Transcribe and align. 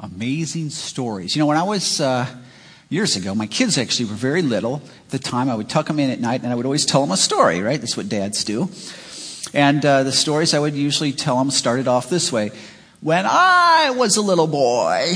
amazing 0.00 0.70
stories. 0.70 1.34
You 1.34 1.40
know, 1.40 1.46
when 1.46 1.56
I 1.56 1.62
was 1.62 2.00
uh, 2.00 2.26
years 2.88 3.16
ago, 3.16 3.34
my 3.34 3.46
kids 3.46 3.78
actually 3.78 4.06
were 4.06 4.14
very 4.14 4.42
little. 4.42 4.82
At 5.06 5.10
the 5.10 5.18
time, 5.18 5.50
I 5.50 5.54
would 5.54 5.68
tuck 5.68 5.86
them 5.86 5.98
in 5.98 6.10
at 6.10 6.20
night 6.20 6.42
and 6.42 6.52
I 6.52 6.54
would 6.54 6.66
always 6.66 6.86
tell 6.86 7.00
them 7.00 7.10
a 7.10 7.16
story, 7.16 7.60
right? 7.60 7.80
That's 7.80 7.96
what 7.96 8.08
dads 8.08 8.44
do. 8.44 8.70
And 9.52 9.84
uh, 9.84 10.02
the 10.02 10.12
stories 10.12 10.54
I 10.54 10.58
would 10.58 10.74
usually 10.74 11.12
tell 11.12 11.38
them 11.38 11.50
started 11.50 11.88
off 11.88 12.10
this 12.10 12.30
way 12.30 12.52
When 13.00 13.24
I 13.26 13.94
was 13.96 14.16
a 14.16 14.22
little 14.22 14.46
boy, 14.46 15.14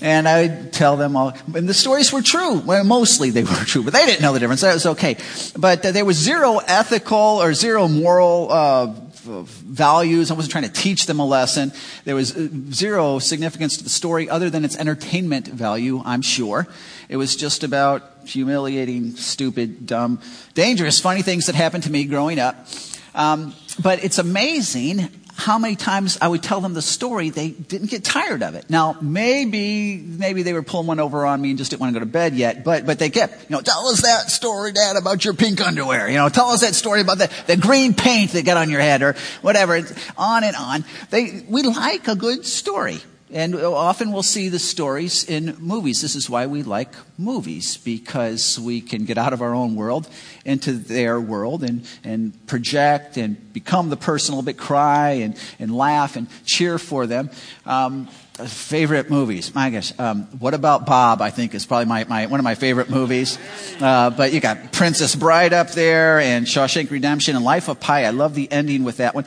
and 0.00 0.28
I 0.28 0.42
would 0.42 0.72
tell 0.72 0.96
them 0.96 1.16
all, 1.16 1.34
and 1.54 1.68
the 1.68 1.74
stories 1.74 2.12
were 2.12 2.22
true. 2.22 2.58
Well, 2.58 2.84
mostly 2.84 3.30
they 3.30 3.42
were 3.44 3.64
true, 3.64 3.82
but 3.82 3.92
they 3.92 4.06
didn't 4.06 4.22
know 4.22 4.32
the 4.32 4.40
difference. 4.40 4.60
That 4.60 4.74
was 4.74 4.86
okay. 4.86 5.16
But 5.56 5.84
uh, 5.84 5.92
there 5.92 6.04
was 6.04 6.16
zero 6.16 6.58
ethical 6.58 7.16
or 7.18 7.54
zero 7.54 7.88
moral 7.88 8.52
uh, 8.52 8.86
values. 8.86 10.30
I 10.30 10.34
wasn't 10.34 10.52
trying 10.52 10.64
to 10.64 10.72
teach 10.72 11.06
them 11.06 11.18
a 11.18 11.26
lesson. 11.26 11.72
There 12.04 12.14
was 12.14 12.36
uh, 12.36 12.48
zero 12.70 13.18
significance 13.18 13.76
to 13.78 13.84
the 13.84 13.90
story 13.90 14.28
other 14.30 14.50
than 14.50 14.64
its 14.64 14.76
entertainment 14.76 15.48
value, 15.48 16.02
I'm 16.04 16.22
sure. 16.22 16.66
It 17.08 17.16
was 17.16 17.36
just 17.36 17.64
about 17.64 18.02
humiliating, 18.24 19.16
stupid, 19.16 19.86
dumb, 19.86 20.20
dangerous, 20.54 21.00
funny 21.00 21.22
things 21.22 21.46
that 21.46 21.54
happened 21.54 21.84
to 21.84 21.90
me 21.90 22.04
growing 22.04 22.38
up. 22.38 22.68
Um, 23.14 23.54
but 23.82 24.04
it's 24.04 24.18
amazing 24.18 25.08
how 25.38 25.56
many 25.56 25.76
times 25.76 26.18
I 26.20 26.26
would 26.26 26.42
tell 26.42 26.60
them 26.60 26.74
the 26.74 26.82
story, 26.82 27.30
they 27.30 27.50
didn't 27.50 27.90
get 27.90 28.02
tired 28.02 28.42
of 28.42 28.56
it. 28.56 28.68
Now, 28.68 28.96
maybe, 29.00 29.96
maybe 29.96 30.42
they 30.42 30.52
were 30.52 30.64
pulling 30.64 30.88
one 30.88 30.98
over 30.98 31.24
on 31.24 31.40
me 31.40 31.50
and 31.50 31.58
just 31.58 31.70
didn't 31.70 31.80
want 31.80 31.94
to 31.94 32.00
go 32.00 32.04
to 32.04 32.10
bed 32.10 32.34
yet, 32.34 32.64
but, 32.64 32.84
but 32.84 32.98
they 32.98 33.08
kept, 33.08 33.48
you 33.48 33.54
know, 33.54 33.60
tell 33.60 33.86
us 33.86 34.02
that 34.02 34.32
story, 34.32 34.72
Dad, 34.72 34.96
about 34.96 35.24
your 35.24 35.34
pink 35.34 35.64
underwear. 35.64 36.08
You 36.08 36.16
know, 36.16 36.28
tell 36.28 36.48
us 36.48 36.62
that 36.62 36.74
story 36.74 37.02
about 37.02 37.18
the, 37.18 37.30
the 37.46 37.56
green 37.56 37.94
paint 37.94 38.32
that 38.32 38.44
got 38.44 38.56
on 38.56 38.68
your 38.68 38.80
head 38.80 39.00
or 39.02 39.14
whatever. 39.40 39.76
It's 39.76 39.94
On 40.16 40.42
and 40.42 40.56
on. 40.56 40.84
They, 41.10 41.44
we 41.48 41.62
like 41.62 42.08
a 42.08 42.16
good 42.16 42.44
story. 42.44 42.98
And 43.30 43.54
often 43.54 44.10
we'll 44.12 44.22
see 44.22 44.48
the 44.48 44.58
stories 44.58 45.24
in 45.24 45.56
movies. 45.58 46.00
This 46.00 46.16
is 46.16 46.30
why 46.30 46.46
we 46.46 46.62
like 46.62 46.94
movies, 47.18 47.76
because 47.76 48.58
we 48.58 48.80
can 48.80 49.04
get 49.04 49.18
out 49.18 49.32
of 49.32 49.42
our 49.42 49.54
own 49.54 49.74
world 49.76 50.08
into 50.46 50.72
their 50.72 51.20
world 51.20 51.62
and, 51.62 51.86
and 52.04 52.46
project 52.46 53.18
and 53.18 53.52
become 53.52 53.90
the 53.90 53.96
person 53.98 54.32
a 54.32 54.36
little 54.36 54.46
bit, 54.46 54.56
cry 54.56 55.10
and, 55.10 55.38
and 55.58 55.76
laugh 55.76 56.16
and 56.16 56.26
cheer 56.46 56.78
for 56.78 57.06
them. 57.06 57.28
Um, 57.66 58.08
favorite 58.46 59.10
movies. 59.10 59.54
My 59.54 59.70
gosh, 59.70 59.92
um, 59.98 60.22
what 60.38 60.54
about 60.54 60.86
Bob? 60.86 61.20
I 61.20 61.30
think 61.30 61.54
is 61.54 61.66
probably 61.66 61.86
my, 61.86 62.04
my 62.04 62.26
one 62.26 62.38
of 62.40 62.44
my 62.44 62.54
favorite 62.54 62.88
movies. 62.88 63.36
Uh, 63.80 64.10
but 64.10 64.32
you 64.32 64.40
got 64.40 64.72
Princess 64.72 65.16
Bride 65.16 65.52
up 65.52 65.72
there 65.72 66.20
and 66.20 66.46
Shawshank 66.46 66.90
Redemption 66.90 67.34
and 67.34 67.44
Life 67.44 67.68
of 67.68 67.80
Pi. 67.80 68.04
I 68.04 68.10
love 68.10 68.34
the 68.34 68.50
ending 68.50 68.84
with 68.84 68.98
that 68.98 69.14
one 69.14 69.24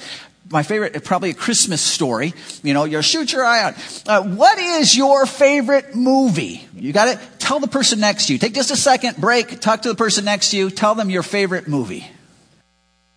my 0.52 0.64
favorite, 0.64 1.04
probably 1.04 1.32
a 1.32 1.34
Christmas 1.34 1.82
story. 1.82 2.34
You 2.64 2.74
know, 2.74 2.84
you 2.84 3.02
shoot 3.02 3.32
your 3.32 3.46
eye 3.46 3.64
out. 3.64 4.04
Uh, 4.08 4.24
what 4.24 4.58
is 4.58 4.96
your 4.96 5.26
favorite 5.26 5.96
movie? 5.96 6.68
You 6.76 6.94
got 6.94 7.08
it? 7.08 7.20
Tell 7.40 7.60
the 7.60 7.68
person 7.68 8.00
next 8.00 8.28
to 8.28 8.34
you. 8.34 8.40
Take 8.40 8.54
just 8.54 8.72
a 8.72 8.76
second, 8.76 9.18
break, 9.18 9.60
talk 9.60 9.84
to 9.84 9.90
the 9.90 9.96
person 9.96 10.26
next 10.26 10.52
to 10.52 10.58
you, 10.58 10.70
tell 10.70 10.96
them 10.96 11.10
your 11.10 11.24
favorite 11.24 11.68
movie. 11.68 12.08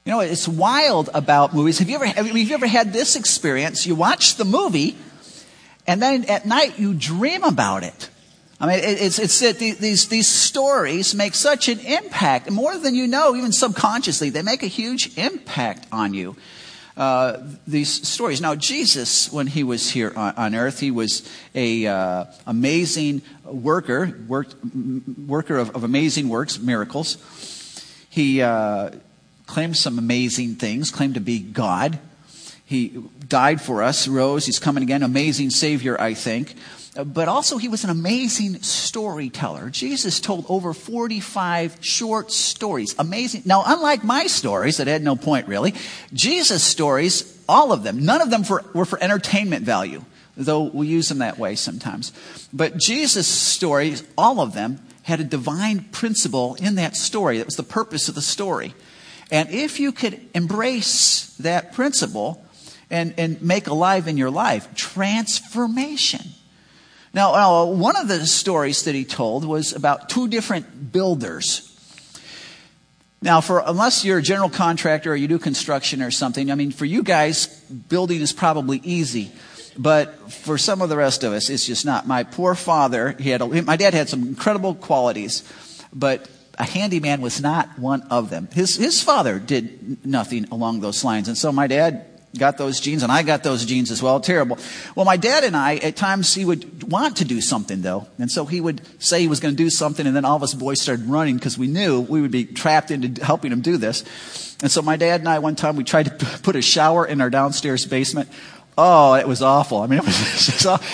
You 0.05 0.13
know, 0.13 0.21
it's 0.21 0.47
wild 0.47 1.09
about 1.15 1.55
movies. 1.55 1.79
Have 1.79 1.89
you 1.89 1.97
ever, 1.97 2.07
have 2.07 2.37
you 2.37 2.55
ever 2.55 2.67
had 2.67 2.93
this 2.93 3.17
experience? 3.17 3.87
You 3.87 3.95
watch 3.95 4.37
the 4.37 4.45
movie, 4.45 4.97
and 5.87 6.03
then 6.03 6.25
at 6.27 6.47
night 6.47 6.79
you 6.79 6.95
dream 6.95 7.43
about 7.43 7.85
it. 7.85 8.11
I 8.61 8.67
mean, 8.67 8.81
it's, 8.83 9.19
it's, 9.19 9.43
it, 9.43 9.59
these, 9.59 10.09
these 10.09 10.29
stories 10.29 11.15
make 11.15 11.35
such 11.35 11.69
an 11.69 11.81
impact, 11.81 12.51
more 12.51 12.77
than 12.77 12.95
you 12.95 13.07
know, 13.07 13.35
even 13.35 13.53
subconsciously. 13.53 14.31
They 14.31 14.43
make 14.43 14.63
a 14.63 14.69
huge 14.69 15.19
impact 15.19 15.87
on 15.91 16.15
you 16.15 16.37
uh, 16.97 17.39
these 17.67 18.07
stories. 18.07 18.41
Now, 18.41 18.55
Jesus, 18.55 19.33
when 19.33 19.47
he 19.49 19.65
was 19.65 19.91
here 19.91 20.13
on, 20.15 20.35
on 20.37 20.55
earth, 20.55 20.81
he 20.81 20.91
was 20.91 21.29
a 21.55 21.87
uh, 21.87 22.25
amazing 22.47 23.23
worker, 23.45 24.17
worked, 24.29 24.55
worker 25.27 25.57
of, 25.57 25.75
of, 25.75 25.85
amazing 25.85 26.29
works, 26.29 26.59
miracles. 26.59 27.17
He 28.09 28.43
uh, 28.43 28.91
claimed 29.47 29.77
some 29.77 29.99
amazing 29.99 30.55
things, 30.55 30.91
claimed 30.91 31.15
to 31.15 31.21
be 31.21 31.41
God. 31.41 31.99
He 32.65 33.03
died 33.29 33.61
for 33.61 33.83
us, 33.83 34.07
rose, 34.07 34.47
he's 34.47 34.59
coming 34.59 34.83
again, 34.83 35.03
amazing 35.03 35.51
Savior, 35.51 36.01
I 36.01 36.15
think 36.15 36.55
but 36.95 37.27
also 37.29 37.59
he 37.59 37.69
was 37.69 37.83
an 37.83 37.91
amazing 37.91 38.63
storyteller. 38.63 39.69
Jesus 39.71 40.21
told 40.21 40.47
over 40.49 40.73
45 40.73 41.79
short 41.81 42.31
stories. 42.31 42.95
Amazing. 42.99 43.43
Now, 43.45 43.65
unlike 43.67 44.05
my 44.05 44.27
stories 44.29 44.77
that 44.77 44.87
had 44.87 45.03
no 45.03 45.17
point 45.17 45.49
really, 45.49 45.75
Jesus' 46.13 46.63
stories, 46.63 47.37
all 47.49 47.73
of 47.73 47.83
them, 47.83 48.05
none 48.05 48.21
of 48.21 48.31
them 48.31 48.45
for, 48.45 48.65
were 48.75 48.85
for 48.85 49.03
entertainment 49.03 49.65
value, 49.65 50.05
though 50.37 50.63
we 50.63 50.87
use 50.87 51.09
them 51.09 51.19
that 51.19 51.39
way 51.39 51.57
sometimes. 51.57 52.13
But 52.53 52.77
Jesus' 52.77 53.27
stories, 53.27 54.05
all 54.17 54.41
of 54.41 54.55
them, 54.55 54.81
had 55.03 55.21
a 55.21 55.25
divine 55.25 55.87
principle 55.91 56.55
in 56.55 56.77
that 56.77 56.97
story. 56.97 57.39
That 57.39 57.47
was 57.47 57.57
the 57.57 57.65
purpose 57.65 58.09
of 58.09 58.15
the 58.15 58.23
story. 58.23 58.73
And 59.33 59.51
if 59.51 59.81
you 59.81 59.91
could 59.91 60.21
embrace 60.33 61.35
that 61.39 61.73
principle 61.73 62.45
and, 62.89 63.15
and 63.19 63.43
make 63.43 63.67
alive 63.67 64.07
in 64.07 64.17
your 64.17 64.31
life, 64.31 64.73
transformation 64.77 66.34
now, 67.15 67.33
now, 67.33 67.67
one 67.67 67.97
of 67.97 68.09
the 68.09 68.27
stories 68.27 68.85
that 68.85 68.95
he 68.95 69.05
told 69.05 69.45
was 69.45 69.73
about 69.73 70.09
two 70.09 70.27
different 70.27 70.93
builders. 70.93 71.71
Now, 73.23 73.41
for 73.41 73.63
unless 73.65 74.05
you're 74.05 74.19
a 74.19 74.23
general 74.23 74.51
contractor 74.51 75.13
or 75.13 75.17
you 75.17 75.29
do 75.29 75.39
construction 75.39 76.03
or 76.03 76.11
something, 76.11 76.51
I 76.51 76.57
mean, 76.57 76.73
for 76.73 76.85
you 76.85 77.05
guys, 77.05 77.47
building 77.89 78.21
is 78.21 78.33
probably 78.33 78.81
easy. 78.83 79.31
But 79.79 80.31
for 80.31 80.59
some 80.59 80.83
of 80.83 80.89
the 80.89 80.97
rest 80.97 81.25
of 81.25 81.33
us, 81.33 81.49
it's 81.51 81.65
just 81.65 81.87
not. 81.87 82.07
My 82.07 82.25
poor 82.25 82.55
father, 82.55 83.13
he 83.19 83.31
had 83.31 83.41
a, 83.41 83.63
my 83.63 83.77
dad 83.77 83.95
had 83.95 84.09
some 84.09 84.23
incredible 84.23 84.75
qualities, 84.75 85.43
but 85.93 86.29
a 86.59 86.65
handyman 86.65 87.21
was 87.21 87.41
not 87.41 87.79
one 87.79 88.03
of 88.11 88.29
them. 88.29 88.49
His, 88.53 88.77
his 88.77 89.03
father 89.03 89.39
did 89.39 90.05
nothing 90.05 90.47
along 90.51 90.81
those 90.81 91.05
lines. 91.05 91.29
And 91.29 91.39
so 91.39 91.51
my 91.51 91.67
dad 91.67 92.07
got 92.39 92.59
those 92.59 92.81
genes, 92.81 93.03
and 93.03 93.11
I 93.11 93.23
got 93.23 93.43
those 93.43 93.65
genes 93.65 93.91
as 93.91 94.03
well. 94.03 94.21
Terrible. 94.21 94.59
Well, 94.95 95.07
my 95.07 95.17
dad 95.17 95.45
and 95.45 95.57
I, 95.57 95.77
at 95.77 95.97
times, 95.97 96.35
he 96.35 96.45
would 96.45 96.91
want 96.91 97.17
to 97.19 97.25
do 97.25 97.41
something, 97.41 97.83
though. 97.83 98.07
And 98.19 98.31
so 98.31 98.45
he 98.45 98.61
would 98.61 98.81
say 99.03 99.21
he 99.21 99.29
was 99.29 99.41
going 99.41 99.55
to 99.55 99.63
do 99.63 99.71
something, 99.71 100.07
and 100.07 100.15
then 100.15 100.25
all 100.25 100.37
of 100.37 100.43
us 100.43 100.55
boys 100.55 100.81
started 100.81 101.07
running 101.07 101.37
because 101.37 101.57
we 101.57 101.67
knew 101.67 102.01
we 102.01 102.21
would 102.21 102.31
be 102.31 102.45
trapped 102.45 102.91
into 102.91 103.25
helping 103.25 103.53
him 103.53 103.61
do 103.61 103.77
this. 103.77 104.05
And 104.63 104.71
so 104.71 104.83
my 104.83 104.97
dad 104.97 105.21
and 105.21 105.29
I, 105.29 105.41
one 105.41 105.57
time, 105.57 105.77
we 105.77 105.85
tried 105.85 106.19
to 106.19 106.27
put 106.43 106.57
a 106.57 106.63
shower 106.63 107.05
in 107.05 107.21
our 107.21 107.31
downstairs 107.31 107.85
basement. 107.87 108.29
Oh, 108.77 109.15
it 109.15 109.29
was 109.29 109.43
awful. 109.43 109.79
I 109.79 109.87
mean, 109.87 109.99
it 110.01 110.05
was 110.05 110.47
just 110.47 110.67
awful. 110.67 110.87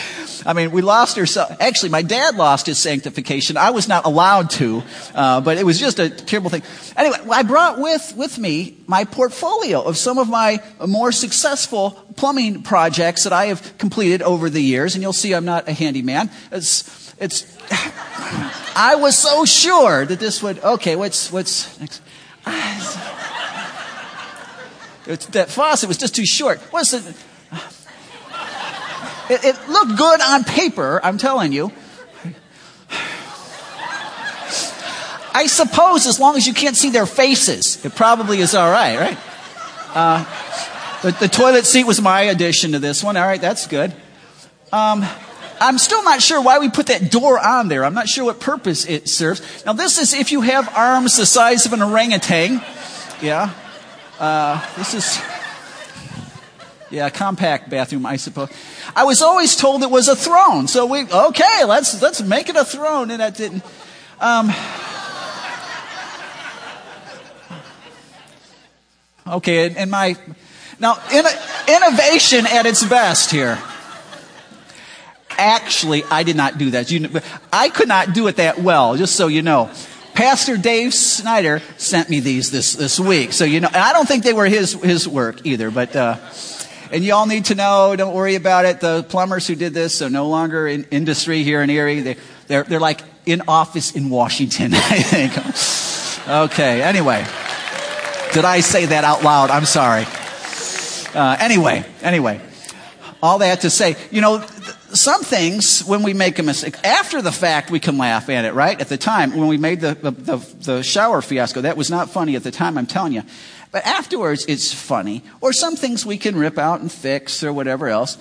I 0.46 0.52
mean, 0.52 0.70
we 0.70 0.82
lost 0.82 1.18
our, 1.18 1.26
Actually, 1.60 1.90
my 1.90 2.02
dad 2.02 2.36
lost 2.36 2.66
his 2.66 2.78
sanctification. 2.78 3.56
I 3.56 3.70
was 3.70 3.88
not 3.88 4.06
allowed 4.06 4.50
to, 4.50 4.82
uh, 5.14 5.40
but 5.40 5.58
it 5.58 5.64
was 5.64 5.78
just 5.78 5.98
a 5.98 6.08
terrible 6.08 6.50
thing. 6.50 6.62
Anyway, 6.96 7.18
I 7.30 7.42
brought 7.42 7.78
with 7.78 8.14
with 8.16 8.38
me 8.38 8.76
my 8.86 9.04
portfolio 9.04 9.82
of 9.82 9.96
some 9.96 10.18
of 10.18 10.28
my 10.28 10.62
more 10.86 11.12
successful 11.12 11.90
plumbing 12.16 12.62
projects 12.62 13.24
that 13.24 13.32
I 13.32 13.46
have 13.46 13.76
completed 13.78 14.22
over 14.22 14.48
the 14.48 14.62
years, 14.62 14.94
and 14.94 15.02
you'll 15.02 15.12
see 15.12 15.34
I'm 15.34 15.44
not 15.44 15.68
a 15.68 15.72
handyman. 15.72 16.30
It's 16.50 17.14
it's. 17.18 17.44
I 18.76 18.96
was 18.96 19.16
so 19.16 19.44
sure 19.44 20.06
that 20.06 20.18
this 20.18 20.42
would. 20.42 20.58
Okay, 20.60 20.96
what's 20.96 21.30
what's 21.30 21.78
next? 21.80 22.02
It's, 25.06 25.26
that 25.26 25.50
faucet 25.50 25.88
was 25.88 25.96
just 25.96 26.14
too 26.14 26.26
short. 26.26 26.60
What's 26.70 26.92
the 26.92 27.14
it, 29.30 29.44
it 29.44 29.68
looked 29.68 29.96
good 29.96 30.20
on 30.20 30.44
paper, 30.44 31.00
I'm 31.02 31.16
telling 31.16 31.52
you. 31.52 31.72
I 35.32 35.46
suppose 35.46 36.06
as 36.06 36.18
long 36.18 36.36
as 36.36 36.46
you 36.46 36.52
can't 36.52 36.76
see 36.76 36.90
their 36.90 37.06
faces, 37.06 37.84
it 37.84 37.94
probably 37.94 38.40
is 38.40 38.54
all 38.54 38.70
right, 38.70 38.98
right? 38.98 39.18
Uh, 39.94 40.24
the, 41.02 41.12
the, 41.12 41.28
toilet 41.28 41.64
seat 41.64 41.84
was 41.84 42.00
my 42.00 42.22
addition 42.22 42.72
to 42.72 42.80
this 42.80 43.04
one. 43.04 43.16
All 43.16 43.24
right, 43.26 43.40
that's 43.40 43.68
good. 43.68 43.94
Um, 44.72 45.04
I'm 45.60 45.78
still 45.78 46.02
not 46.02 46.20
sure 46.20 46.42
why 46.42 46.58
we 46.58 46.68
put 46.68 46.86
that 46.86 47.10
door 47.10 47.38
on 47.38 47.68
there. 47.68 47.84
I'm 47.84 47.94
not 47.94 48.08
sure 48.08 48.24
what 48.24 48.40
purpose 48.40 48.84
it 48.86 49.08
serves. 49.08 49.64
Now, 49.64 49.72
this 49.72 49.98
is 49.98 50.14
if 50.14 50.32
you 50.32 50.40
have 50.40 50.68
arms 50.76 51.16
the 51.16 51.26
size 51.26 51.66
of 51.66 51.72
an 51.72 51.82
orangutan. 51.82 52.62
Yeah. 53.22 53.52
Uh, 54.18 54.64
this 54.76 54.94
is. 54.94 55.20
Yeah, 56.90 57.08
compact 57.08 57.70
bathroom, 57.70 58.04
I 58.04 58.16
suppose. 58.16 58.50
I 58.96 59.04
was 59.04 59.22
always 59.22 59.54
told 59.54 59.82
it 59.84 59.90
was 59.90 60.08
a 60.08 60.16
throne, 60.16 60.66
so 60.66 60.86
we 60.86 61.04
okay, 61.04 61.64
let's 61.64 62.02
let's 62.02 62.20
make 62.20 62.48
it 62.48 62.56
a 62.56 62.64
throne, 62.64 63.12
and 63.12 63.20
that 63.20 63.36
didn't. 63.36 63.62
Um, 64.20 64.52
okay, 69.36 69.72
and, 69.76 69.90
my 69.90 70.16
now 70.80 70.98
in, 71.12 71.24
innovation 71.68 72.46
at 72.46 72.66
its 72.66 72.84
best 72.84 73.30
here. 73.30 73.56
Actually, 75.38 76.02
I 76.10 76.24
did 76.24 76.36
not 76.36 76.58
do 76.58 76.72
that. 76.72 76.90
You, 76.90 77.08
I 77.52 77.70
could 77.70 77.88
not 77.88 78.12
do 78.12 78.26
it 78.26 78.36
that 78.36 78.58
well, 78.58 78.96
just 78.96 79.14
so 79.14 79.28
you 79.28 79.42
know. 79.42 79.70
Pastor 80.12 80.58
Dave 80.58 80.92
Snyder 80.92 81.62
sent 81.78 82.10
me 82.10 82.20
these 82.20 82.50
this, 82.50 82.74
this 82.74 83.00
week. 83.00 83.32
So, 83.32 83.46
you 83.46 83.60
know, 83.60 83.70
I 83.72 83.94
don't 83.94 84.06
think 84.06 84.22
they 84.22 84.34
were 84.34 84.44
his, 84.44 84.74
his 84.74 85.08
work 85.08 85.46
either, 85.46 85.70
but, 85.70 85.96
uh, 85.96 86.18
And 86.92 87.04
you 87.04 87.14
all 87.14 87.26
need 87.26 87.44
to 87.46 87.54
know, 87.54 87.94
don't 87.94 88.14
worry 88.14 88.34
about 88.34 88.64
it. 88.64 88.80
The 88.80 89.04
plumbers 89.04 89.46
who 89.46 89.54
did 89.54 89.72
this 89.72 90.02
are 90.02 90.10
no 90.10 90.28
longer 90.28 90.66
in 90.66 90.84
industry 90.90 91.44
here 91.44 91.62
in 91.62 91.70
Erie. 91.70 92.00
They, 92.00 92.16
they're, 92.48 92.64
they're 92.64 92.80
like 92.80 93.00
in 93.26 93.42
office 93.46 93.92
in 93.94 94.10
Washington, 94.10 94.74
I 94.74 95.00
think. 95.00 96.28
Okay, 96.28 96.82
anyway. 96.82 97.24
Did 98.32 98.44
I 98.44 98.60
say 98.60 98.86
that 98.86 99.04
out 99.04 99.22
loud? 99.22 99.50
I'm 99.50 99.66
sorry. 99.66 100.04
Uh, 101.14 101.36
anyway, 101.38 101.84
anyway. 102.02 102.40
All 103.22 103.38
that 103.38 103.60
to 103.60 103.70
say, 103.70 103.96
you 104.10 104.20
know, 104.20 104.44
some 104.92 105.22
things, 105.22 105.84
when 105.84 106.02
we 106.02 106.14
make 106.14 106.38
a 106.40 106.42
mistake, 106.42 106.74
after 106.84 107.22
the 107.22 107.30
fact, 107.30 107.70
we 107.70 107.78
can 107.78 107.98
laugh 107.98 108.28
at 108.28 108.44
it, 108.44 108.54
right? 108.54 108.80
At 108.80 108.88
the 108.88 108.96
time, 108.96 109.36
when 109.36 109.46
we 109.46 109.58
made 109.58 109.80
the, 109.80 109.94
the, 109.94 110.36
the 110.64 110.82
shower 110.82 111.22
fiasco, 111.22 111.60
that 111.60 111.76
was 111.76 111.90
not 111.90 112.10
funny 112.10 112.34
at 112.34 112.42
the 112.42 112.50
time, 112.50 112.76
I'm 112.76 112.86
telling 112.86 113.12
you. 113.12 113.22
But 113.72 113.86
afterwards, 113.86 114.44
it's 114.46 114.72
funny. 114.72 115.22
Or 115.40 115.52
some 115.52 115.76
things 115.76 116.04
we 116.04 116.18
can 116.18 116.36
rip 116.36 116.58
out 116.58 116.80
and 116.80 116.90
fix 116.90 117.44
or 117.44 117.52
whatever 117.52 117.88
else. 117.88 118.16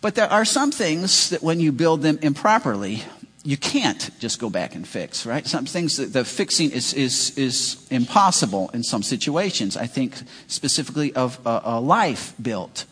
But 0.00 0.14
there 0.14 0.30
are 0.30 0.44
some 0.44 0.70
things 0.70 1.30
that 1.30 1.42
when 1.42 1.60
you 1.60 1.72
build 1.72 2.02
them 2.02 2.18
improperly, 2.22 3.02
you 3.44 3.56
can't 3.56 4.10
just 4.20 4.38
go 4.38 4.50
back 4.50 4.74
and 4.74 4.86
fix, 4.86 5.26
right? 5.26 5.46
Some 5.46 5.66
things 5.66 5.96
that 5.96 6.12
the 6.12 6.24
fixing 6.24 6.70
is, 6.70 6.94
is, 6.94 7.36
is 7.36 7.86
impossible 7.90 8.70
in 8.72 8.82
some 8.82 9.02
situations. 9.02 9.76
I 9.76 9.86
think 9.86 10.14
specifically 10.46 11.12
of 11.14 11.44
a, 11.44 11.62
a 11.64 11.80
life 11.80 12.34
built. 12.40 12.84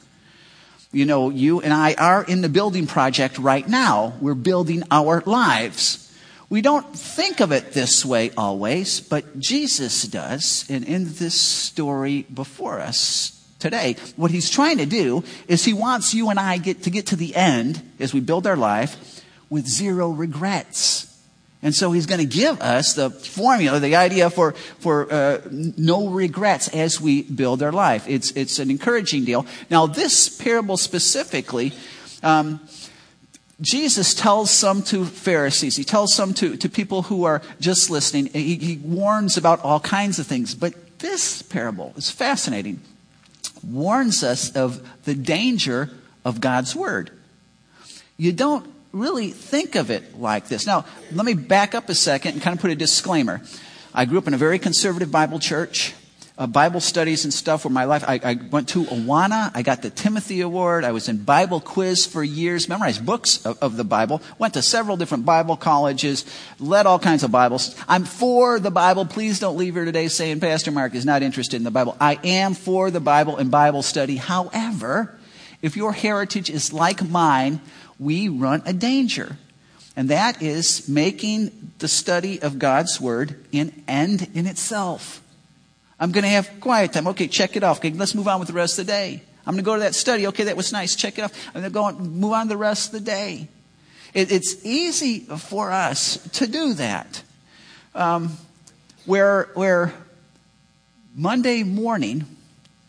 You 0.92 1.04
know, 1.04 1.30
you 1.30 1.60
and 1.60 1.72
I 1.72 1.94
are 1.94 2.24
in 2.24 2.40
the 2.40 2.48
building 2.48 2.88
project 2.88 3.38
right 3.38 3.68
now. 3.68 4.14
We're 4.20 4.34
building 4.34 4.82
our 4.90 5.22
lives. 5.24 6.09
We 6.50 6.62
don't 6.62 6.92
think 6.94 7.38
of 7.38 7.52
it 7.52 7.72
this 7.72 8.04
way 8.04 8.32
always, 8.36 9.00
but 9.00 9.38
Jesus 9.38 10.02
does. 10.02 10.66
And 10.68 10.84
in 10.84 11.14
this 11.14 11.40
story 11.40 12.22
before 12.22 12.80
us 12.80 13.40
today, 13.60 13.94
what 14.16 14.32
he's 14.32 14.50
trying 14.50 14.78
to 14.78 14.86
do 14.86 15.22
is 15.46 15.64
he 15.64 15.72
wants 15.72 16.12
you 16.12 16.28
and 16.28 16.40
I 16.40 16.58
get 16.58 16.82
to 16.82 16.90
get 16.90 17.06
to 17.06 17.16
the 17.16 17.36
end 17.36 17.80
as 18.00 18.12
we 18.12 18.18
build 18.18 18.48
our 18.48 18.56
life 18.56 19.22
with 19.48 19.68
zero 19.68 20.10
regrets. 20.10 21.06
And 21.62 21.72
so 21.72 21.92
he's 21.92 22.06
going 22.06 22.20
to 22.20 22.26
give 22.26 22.60
us 22.60 22.94
the 22.94 23.10
formula, 23.10 23.78
the 23.78 23.94
idea 23.94 24.28
for, 24.28 24.52
for 24.80 25.12
uh, 25.12 25.42
no 25.50 26.08
regrets 26.08 26.66
as 26.68 27.00
we 27.00 27.22
build 27.22 27.62
our 27.62 27.70
life. 27.70 28.08
It's, 28.08 28.32
it's 28.32 28.58
an 28.58 28.70
encouraging 28.70 29.24
deal. 29.24 29.46
Now, 29.70 29.86
this 29.86 30.28
parable 30.28 30.78
specifically, 30.78 31.74
um, 32.24 32.60
Jesus 33.60 34.14
tells 34.14 34.50
some 34.50 34.82
to 34.84 35.04
Pharisees. 35.04 35.76
He 35.76 35.84
tells 35.84 36.14
some 36.14 36.32
to, 36.34 36.56
to 36.56 36.68
people 36.68 37.02
who 37.02 37.24
are 37.24 37.42
just 37.60 37.90
listening. 37.90 38.26
He, 38.26 38.56
he 38.56 38.76
warns 38.78 39.36
about 39.36 39.60
all 39.60 39.80
kinds 39.80 40.18
of 40.18 40.26
things. 40.26 40.54
But 40.54 40.98
this 41.00 41.42
parable 41.42 41.92
is 41.96 42.10
fascinating. 42.10 42.80
Warns 43.62 44.24
us 44.24 44.54
of 44.56 44.86
the 45.04 45.14
danger 45.14 45.90
of 46.24 46.40
God's 46.40 46.74
word. 46.74 47.10
You 48.16 48.32
don't 48.32 48.66
really 48.92 49.30
think 49.30 49.74
of 49.74 49.90
it 49.90 50.18
like 50.18 50.48
this. 50.48 50.66
Now, 50.66 50.84
let 51.12 51.26
me 51.26 51.34
back 51.34 51.74
up 51.74 51.88
a 51.88 51.94
second 51.94 52.34
and 52.34 52.42
kind 52.42 52.56
of 52.56 52.60
put 52.60 52.70
a 52.70 52.74
disclaimer. 52.76 53.42
I 53.94 54.04
grew 54.04 54.18
up 54.18 54.26
in 54.26 54.34
a 54.34 54.38
very 54.38 54.58
conservative 54.58 55.10
Bible 55.10 55.38
church 55.38 55.94
uh, 56.40 56.46
Bible 56.46 56.80
studies 56.80 57.24
and 57.24 57.34
stuff 57.34 57.66
where 57.66 57.70
my 57.70 57.84
life, 57.84 58.02
I, 58.08 58.18
I, 58.24 58.38
went 58.50 58.70
to 58.70 58.84
Awana. 58.84 59.50
I 59.54 59.60
got 59.60 59.82
the 59.82 59.90
Timothy 59.90 60.40
Award. 60.40 60.84
I 60.84 60.92
was 60.92 61.06
in 61.06 61.22
Bible 61.22 61.60
quiz 61.60 62.06
for 62.06 62.24
years, 62.24 62.66
memorized 62.66 63.04
books 63.04 63.44
of, 63.44 63.62
of, 63.62 63.76
the 63.76 63.84
Bible, 63.84 64.22
went 64.38 64.54
to 64.54 64.62
several 64.62 64.96
different 64.96 65.26
Bible 65.26 65.58
colleges, 65.58 66.24
led 66.58 66.86
all 66.86 66.98
kinds 66.98 67.24
of 67.24 67.30
Bibles. 67.30 67.76
I'm 67.86 68.06
for 68.06 68.58
the 68.58 68.70
Bible. 68.70 69.04
Please 69.04 69.38
don't 69.38 69.58
leave 69.58 69.74
here 69.74 69.84
today 69.84 70.08
saying 70.08 70.40
Pastor 70.40 70.70
Mark 70.70 70.94
is 70.94 71.04
not 71.04 71.22
interested 71.22 71.56
in 71.56 71.64
the 71.64 71.70
Bible. 71.70 71.94
I 72.00 72.18
am 72.24 72.54
for 72.54 72.90
the 72.90 73.00
Bible 73.00 73.36
and 73.36 73.50
Bible 73.50 73.82
study. 73.82 74.16
However, 74.16 75.18
if 75.60 75.76
your 75.76 75.92
heritage 75.92 76.48
is 76.48 76.72
like 76.72 77.06
mine, 77.06 77.60
we 77.98 78.30
run 78.30 78.62
a 78.64 78.72
danger. 78.72 79.36
And 79.94 80.08
that 80.08 80.40
is 80.40 80.88
making 80.88 81.72
the 81.80 81.88
study 81.88 82.40
of 82.40 82.58
God's 82.58 82.98
Word 82.98 83.44
an 83.52 83.82
end 83.86 84.30
in 84.32 84.46
itself. 84.46 85.20
I'm 86.00 86.12
going 86.12 86.24
to 86.24 86.30
have 86.30 86.60
quiet 86.60 86.94
time. 86.94 87.06
Okay, 87.08 87.28
check 87.28 87.56
it 87.56 87.62
off. 87.62 87.78
Okay, 87.78 87.90
let's 87.90 88.14
move 88.14 88.26
on 88.26 88.40
with 88.40 88.48
the 88.48 88.54
rest 88.54 88.78
of 88.78 88.86
the 88.86 88.92
day. 88.92 89.22
I'm 89.46 89.54
going 89.54 89.64
to 89.64 89.66
go 89.66 89.74
to 89.74 89.80
that 89.80 89.94
study. 89.94 90.26
Okay, 90.28 90.44
that 90.44 90.56
was 90.56 90.72
nice. 90.72 90.96
Check 90.96 91.18
it 91.18 91.22
off. 91.22 91.32
I'm 91.48 91.60
going 91.60 91.64
to 91.64 91.70
go 91.70 91.84
on, 91.84 92.18
move 92.18 92.32
on 92.32 92.48
the 92.48 92.56
rest 92.56 92.88
of 92.88 92.92
the 92.92 93.00
day. 93.00 93.48
It, 94.14 94.32
it's 94.32 94.64
easy 94.64 95.20
for 95.20 95.70
us 95.70 96.16
to 96.32 96.46
do 96.46 96.74
that. 96.74 97.22
Um, 97.94 98.36
where, 99.04 99.48
where 99.54 99.92
Monday 101.14 101.62
morning, 101.62 102.24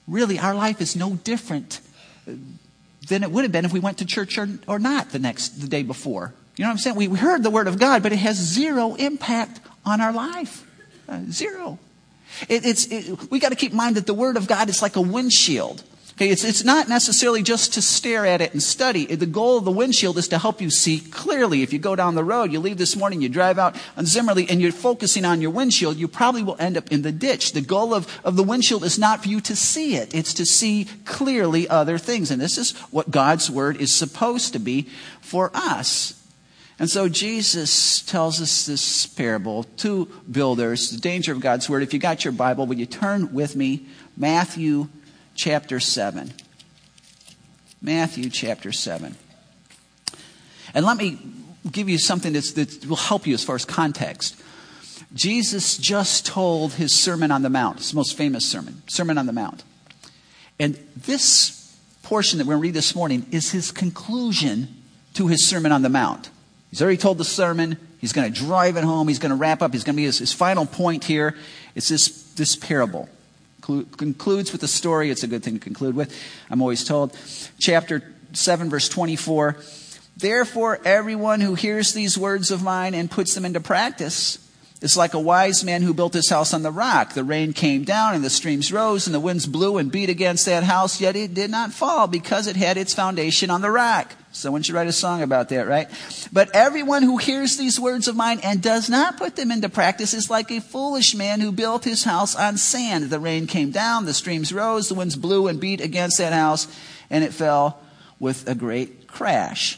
really, 0.07 0.39
our 0.39 0.55
life 0.55 0.81
is 0.81 0.95
no 0.95 1.15
different 1.15 1.79
than 2.25 3.23
it 3.23 3.31
would 3.31 3.43
have 3.43 3.51
been 3.51 3.65
if 3.65 3.73
we 3.73 3.79
went 3.79 3.97
to 3.97 4.05
church 4.05 4.37
or, 4.37 4.47
or 4.67 4.79
not 4.79 5.09
the 5.09 5.19
next, 5.19 5.61
the 5.61 5.67
day 5.67 5.83
before. 5.83 6.33
You 6.55 6.63
know 6.63 6.69
what 6.69 6.73
I'm 6.73 6.77
saying? 6.77 6.95
We, 6.95 7.07
heard 7.07 7.43
the 7.43 7.49
word 7.49 7.67
of 7.67 7.79
God, 7.79 8.03
but 8.03 8.11
it 8.11 8.19
has 8.19 8.37
zero 8.37 8.95
impact 8.95 9.59
on 9.85 9.99
our 9.99 10.13
life. 10.13 10.65
Uh, 11.09 11.21
zero. 11.29 11.79
It, 12.49 12.65
it's, 12.65 12.85
it, 12.87 13.31
we 13.31 13.39
got 13.39 13.49
to 13.49 13.55
keep 13.55 13.71
in 13.71 13.77
mind 13.77 13.95
that 13.95 14.07
the 14.07 14.13
Word 14.13 14.37
of 14.37 14.47
God 14.47 14.69
is 14.69 14.81
like 14.81 14.95
a 14.95 15.01
windshield. 15.01 15.83
Okay, 16.13 16.29
it's, 16.29 16.43
it's 16.43 16.63
not 16.63 16.87
necessarily 16.87 17.41
just 17.41 17.73
to 17.73 17.81
stare 17.81 18.27
at 18.27 18.41
it 18.41 18.51
and 18.51 18.61
study. 18.61 19.05
The 19.07 19.25
goal 19.25 19.57
of 19.57 19.65
the 19.65 19.71
windshield 19.71 20.19
is 20.19 20.27
to 20.27 20.37
help 20.37 20.61
you 20.61 20.69
see 20.69 20.99
clearly. 20.99 21.63
If 21.63 21.73
you 21.73 21.79
go 21.79 21.95
down 21.95 22.13
the 22.13 22.23
road, 22.23 22.51
you 22.51 22.59
leave 22.59 22.77
this 22.77 22.95
morning, 22.95 23.23
you 23.23 23.29
drive 23.29 23.57
out 23.57 23.75
on 23.97 24.05
Zimmerly, 24.05 24.47
and 24.47 24.61
you're 24.61 24.71
focusing 24.71 25.25
on 25.25 25.41
your 25.41 25.49
windshield, 25.49 25.97
you 25.97 26.07
probably 26.07 26.43
will 26.43 26.57
end 26.59 26.77
up 26.77 26.91
in 26.91 27.01
the 27.01 27.11
ditch. 27.11 27.53
The 27.53 27.61
goal 27.61 27.95
of, 27.95 28.07
of 28.23 28.35
the 28.35 28.43
windshield 28.43 28.83
is 28.83 28.99
not 28.99 29.23
for 29.23 29.29
you 29.29 29.41
to 29.41 29.55
see 29.55 29.95
it. 29.95 30.13
It's 30.13 30.35
to 30.35 30.45
see 30.45 30.85
clearly 31.05 31.67
other 31.67 31.97
things. 31.97 32.29
And 32.29 32.39
this 32.39 32.59
is 32.59 32.73
what 32.91 33.09
God's 33.09 33.49
Word 33.49 33.77
is 33.77 33.91
supposed 33.91 34.53
to 34.53 34.59
be 34.59 34.89
for 35.21 35.49
us. 35.55 36.20
And 36.81 36.89
so 36.89 37.07
Jesus 37.07 38.01
tells 38.01 38.41
us 38.41 38.65
this 38.65 39.05
parable, 39.05 39.65
two 39.77 40.07
builders, 40.31 40.89
the 40.89 40.99
danger 40.99 41.31
of 41.31 41.39
God's 41.39 41.69
word. 41.69 41.83
If 41.83 41.93
you 41.93 41.99
got 41.99 42.25
your 42.25 42.31
Bible, 42.31 42.65
would 42.65 42.79
you 42.79 42.87
turn 42.87 43.35
with 43.35 43.55
me, 43.55 43.85
Matthew 44.17 44.89
chapter 45.35 45.79
7. 45.79 46.33
Matthew 47.83 48.31
chapter 48.31 48.71
7. 48.71 49.15
And 50.73 50.83
let 50.83 50.97
me 50.97 51.19
give 51.71 51.87
you 51.87 51.99
something 51.99 52.33
that 52.33 52.85
will 52.89 52.95
help 52.95 53.27
you 53.27 53.35
as 53.35 53.43
far 53.43 53.53
as 53.53 53.63
context. 53.63 54.41
Jesus 55.13 55.77
just 55.77 56.25
told 56.25 56.73
his 56.73 56.91
Sermon 56.91 57.29
on 57.29 57.43
the 57.43 57.51
Mount, 57.51 57.77
his 57.77 57.93
most 57.93 58.17
famous 58.17 58.43
sermon, 58.43 58.81
Sermon 58.87 59.19
on 59.19 59.27
the 59.27 59.33
Mount. 59.33 59.63
And 60.59 60.79
this 60.97 61.77
portion 62.01 62.39
that 62.39 62.47
we're 62.47 62.53
going 62.53 62.63
to 62.63 62.67
read 62.69 62.73
this 62.73 62.95
morning 62.95 63.27
is 63.29 63.51
his 63.51 63.71
conclusion 63.71 64.81
to 65.13 65.27
his 65.27 65.47
Sermon 65.47 65.71
on 65.71 65.83
the 65.83 65.89
Mount. 65.89 66.31
He's 66.71 66.81
already 66.81 66.97
told 66.97 67.17
the 67.17 67.25
sermon. 67.25 67.77
He's 67.99 68.13
going 68.13 68.31
to 68.33 68.39
drive 68.39 68.77
it 68.77 68.83
home. 68.83 69.07
He's 69.07 69.19
going 69.19 69.29
to 69.29 69.35
wrap 69.35 69.61
up. 69.61 69.73
He's 69.73 69.83
going 69.83 69.95
to 69.95 69.97
be 69.97 70.05
his, 70.05 70.19
his 70.19 70.33
final 70.33 70.65
point 70.65 71.03
here. 71.03 71.35
It's 71.75 71.89
this, 71.89 72.33
this 72.33 72.55
parable. 72.55 73.09
concludes 73.61 74.51
with 74.51 74.63
a 74.63 74.67
story. 74.67 75.11
It's 75.11 75.23
a 75.23 75.27
good 75.27 75.43
thing 75.43 75.55
to 75.55 75.59
conclude 75.59 75.95
with, 75.95 76.17
I'm 76.49 76.61
always 76.61 76.83
told. 76.83 77.15
Chapter 77.59 78.13
7, 78.33 78.69
verse 78.69 78.89
24. 78.89 79.57
Therefore, 80.17 80.79
everyone 80.85 81.41
who 81.41 81.55
hears 81.55 81.93
these 81.93 82.17
words 82.17 82.51
of 82.51 82.63
mine 82.63 82.95
and 82.95 83.11
puts 83.11 83.35
them 83.35 83.45
into 83.45 83.59
practice 83.59 84.39
is 84.81 84.97
like 84.97 85.13
a 85.13 85.19
wise 85.19 85.63
man 85.63 85.83
who 85.83 85.93
built 85.93 86.13
his 86.13 86.29
house 86.29 86.53
on 86.53 86.63
the 86.63 86.71
rock. 86.71 87.13
The 87.13 87.23
rain 87.23 87.53
came 87.53 87.83
down 87.83 88.15
and 88.15 88.23
the 88.23 88.29
streams 88.31 88.73
rose 88.73 89.05
and 89.05 89.13
the 89.13 89.19
winds 89.19 89.45
blew 89.45 89.77
and 89.77 89.91
beat 89.91 90.09
against 90.09 90.47
that 90.47 90.63
house, 90.63 90.99
yet 90.99 91.15
it 91.15 91.35
did 91.35 91.51
not 91.51 91.71
fall 91.71 92.07
because 92.07 92.47
it 92.47 92.55
had 92.55 92.77
its 92.77 92.93
foundation 92.93 93.51
on 93.51 93.61
the 93.61 93.69
rock. 93.69 94.15
Someone 94.31 94.63
should 94.63 94.75
write 94.75 94.87
a 94.87 94.93
song 94.93 95.21
about 95.21 95.49
that, 95.49 95.67
right? 95.67 95.87
But 96.31 96.55
everyone 96.55 97.03
who 97.03 97.17
hears 97.17 97.57
these 97.57 97.79
words 97.79 98.07
of 98.07 98.15
mine 98.15 98.39
and 98.43 98.61
does 98.61 98.89
not 98.89 99.17
put 99.17 99.35
them 99.35 99.51
into 99.51 99.69
practice 99.69 100.13
is 100.13 100.29
like 100.29 100.49
a 100.51 100.61
foolish 100.61 101.13
man 101.13 101.41
who 101.41 101.51
built 101.51 101.83
his 101.83 102.03
house 102.03 102.35
on 102.35 102.57
sand. 102.57 103.09
The 103.09 103.19
rain 103.19 103.45
came 103.45 103.71
down, 103.71 104.05
the 104.05 104.13
streams 104.13 104.51
rose, 104.51 104.87
the 104.87 104.95
winds 104.95 105.15
blew 105.15 105.47
and 105.47 105.59
beat 105.59 105.81
against 105.81 106.17
that 106.17 106.33
house, 106.33 106.67
and 107.09 107.23
it 107.23 107.33
fell 107.33 107.79
with 108.19 108.47
a 108.47 108.55
great 108.55 109.07
crash. 109.07 109.77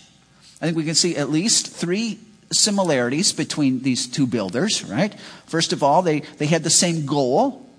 I 0.61 0.65
think 0.65 0.77
we 0.77 0.85
can 0.85 0.95
see 0.95 1.17
at 1.17 1.29
least 1.29 1.67
three 1.67 2.19
similarities 2.53 3.33
between 3.33 3.81
these 3.81 4.07
two 4.07 4.27
builders, 4.27 4.83
right? 4.85 5.13
First 5.45 5.73
of 5.73 5.83
all, 5.83 6.01
they, 6.01 6.21
they 6.37 6.45
had 6.45 6.63
the 6.63 6.69
same 6.69 7.05
goal. 7.05 7.69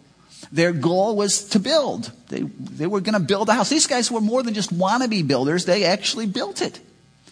Their 0.52 0.72
goal 0.72 1.16
was 1.16 1.44
to 1.50 1.58
build. 1.58 2.12
They, 2.28 2.42
they 2.42 2.86
were 2.86 3.00
going 3.00 3.14
to 3.14 3.26
build 3.26 3.48
a 3.48 3.54
house. 3.54 3.70
These 3.70 3.86
guys 3.86 4.10
were 4.10 4.20
more 4.20 4.42
than 4.42 4.54
just 4.54 4.72
wannabe 4.72 5.26
builders. 5.26 5.64
They 5.64 5.84
actually 5.84 6.26
built 6.26 6.60
it. 6.62 6.80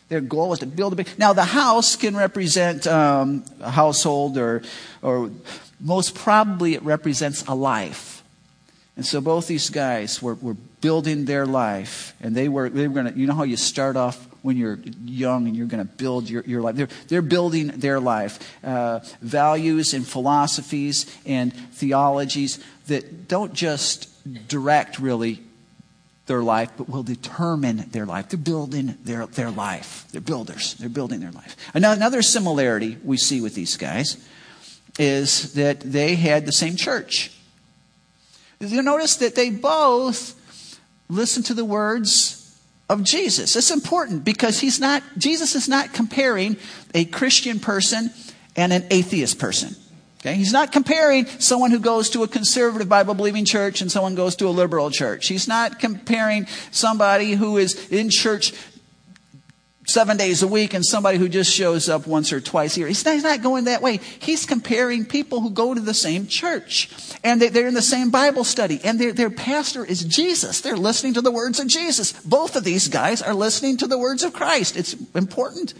Their 0.08 0.20
goal 0.20 0.50
was 0.50 0.58
to 0.58 0.66
build 0.66 0.92
a 0.92 0.96
big. 0.96 1.08
Now, 1.18 1.32
the 1.32 1.44
house 1.44 1.96
can 1.96 2.16
represent 2.16 2.86
um, 2.86 3.44
a 3.60 3.70
household, 3.70 4.36
or, 4.36 4.62
or 5.00 5.30
most 5.80 6.14
probably 6.14 6.74
it 6.74 6.82
represents 6.82 7.44
a 7.46 7.54
life. 7.54 8.22
And 8.96 9.06
so 9.06 9.20
both 9.20 9.46
these 9.46 9.70
guys 9.70 10.20
were, 10.20 10.34
were 10.34 10.54
building 10.82 11.24
their 11.24 11.46
life, 11.46 12.14
and 12.20 12.34
they 12.34 12.48
were, 12.48 12.68
they 12.68 12.88
were 12.88 12.94
going 12.94 13.12
to, 13.12 13.18
you 13.18 13.26
know 13.26 13.34
how 13.34 13.44
you 13.44 13.56
start 13.56 13.96
off 13.96 14.26
when 14.42 14.56
you're 14.56 14.78
young 15.04 15.46
and 15.46 15.56
you're 15.56 15.66
going 15.66 15.86
to 15.86 15.94
build 15.94 16.28
your, 16.28 16.42
your 16.44 16.60
life. 16.60 16.76
They're, 16.76 16.88
they're 17.08 17.22
building 17.22 17.68
their 17.68 18.00
life. 18.00 18.38
Uh, 18.64 19.00
values 19.20 19.94
and 19.94 20.06
philosophies 20.06 21.06
and 21.24 21.52
theologies 21.52 22.62
that 22.88 23.28
don't 23.28 23.54
just 23.54 24.08
direct 24.48 24.98
really 24.98 25.40
their 26.26 26.42
life, 26.42 26.70
but 26.76 26.88
will 26.88 27.02
determine 27.02 27.88
their 27.90 28.06
life. 28.06 28.28
They're 28.28 28.38
building 28.38 28.96
their, 29.04 29.26
their 29.26 29.50
life. 29.50 30.06
They're 30.12 30.20
builders. 30.20 30.74
They're 30.74 30.88
building 30.88 31.20
their 31.20 31.32
life. 31.32 31.56
Another 31.74 32.22
similarity 32.22 32.98
we 33.04 33.16
see 33.16 33.40
with 33.40 33.54
these 33.54 33.76
guys 33.76 34.16
is 34.98 35.54
that 35.54 35.80
they 35.80 36.16
had 36.16 36.46
the 36.46 36.52
same 36.52 36.76
church. 36.76 37.32
You 38.60 38.82
notice 38.82 39.16
that 39.16 39.34
they 39.34 39.50
both 39.50 40.38
listened 41.08 41.46
to 41.46 41.54
the 41.54 41.64
words 41.64 42.41
of 42.88 43.02
Jesus. 43.04 43.56
It's 43.56 43.70
important 43.70 44.24
because 44.24 44.60
he's 44.60 44.80
not, 44.80 45.02
Jesus 45.16 45.54
is 45.54 45.68
not 45.68 45.92
comparing 45.92 46.56
a 46.94 47.04
Christian 47.04 47.58
person 47.60 48.10
and 48.56 48.72
an 48.72 48.86
atheist 48.90 49.38
person. 49.38 49.74
Okay? 50.20 50.34
He's 50.34 50.52
not 50.52 50.70
comparing 50.70 51.26
someone 51.26 51.70
who 51.70 51.80
goes 51.80 52.10
to 52.10 52.22
a 52.22 52.28
conservative 52.28 52.88
Bible 52.88 53.14
believing 53.14 53.44
church 53.44 53.80
and 53.80 53.90
someone 53.90 54.14
goes 54.14 54.36
to 54.36 54.46
a 54.46 54.50
liberal 54.50 54.90
church. 54.90 55.26
He's 55.26 55.48
not 55.48 55.80
comparing 55.80 56.46
somebody 56.70 57.32
who 57.32 57.56
is 57.56 57.90
in 57.90 58.08
church 58.08 58.52
seven 59.86 60.16
days 60.16 60.42
a 60.42 60.48
week 60.48 60.74
and 60.74 60.84
somebody 60.84 61.18
who 61.18 61.28
just 61.28 61.52
shows 61.52 61.88
up 61.88 62.06
once 62.06 62.32
or 62.32 62.40
twice 62.40 62.76
a 62.76 62.80
year. 62.80 62.88
He's 62.88 63.04
not, 63.04 63.42
going 63.42 63.64
that 63.64 63.82
way. 63.82 63.96
He's 63.96 64.46
comparing 64.46 65.04
people 65.04 65.40
who 65.40 65.50
go 65.50 65.74
to 65.74 65.80
the 65.80 65.94
same 65.94 66.26
church 66.26 66.90
and 67.24 67.40
they, 67.40 67.62
are 67.62 67.66
in 67.66 67.74
the 67.74 67.82
same 67.82 68.10
Bible 68.10 68.44
study 68.44 68.80
and 68.84 69.00
their, 69.00 69.30
pastor 69.30 69.84
is 69.84 70.04
Jesus. 70.04 70.60
They're 70.60 70.76
listening 70.76 71.14
to 71.14 71.20
the 71.20 71.30
words 71.32 71.58
of 71.58 71.66
Jesus. 71.66 72.12
Both 72.12 72.54
of 72.54 72.64
these 72.64 72.88
guys 72.88 73.22
are 73.22 73.34
listening 73.34 73.78
to 73.78 73.86
the 73.86 73.98
words 73.98 74.22
of 74.22 74.32
Christ. 74.32 74.76
It's 74.76 74.94
important. 75.14 75.74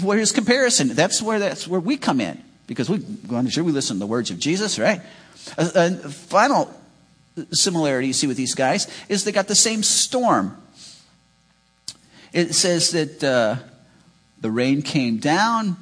Where 0.00 0.18
his 0.18 0.32
comparison, 0.32 0.88
that's 0.88 1.22
where, 1.22 1.38
that's 1.38 1.68
where 1.68 1.80
we 1.80 1.96
come 1.96 2.20
in 2.20 2.42
because 2.66 2.88
we 2.88 2.98
want 3.28 3.46
to 3.46 3.52
sure 3.52 3.62
we 3.64 3.72
listen 3.72 3.96
to 3.96 4.00
the 4.00 4.06
words 4.06 4.30
of 4.30 4.38
Jesus, 4.38 4.78
right? 4.78 5.00
A, 5.58 5.70
a 5.74 5.90
final 6.08 6.74
similarity 7.52 8.08
you 8.08 8.12
see 8.12 8.26
with 8.26 8.36
these 8.36 8.54
guys 8.54 8.88
is 9.08 9.24
they 9.24 9.32
got 9.32 9.48
the 9.48 9.54
same 9.54 9.82
storm. 9.82 10.56
It 12.34 12.52
says 12.52 12.90
that 12.90 13.22
uh, 13.22 13.56
the 14.40 14.50
rain 14.50 14.82
came 14.82 15.18
down, 15.18 15.76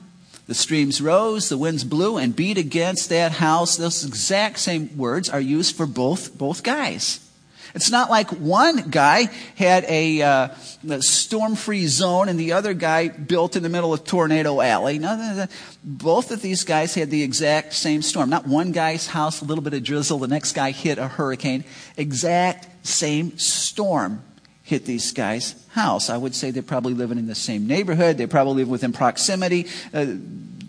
the 0.47 0.55
streams 0.55 1.01
rose, 1.01 1.49
the 1.49 1.57
winds 1.57 1.83
blew 1.83 2.19
and 2.19 2.37
beat 2.37 2.59
against 2.59 3.09
that 3.09 3.33
house. 3.33 3.79
Those 3.79 4.05
exact 4.05 4.59
same 4.59 4.99
words 4.99 5.31
are 5.31 5.41
used 5.41 5.75
for 5.75 5.87
both 5.87 6.37
both 6.37 6.63
guys. 6.63 7.27
It's 7.75 7.91
not 7.91 8.11
like 8.11 8.29
one 8.33 8.91
guy 8.91 9.31
had 9.57 9.87
a, 9.89 10.21
uh, 10.21 10.49
a 10.91 11.01
storm-free 11.01 11.87
zone 11.87 12.29
and 12.29 12.39
the 12.39 12.53
other 12.53 12.75
guy 12.75 13.09
built 13.09 13.57
in 13.57 13.63
the 13.63 13.71
middle 13.71 13.95
of 13.95 14.05
Tornado 14.05 14.61
Alley. 14.61 14.99
No, 14.99 15.47
both 15.83 16.33
of 16.33 16.43
these 16.43 16.65
guys 16.65 16.95
had 16.95 17.09
the 17.09 17.23
exact 17.23 17.73
same 17.73 18.03
storm. 18.03 18.29
Not 18.29 18.47
one 18.47 18.73
guy's 18.73 19.07
house, 19.07 19.41
a 19.41 19.47
little 19.47 19.65
bit 19.65 19.73
of 19.73 19.83
drizzle, 19.83 20.19
the 20.19 20.29
next 20.29 20.53
guy 20.53 20.73
hit 20.73 20.99
a 20.99 21.09
hurricane. 21.09 21.65
Exact 21.97 22.69
same 22.87 23.39
storm 23.39 24.23
hit 24.63 24.85
these 24.85 25.13
guys' 25.13 25.55
house. 25.71 26.09
I 26.11 26.17
would 26.17 26.35
say 26.35 26.51
they're 26.51 26.63
probably 26.63 26.95
living 26.95 27.19
in 27.19 27.27
the 27.27 27.35
same 27.35 27.67
neighborhood. 27.67 28.19
They 28.19 28.27
probably 28.27 28.63
live 28.63 28.69
within 28.69 28.93
proximity. 28.93 29.67
Uh, 29.93 30.07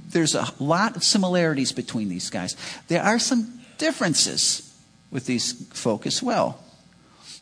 there's 0.10 0.36
a 0.36 0.48
lot 0.60 0.96
of 0.96 1.04
similarities 1.04 1.72
between 1.72 2.10
these 2.10 2.30
guys. 2.30 2.56
There 2.88 3.02
are 3.02 3.20
some 3.20 3.62
differences 3.78 4.74
with 5.12 5.26
these 5.26 5.68
folk 5.74 6.06
as 6.06 6.24
well. 6.24 6.64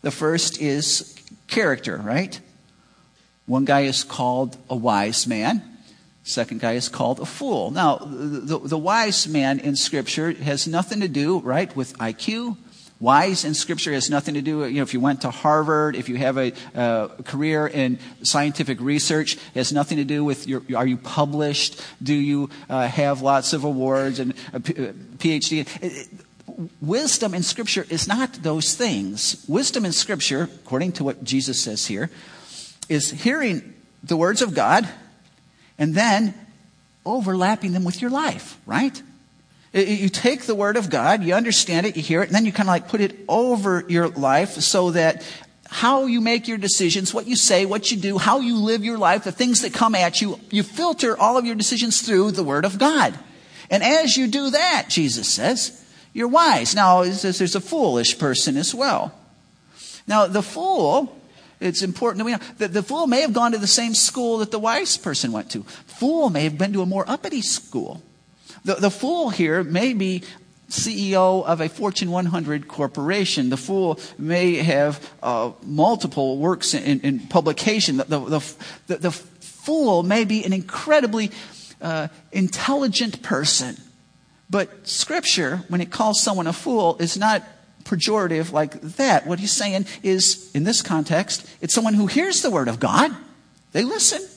The 0.01 0.12
first 0.12 0.62
is 0.62 1.15
character, 1.48 1.98
right? 1.98 2.39
One 3.46 3.65
guy 3.65 3.81
is 3.81 4.03
called 4.03 4.58
a 4.70 4.75
wise 4.75 5.27
man. 5.27 5.62
Second 6.24 6.62
guy 6.62 6.74
is 6.74 6.88
called 6.88 7.20
a 7.20 7.25
fool. 7.25 7.72
Now, 7.72 7.98
the, 7.98 8.60
the, 8.60 8.77
wise 8.77 9.27
man 9.27 9.60
in 9.60 9.75
Scripture 9.75 10.31
has 10.31 10.67
nothing 10.67 11.00
to 11.01 11.08
do, 11.08 11.39
right, 11.39 11.75
with 11.75 11.98
IQ. 11.98 12.58
Wise 13.01 13.46
in 13.46 13.55
Scripture 13.55 13.91
has 13.93 14.12
nothing 14.12 14.36
to 14.36 14.43
do, 14.43 14.63
you 14.65 14.75
know, 14.75 14.84
if 14.84 14.93
you 14.93 15.00
went 15.00 15.22
to 15.22 15.31
Harvard, 15.31 15.96
if 15.96 16.08
you 16.08 16.17
have 16.17 16.38
a, 16.38 16.53
uh, 16.75 17.08
career 17.24 17.65
in 17.65 17.98
scientific 18.22 18.79
research, 18.79 19.34
it 19.34 19.55
has 19.55 19.74
nothing 19.74 19.98
to 19.98 20.03
do 20.03 20.24
with 20.24 20.48
your, 20.48 20.62
are 20.75 20.86
you 20.86 20.98
published? 20.98 21.81
Do 22.01 22.13
you 22.13 22.51
uh, 22.70 22.88
have 22.88 23.24
lots 23.24 23.53
of 23.53 23.63
awards 23.63 24.20
and 24.20 24.36
a 24.53 24.60
PhD? 24.60 25.62
It, 25.62 25.67
it, 25.81 26.08
wisdom 26.79 27.34
in 27.34 27.41
Scripture 27.41 27.88
is 27.89 28.08
not 28.08 28.34
those 28.43 28.75
things. 28.75 29.43
Wisdom 29.48 29.84
in 29.84 29.93
Scripture, 29.93 30.43
according 30.43 30.91
to 30.93 31.03
what 31.03 31.24
Jesus 31.24 31.60
says 31.60 31.88
here, 31.88 32.12
is 32.88 33.10
hearing 33.10 33.74
the 34.03 34.15
words 34.15 34.43
of 34.43 34.53
God 34.53 34.88
and 35.79 35.96
then 35.96 36.36
overlapping 37.03 37.74
them 37.74 37.84
with 37.84 38.00
your 38.00 38.12
life, 38.12 38.60
right? 38.67 39.01
You 39.74 40.10
take 40.10 40.44
the 40.44 40.56
Word 40.56 40.75
of 40.75 40.90
God, 40.90 41.24
you 41.24 41.34
understand 41.34 41.86
it, 41.86 41.96
you 41.96 42.04
hear 42.04 42.22
it, 42.22 42.28
and 42.28 42.36
then 42.36 42.46
you 42.46 42.51
kind 42.51 42.68
of 42.68 42.74
like 42.74 42.90
put 42.90 43.00
it 43.00 43.18
over 43.30 43.86
your 43.88 44.10
life 44.10 44.51
so 44.54 44.92
that 44.92 45.25
how 45.70 46.08
you 46.08 46.20
make 46.20 46.50
your 46.50 46.58
decisions, 46.58 47.13
what 47.13 47.25
you 47.25 47.38
say, 47.38 47.66
what 47.66 47.90
you 47.90 47.98
do, 47.98 48.18
how 48.18 48.42
you 48.42 48.58
live 48.58 48.84
your 48.84 48.98
life, 48.98 49.24
the 49.24 49.32
things 49.32 49.62
that 49.62 49.74
come 49.74 49.96
at 49.96 50.22
you, 50.22 50.38
you 50.50 50.63
filter 50.63 51.18
all 51.18 51.38
of 51.38 51.46
your 51.46 51.56
decisions 51.56 52.01
through 52.01 52.32
the 52.32 52.44
Word 52.44 52.66
of 52.66 52.78
God. 52.78 53.18
And 53.70 53.82
as 53.82 54.18
you 54.18 54.28
do 54.28 54.50
that, 54.50 54.88
Jesus 54.90 55.30
says, 55.30 55.82
you're 56.12 56.28
wise. 56.28 56.75
Now, 56.75 57.04
there's 57.04 57.56
a 57.56 57.62
foolish 57.62 58.20
person 58.20 58.58
as 58.58 58.75
well. 58.75 59.13
Now, 60.06 60.28
the 60.28 60.44
fool, 60.44 61.18
it's 61.62 61.82
important 61.82 62.18
that 62.18 62.25
we 62.25 62.32
know 62.34 62.40
that 62.58 62.74
the 62.74 62.84
fool 62.84 63.08
may 63.08 63.22
have 63.22 63.32
gone 63.32 63.54
to 63.54 63.58
the 63.58 63.68
same 63.68 63.96
school 63.96 64.40
that 64.40 64.51
the 64.51 64.60
wise 64.60 64.98
person 64.98 65.32
went 65.32 65.50
to. 65.51 65.63
Fool 65.63 66.30
may 66.30 66.44
have 66.44 66.58
been 66.58 66.74
to 66.74 66.82
a 66.82 66.86
more 66.86 67.10
uppity 67.10 67.42
school. 67.42 68.04
The, 68.65 68.75
the 68.75 68.91
fool 68.91 69.30
here 69.30 69.63
may 69.63 69.94
be 69.94 70.24
CEO 70.70 71.44
of 71.44 71.62
a 71.62 71.70
Fortune 71.70 72.12
100 72.12 72.68
corporation. 72.68 73.50
The 73.50 73.58
fool 73.58 74.00
may 74.18 74.56
have 74.56 75.12
uh, 75.22 75.51
multiple 75.63 76.38
works 76.38 76.74
in, 76.74 77.01
in 77.01 77.20
publication. 77.20 77.98
The, 77.98 78.06
the, 78.06 78.56
the, 78.88 78.98
the, 78.98 79.12
fool 79.12 80.01
may 80.01 80.25
be 80.25 80.44
an 80.44 80.53
incredibly 80.53 81.30
uh, 81.82 82.08
intelligent 82.32 83.22
person. 83.22 83.75
But 84.50 84.88
Scripture, 84.88 85.58
when 85.68 85.82
it 85.82 85.91
calls 85.91 86.20
someone 86.20 86.48
a 86.48 86.53
fool, 86.53 86.98
is 87.00 87.15
not 87.15 87.44
pejorative 87.84 88.51
like 88.51 88.82
that. 88.82 89.27
What 89.27 89.39
he's 89.39 89.51
saying 89.51 89.86
is, 90.01 90.50
in 90.56 90.63
this 90.63 90.82
context, 90.82 91.48
it's 91.62 91.75
someone 91.75 91.94
who 91.94 92.08
hears 92.08 92.41
the 92.41 92.50
Word 92.50 92.68
of 92.68 92.80
God. 92.80 93.15
They 93.72 93.84
listen. 93.84 94.27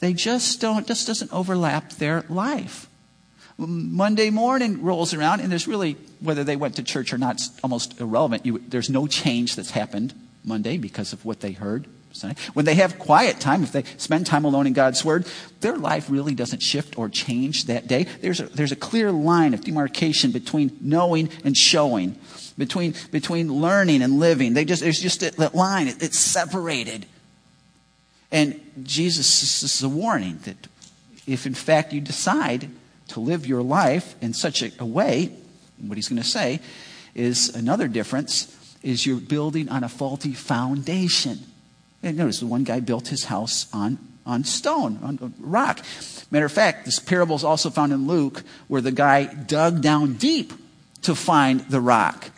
They 0.00 0.12
just 0.12 0.60
don't, 0.60 0.86
just 0.86 1.06
doesn't 1.06 1.32
overlap 1.32 1.92
their 1.92 2.24
life. 2.28 2.88
Monday 3.66 4.30
morning 4.30 4.82
rolls 4.82 5.14
around, 5.14 5.40
and 5.40 5.50
there's 5.50 5.68
really, 5.68 5.96
whether 6.20 6.44
they 6.44 6.56
went 6.56 6.76
to 6.76 6.82
church 6.82 7.12
or 7.12 7.18
not, 7.18 7.40
almost 7.62 8.00
irrelevant. 8.00 8.44
You, 8.46 8.62
there's 8.68 8.90
no 8.90 9.06
change 9.06 9.56
that's 9.56 9.70
happened 9.70 10.14
Monday 10.44 10.78
because 10.78 11.12
of 11.12 11.24
what 11.24 11.40
they 11.40 11.52
heard 11.52 11.86
Sunday. 12.12 12.36
when 12.52 12.64
they 12.64 12.74
have 12.74 12.98
quiet 12.98 13.40
time, 13.40 13.62
if 13.62 13.72
they 13.72 13.84
spend 13.96 14.26
time 14.26 14.44
alone 14.44 14.66
in 14.66 14.72
God's 14.72 15.04
Word, 15.04 15.26
their 15.60 15.76
life 15.76 16.10
really 16.10 16.34
doesn't 16.34 16.62
shift 16.62 16.98
or 16.98 17.08
change 17.08 17.66
that 17.66 17.86
day. 17.86 18.04
There's 18.20 18.40
a, 18.40 18.44
there's 18.44 18.72
a 18.72 18.76
clear 18.76 19.10
line 19.10 19.54
of 19.54 19.62
demarcation 19.62 20.30
between 20.30 20.76
knowing 20.80 21.30
and 21.44 21.56
showing, 21.56 22.16
between, 22.58 22.94
between 23.10 23.52
learning 23.52 24.02
and 24.02 24.18
living. 24.18 24.54
They 24.54 24.64
just, 24.64 24.82
there's 24.82 25.00
just 25.00 25.20
that 25.20 25.54
line, 25.54 25.88
it, 25.88 26.02
it's 26.02 26.18
separated. 26.18 27.06
And 28.30 28.60
Jesus 28.82 29.40
this 29.40 29.62
is 29.62 29.82
a 29.82 29.88
warning 29.88 30.38
that 30.44 30.56
if 31.26 31.46
in 31.46 31.54
fact 31.54 31.92
you 31.92 32.00
decide 32.00 32.68
to 33.12 33.20
live 33.20 33.46
your 33.46 33.62
life 33.62 34.14
in 34.20 34.32
such 34.32 34.62
a, 34.62 34.84
way, 34.84 35.30
what 35.78 35.96
he's 35.96 36.08
going 36.08 36.20
to 36.20 36.28
say 36.28 36.60
is 37.14 37.54
another 37.54 37.88
difference 37.88 38.56
is 38.82 39.06
you're 39.06 39.20
building 39.20 39.68
on 39.68 39.84
a 39.84 39.88
faulty 39.88 40.32
foundation. 40.32 41.38
And 42.02 42.16
notice 42.16 42.40
the 42.40 42.46
one 42.46 42.64
guy 42.64 42.80
built 42.80 43.08
his 43.08 43.24
house 43.24 43.66
on, 43.72 43.98
on 44.26 44.44
stone, 44.44 44.98
on 45.02 45.34
rock. 45.38 45.80
Matter 46.30 46.46
of 46.46 46.52
fact, 46.52 46.84
this 46.84 46.98
parable 46.98 47.36
is 47.36 47.44
also 47.44 47.70
found 47.70 47.92
in 47.92 48.06
Luke 48.06 48.42
where 48.68 48.80
the 48.80 48.92
guy 48.92 49.24
dug 49.24 49.80
down 49.82 50.14
deep 50.14 50.52
to 51.02 51.14
find 51.14 51.60
the 51.68 51.80
rock. 51.80 52.30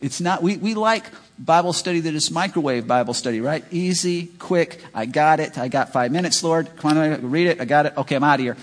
It's 0.00 0.20
not, 0.20 0.42
we, 0.42 0.56
we 0.56 0.74
like 0.74 1.04
Bible 1.38 1.72
study 1.72 2.00
that 2.00 2.14
is 2.14 2.30
microwave 2.30 2.86
Bible 2.86 3.14
study, 3.14 3.40
right? 3.40 3.64
Easy, 3.70 4.26
quick. 4.38 4.84
I 4.94 5.06
got 5.06 5.40
it. 5.40 5.56
I 5.56 5.68
got 5.68 5.92
five 5.92 6.12
minutes, 6.12 6.42
Lord. 6.42 6.76
Come 6.76 6.96
on, 6.96 7.30
read 7.30 7.46
it. 7.48 7.60
I 7.60 7.64
got 7.64 7.86
it. 7.86 7.96
Okay, 7.96 8.16
I'm 8.16 8.24
out 8.24 8.38
of 8.38 8.40
here. 8.40 8.56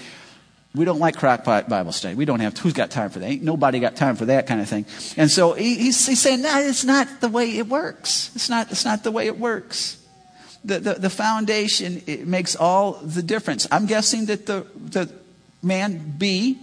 We 0.76 0.86
don't 0.86 1.00
like 1.00 1.16
Crock-Pot 1.16 1.70
Bible 1.70 1.92
study. 1.92 2.16
We 2.16 2.26
don't 2.26 2.40
have, 2.40 2.58
who's 2.58 2.74
got 2.74 2.92
time 2.92 3.10
for 3.10 3.20
that? 3.20 3.26
Ain't 3.26 3.44
nobody 3.44 3.80
got 3.80 3.96
time 3.96 4.16
for 4.16 4.26
that 4.26 4.48
kind 4.48 4.62
of 4.62 4.68
thing. 4.68 4.86
And 5.18 5.32
so 5.32 5.54
he, 5.54 5.76
he's, 5.76 6.06
he's 6.06 6.22
saying, 6.22 6.42
no, 6.42 6.60
it's 6.60 6.84
not 6.84 7.22
the 7.22 7.30
way 7.30 7.58
it 7.58 7.68
works. 7.68 8.32
It's 8.36 8.50
not, 8.50 8.72
it's 8.72 8.86
not 8.86 9.04
the 9.04 9.12
way 9.12 9.28
it 9.28 9.40
works 9.40 9.98
the, 10.66 10.80
the, 10.80 10.94
the 10.96 11.10
foundation 11.10 12.02
it 12.08 12.28
makes 12.28 12.56
all 12.56 12.94
the 12.94 13.22
difference. 13.22 13.68
I'm 13.72 13.86
guessing 13.86 14.26
that 14.26 14.48
the, 14.48 14.66
the 14.76 15.10
man 15.62 16.16
B, 16.18 16.58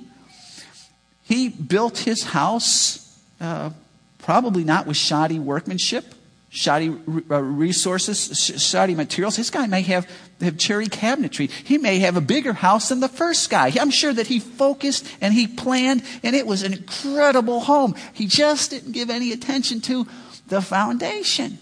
he 1.23 1.49
built 1.49 1.99
his 1.99 2.25
house 2.25 3.19
uh, 3.41 3.71
probably 4.19 4.65
not 4.65 4.87
with 4.87 4.97
shoddy 4.97 5.39
workmanship, 5.39 6.05
shoddy 6.51 6.89
uh, 7.31 7.43
resources, 7.43 8.37
shoddy 8.61 8.95
materials. 8.95 9.37
This 9.37 9.51
guy 9.51 9.67
may 9.67 9.83
have, 9.83 10.09
have 10.43 10.59
cherry 10.59 10.87
cabinetry. 10.87 11.51
He 11.51 11.79
may 11.79 11.99
have 12.01 12.17
a 12.17 12.21
bigger 12.21 12.53
house 12.53 12.89
than 12.89 13.01
the 13.01 13.09
first 13.09 13.51
guy. 13.51 13.73
I'm 13.81 13.91
sure 13.91 14.13
that 14.13 14.27
he 14.27 14.41
focused 14.41 15.07
and 15.21 15.33
he 15.33 15.47
planned, 15.47 16.03
and 16.23 16.37
it 16.37 16.47
was 16.47 16.63
an 16.63 16.73
incredible 16.73 17.61
home. 17.61 17.95
He 18.13 18.27
just 18.27 18.71
didn't 18.71 18.93
give 18.93 19.11
any 19.11 19.33
attention 19.33 19.81
to 19.83 20.07
the 20.49 20.61
foundation. 20.61 21.59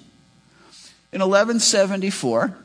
In 1.12 1.20
1174, 1.20 2.56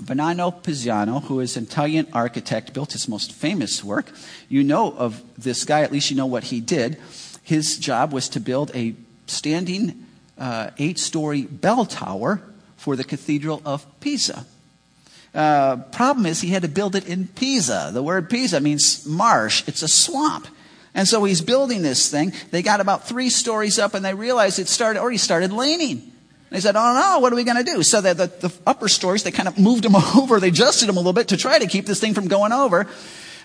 Bernardo 0.00 0.50
Pisano, 0.50 1.22
who 1.22 1.40
is 1.40 1.56
an 1.56 1.64
Italian 1.64 2.08
architect, 2.12 2.72
built 2.72 2.92
his 2.92 3.08
most 3.08 3.32
famous 3.32 3.84
work. 3.84 4.10
You 4.48 4.64
know 4.64 4.92
of 4.92 5.22
this 5.36 5.64
guy, 5.64 5.82
at 5.82 5.92
least 5.92 6.10
you 6.10 6.16
know 6.16 6.26
what 6.26 6.44
he 6.44 6.60
did. 6.60 6.98
His 7.42 7.78
job 7.78 8.12
was 8.12 8.28
to 8.30 8.40
build 8.40 8.70
a 8.74 8.94
standing 9.26 10.06
uh, 10.38 10.70
eight 10.78 10.98
story 10.98 11.42
bell 11.42 11.84
tower 11.84 12.42
for 12.76 12.96
the 12.96 13.04
Cathedral 13.04 13.62
of 13.64 13.86
Pisa. 14.00 14.46
Uh, 15.34 15.76
problem 15.90 16.26
is, 16.26 16.40
he 16.40 16.50
had 16.50 16.62
to 16.62 16.68
build 16.68 16.94
it 16.94 17.08
in 17.08 17.26
Pisa. 17.26 17.90
The 17.92 18.02
word 18.02 18.30
Pisa 18.30 18.60
means 18.60 19.04
marsh, 19.04 19.64
it's 19.66 19.82
a 19.82 19.88
swamp. 19.88 20.46
And 20.94 21.08
so 21.08 21.24
he's 21.24 21.40
building 21.40 21.82
this 21.82 22.08
thing. 22.08 22.32
They 22.52 22.62
got 22.62 22.80
about 22.80 23.08
three 23.08 23.28
stories 23.28 23.80
up 23.80 23.94
and 23.94 24.04
they 24.04 24.14
realized 24.14 24.60
it 24.60 24.68
started, 24.68 25.00
already 25.00 25.18
started 25.18 25.52
leaning. 25.52 26.12
They 26.50 26.60
said, 26.60 26.76
oh 26.76 26.94
no, 26.94 27.18
what 27.18 27.32
are 27.32 27.36
we 27.36 27.42
going 27.42 27.56
to 27.56 27.64
do? 27.64 27.82
So 27.82 28.00
the, 28.00 28.14
the, 28.14 28.26
the, 28.26 28.54
upper 28.64 28.86
stories, 28.86 29.24
they 29.24 29.32
kind 29.32 29.48
of 29.48 29.58
moved 29.58 29.82
them 29.82 29.96
over, 30.16 30.38
they 30.38 30.48
adjusted 30.48 30.86
them 30.86 30.96
a 30.96 31.00
little 31.00 31.12
bit 31.12 31.28
to 31.28 31.36
try 31.36 31.58
to 31.58 31.66
keep 31.66 31.84
this 31.84 31.98
thing 31.98 32.14
from 32.14 32.28
going 32.28 32.52
over. 32.52 32.86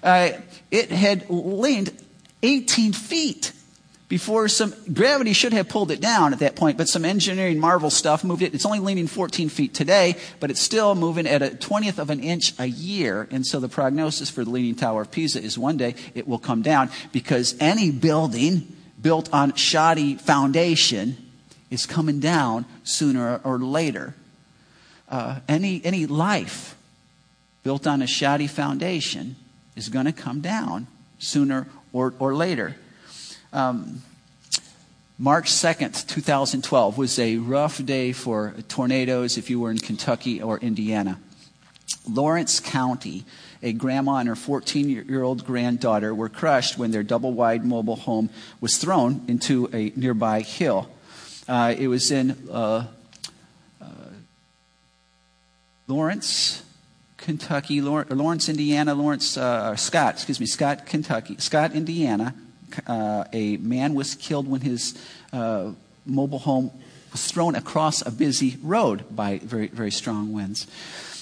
Uh, 0.04 0.30
it 0.70 0.92
had 0.92 1.28
leaned 1.28 1.92
18 2.44 2.94
feet 2.94 3.52
before 4.10 4.48
some 4.48 4.74
gravity 4.92 5.34
should 5.34 5.54
have 5.54 5.70
pulled 5.70 5.92
it 5.92 6.02
down 6.02 6.34
at 6.34 6.40
that 6.40 6.56
point, 6.56 6.78
but 6.78 6.88
some 6.88 7.06
engineering 7.06 7.60
marvel 7.60 7.92
stuff 7.92 8.24
moved 8.24 8.42
it. 8.42 8.56
It's 8.56 8.66
only 8.66 8.80
leaning 8.80 9.06
14 9.06 9.50
feet 9.50 9.76
today, 9.76 10.16
but 10.40 10.50
it's 10.50 10.60
still 10.60 10.96
moving 10.96 11.28
at 11.28 11.44
a 11.44 11.50
20th 11.50 12.00
of 12.00 12.10
an 12.10 12.20
inch 12.20 12.60
a 12.60 12.66
year. 12.66 13.28
And 13.30 13.46
so 13.46 13.60
the 13.60 13.70
prognosis 13.70 14.32
for 14.32 14.44
the 14.44 14.50
Leaning 14.50 14.74
Tower 14.74 15.04
of 15.04 15.12
Pisa 15.12 15.42
is 15.42 15.60
one 15.60 15.78
day 15.78 15.94
it 16.16 16.28
will 16.28 16.40
come 16.40 16.64
down 16.64 16.90
because 17.12 17.56
any 17.60 17.92
building 17.92 18.76
built 19.00 19.32
on 19.32 19.54
shoddy 19.54 20.16
foundation 20.16 21.16
is 21.70 21.86
coming 21.86 22.20
down 22.20 22.66
sooner 22.84 23.40
or 23.44 23.60
later. 23.60 24.16
Uh, 25.08 25.40
any, 25.48 25.82
any 25.86 26.08
life 26.08 26.76
built 27.62 27.86
on 27.86 28.02
a 28.02 28.08
shoddy 28.08 28.48
foundation 28.48 29.36
is 29.76 29.88
going 29.88 30.06
to 30.06 30.12
come 30.12 30.42
down 30.42 30.88
sooner 31.20 31.68
or, 31.94 32.16
or 32.18 32.34
later. 32.34 32.76
Um, 33.52 34.04
March 35.18 35.52
2nd, 35.52 36.08
2012 36.08 36.98
was 36.98 37.20
a 37.20 37.38
rough 37.38 37.84
day 37.84 38.12
for 38.14 38.54
tornadoes 38.68 39.38
if 39.38 39.50
you 39.50 39.60
were 39.60 39.72
in 39.72 39.78
Kentucky 39.78 40.42
or 40.42 40.60
Indiana. 40.60 41.20
Lawrence 42.08 42.60
County, 42.60 43.26
a 43.62 43.74
grandma 43.74 44.18
and 44.18 44.30
her 44.30 44.36
14 44.36 44.90
year 44.90 45.24
old 45.24 45.46
granddaughter 45.46 46.14
were 46.14 46.30
crushed 46.30 46.78
when 46.78 46.92
their 46.92 47.04
double 47.04 47.34
wide 47.34 47.66
mobile 47.66 47.98
home 47.98 48.30
was 48.62 48.78
thrown 48.78 49.26
into 49.28 49.70
a 49.74 49.92
nearby 49.96 50.42
hill. 50.42 50.90
Uh, 51.48 51.74
it 51.78 51.88
was 51.88 52.12
in 52.12 52.38
uh, 52.52 52.86
uh, 53.82 53.86
Lawrence, 55.88 56.64
Kentucky, 57.18 57.82
Lawrence, 57.82 58.48
Indiana, 58.48 58.94
Lawrence, 58.94 59.36
uh, 59.36 59.76
Scott, 59.76 60.14
excuse 60.14 60.40
me, 60.40 60.46
Scott, 60.46 60.86
Kentucky, 60.86 61.36
Scott, 61.40 61.74
Indiana. 61.74 62.34
Uh, 62.88 63.24
a 63.34 63.58
man 63.58 63.94
was 63.94 64.16
killed 64.16 64.48
when 64.48 64.62
his 64.62 64.98
uh, 65.34 65.72
mobile 66.06 66.40
home 66.40 66.72
was 67.12 67.26
thrown 67.32 67.56
across 67.56 68.06
a 68.06 68.12
busy 68.12 68.58
road 68.62 69.04
by 69.16 69.40
very, 69.40 69.68
very 69.68 69.92
strong 69.92 70.32
winds. 70.32 70.68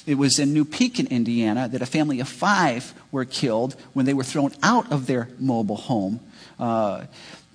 It 0.06 0.16
was 0.16 0.39
in 0.39 0.54
New 0.54 0.66
Pekin, 0.66 1.08
Indiana, 1.08 1.68
that 1.68 1.82
a 1.82 1.86
family 1.86 2.20
of 2.20 2.30
five 2.30 2.94
were 3.12 3.25
killed 3.25 3.75
when 3.94 4.06
they 4.06 4.13
were 4.13 4.24
thrown 4.24 4.51
out 4.63 4.92
of 4.92 5.06
their 5.06 5.30
mobile 5.39 5.75
home. 5.75 6.20
Uh, 6.58 7.06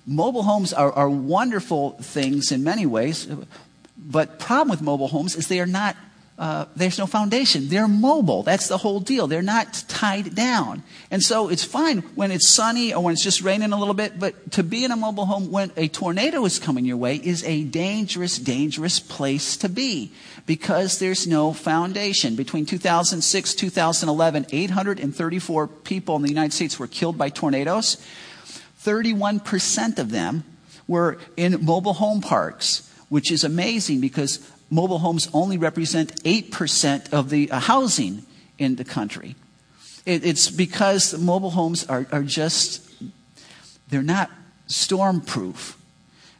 Mobile 0.05 0.43
homes 0.43 0.73
are, 0.73 0.91
are 0.91 1.09
wonderful 1.09 1.91
things 1.91 2.51
in 2.51 2.63
many 2.63 2.85
ways, 2.85 3.27
but 3.97 4.37
problem 4.37 4.69
with 4.69 4.81
mobile 4.81 5.07
homes 5.07 5.35
is 5.35 5.47
they 5.47 5.61
are 5.61 5.65
not 5.65 5.95
uh, 6.43 6.65
there's 6.75 6.99
no 6.99 7.05
foundation. 7.05 7.69
They're 7.69 7.87
mobile. 7.87 8.43
That's 8.43 8.67
the 8.67 8.77
whole 8.77 8.99
deal. 8.99 9.27
They're 9.27 9.41
not 9.41 9.85
tied 9.87 10.35
down. 10.35 10.83
And 11.09 11.23
so 11.23 11.47
it's 11.47 11.63
fine 11.63 11.99
when 12.15 12.31
it's 12.31 12.49
sunny 12.49 12.93
or 12.93 13.01
when 13.01 13.13
it's 13.13 13.23
just 13.23 13.41
raining 13.41 13.71
a 13.71 13.79
little 13.79 13.93
bit, 13.93 14.19
but 14.19 14.51
to 14.51 14.61
be 14.61 14.83
in 14.83 14.91
a 14.91 14.97
mobile 14.97 15.25
home 15.25 15.51
when 15.51 15.71
a 15.77 15.87
tornado 15.87 16.43
is 16.43 16.59
coming 16.59 16.83
your 16.83 16.97
way 16.97 17.15
is 17.15 17.45
a 17.45 17.63
dangerous, 17.63 18.37
dangerous 18.37 18.99
place 18.99 19.55
to 19.55 19.69
be 19.69 20.11
because 20.45 20.99
there's 20.99 21.25
no 21.25 21.53
foundation. 21.53 22.35
Between 22.35 22.65
2006 22.65 23.55
2011, 23.55 24.47
834 24.51 25.67
people 25.69 26.17
in 26.17 26.23
the 26.23 26.27
United 26.27 26.51
States 26.51 26.77
were 26.77 26.87
killed 26.87 27.17
by 27.17 27.29
tornadoes. 27.29 28.05
31% 28.83 29.97
of 29.97 30.11
them 30.11 30.43
were 30.89 31.17
in 31.37 31.63
mobile 31.63 31.93
home 31.93 32.19
parks, 32.19 32.92
which 33.13 33.31
is 33.31 33.43
amazing 33.43 34.01
because 34.01 34.39
mobile 34.71 34.97
homes 34.97 35.29
only 35.35 35.55
represent 35.55 36.23
8% 36.23 37.13
of 37.13 37.29
the 37.29 37.51
uh, 37.51 37.59
housing 37.59 38.25
in 38.57 38.75
the 38.75 38.83
country. 38.83 39.35
It, 40.03 40.25
it's 40.25 40.49
because 40.49 41.15
mobile 41.19 41.51
homes 41.51 41.85
are, 41.85 42.07
are 42.11 42.23
just, 42.23 42.81
they're 43.87 44.01
not 44.01 44.31
storm 44.65 45.21
proof. 45.21 45.77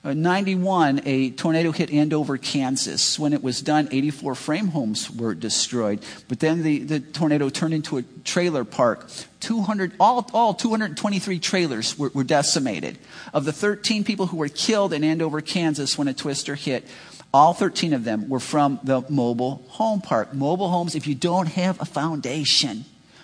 Uh, 0.06 0.14
91, 0.14 1.02
a 1.06 1.30
tornado 1.30 1.72
hit 1.72 1.90
Andover, 1.90 2.38
Kansas. 2.38 3.18
When 3.18 3.32
it 3.32 3.42
was 3.42 3.62
done, 3.62 3.88
84 3.90 4.36
frame 4.36 4.68
homes 4.68 5.10
were 5.10 5.34
destroyed. 5.34 6.04
But 6.28 6.42
then 6.42 6.62
the, 6.62 6.80
the 6.80 7.00
tornado 7.00 7.48
turned 7.48 7.74
into 7.74 7.98
a 7.98 8.04
trailer 8.26 8.66
park. 8.66 9.10
200, 9.40 9.94
all, 10.02 10.30
all 10.34 10.54
223 10.56 11.40
trailers 11.40 11.98
were, 11.98 12.12
were 12.14 12.26
decimated. 12.26 12.98
Of 13.34 13.46
the 13.46 13.54
13 13.54 14.04
people 14.04 14.28
who 14.28 14.36
were 14.36 14.50
killed 14.50 14.92
in 14.92 15.06
Andover, 15.06 15.40
Kansas 15.40 15.98
when 15.98 16.10
a 16.10 16.14
twister 16.14 16.56
hit, 16.56 16.86
all 17.34 17.54
13 17.54 17.94
of 17.94 18.04
them 18.04 18.28
were 18.28 18.42
from 18.42 18.82
the 18.84 19.06
mobile 19.08 19.64
home 19.70 20.02
park. 20.02 20.34
Mobile 20.34 20.68
homes, 20.68 20.96
if 20.96 21.08
you 21.08 21.16
don't 21.16 21.48
have 21.48 21.80
a 21.80 21.86
foundation, 21.86 22.84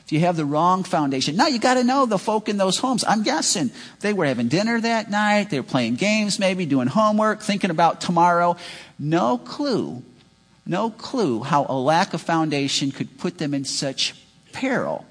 if 0.09 0.13
you 0.13 0.21
have 0.21 0.37
the 0.37 0.45
wrong 0.45 0.83
foundation. 0.83 1.35
Now 1.35 1.45
you 1.45 1.59
got 1.59 1.75
to 1.75 1.83
know 1.83 2.07
the 2.07 2.17
folk 2.17 2.49
in 2.49 2.57
those 2.57 2.79
homes. 2.79 3.03
I'm 3.07 3.21
guessing 3.21 3.69
they 3.99 4.11
were 4.11 4.25
having 4.25 4.47
dinner 4.47 4.81
that 4.81 5.11
night. 5.11 5.51
They 5.51 5.59
were 5.59 5.67
playing 5.67 5.97
games, 5.97 6.39
maybe 6.39 6.65
doing 6.65 6.87
homework, 6.87 7.43
thinking 7.43 7.69
about 7.69 8.01
tomorrow. 8.01 8.57
No 8.97 9.37
clue, 9.37 10.01
no 10.65 10.89
clue 10.89 11.43
how 11.43 11.67
a 11.69 11.77
lack 11.77 12.15
of 12.15 12.21
foundation 12.21 12.89
could 12.89 13.19
put 13.19 13.37
them 13.37 13.53
in 13.53 13.65
such 13.65 14.15
peril. 14.51 15.05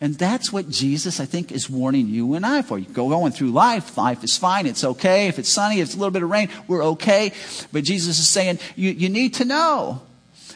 And 0.00 0.16
that's 0.16 0.52
what 0.52 0.68
Jesus, 0.68 1.20
I 1.20 1.24
think, 1.24 1.52
is 1.52 1.70
warning 1.70 2.08
you 2.08 2.34
and 2.34 2.44
I 2.44 2.62
for. 2.62 2.76
You 2.76 2.86
go 2.86 3.08
going 3.08 3.30
through 3.30 3.52
life. 3.52 3.96
Life 3.96 4.24
is 4.24 4.36
fine. 4.36 4.66
It's 4.66 4.82
okay. 4.82 5.28
If 5.28 5.38
it's 5.38 5.48
sunny, 5.48 5.78
if 5.78 5.86
it's 5.86 5.94
a 5.94 5.98
little 5.98 6.10
bit 6.10 6.24
of 6.24 6.30
rain, 6.30 6.48
we're 6.66 6.84
okay. 6.86 7.32
But 7.70 7.84
Jesus 7.84 8.18
is 8.18 8.26
saying, 8.26 8.58
you, 8.74 8.90
you 8.90 9.10
need 9.10 9.34
to 9.34 9.44
know 9.44 10.02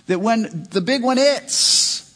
that 0.09 0.21
when 0.21 0.67
the 0.73 0.81
big 0.81 1.05
one 1.05 1.17
hits, 1.17 2.12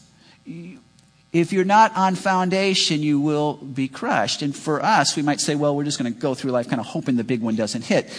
if 1.33 1.51
you're 1.51 1.65
not 1.65 1.95
on 1.95 2.15
foundation, 2.15 3.01
you 3.01 3.19
will 3.19 3.55
be 3.55 3.87
crushed. 3.87 4.41
And 4.41 4.55
for 4.55 4.83
us, 4.83 5.15
we 5.15 5.21
might 5.21 5.39
say, 5.39 5.55
well, 5.55 5.75
we're 5.75 5.83
just 5.83 5.99
going 5.99 6.13
to 6.13 6.19
go 6.19 6.33
through 6.33 6.51
life 6.51 6.69
kind 6.69 6.79
of 6.79 6.85
hoping 6.85 7.17
the 7.17 7.23
big 7.23 7.41
one 7.41 7.55
doesn't 7.55 7.83
hit. 7.83 8.09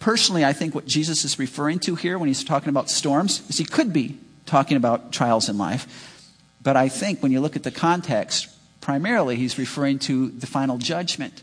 Personally, 0.00 0.44
I 0.44 0.52
think 0.52 0.74
what 0.74 0.86
Jesus 0.86 1.24
is 1.24 1.38
referring 1.38 1.78
to 1.80 1.94
here 1.94 2.18
when 2.18 2.28
he's 2.28 2.44
talking 2.44 2.68
about 2.68 2.90
storms 2.90 3.42
is 3.48 3.58
he 3.58 3.64
could 3.64 3.92
be 3.92 4.18
talking 4.46 4.76
about 4.76 5.12
trials 5.12 5.48
in 5.48 5.56
life. 5.58 6.26
But 6.62 6.76
I 6.76 6.88
think 6.88 7.22
when 7.22 7.32
you 7.32 7.40
look 7.40 7.56
at 7.56 7.62
the 7.62 7.70
context, 7.70 8.48
primarily 8.80 9.36
he's 9.36 9.58
referring 9.58 9.98
to 10.00 10.30
the 10.30 10.46
final 10.46 10.78
judgment. 10.78 11.42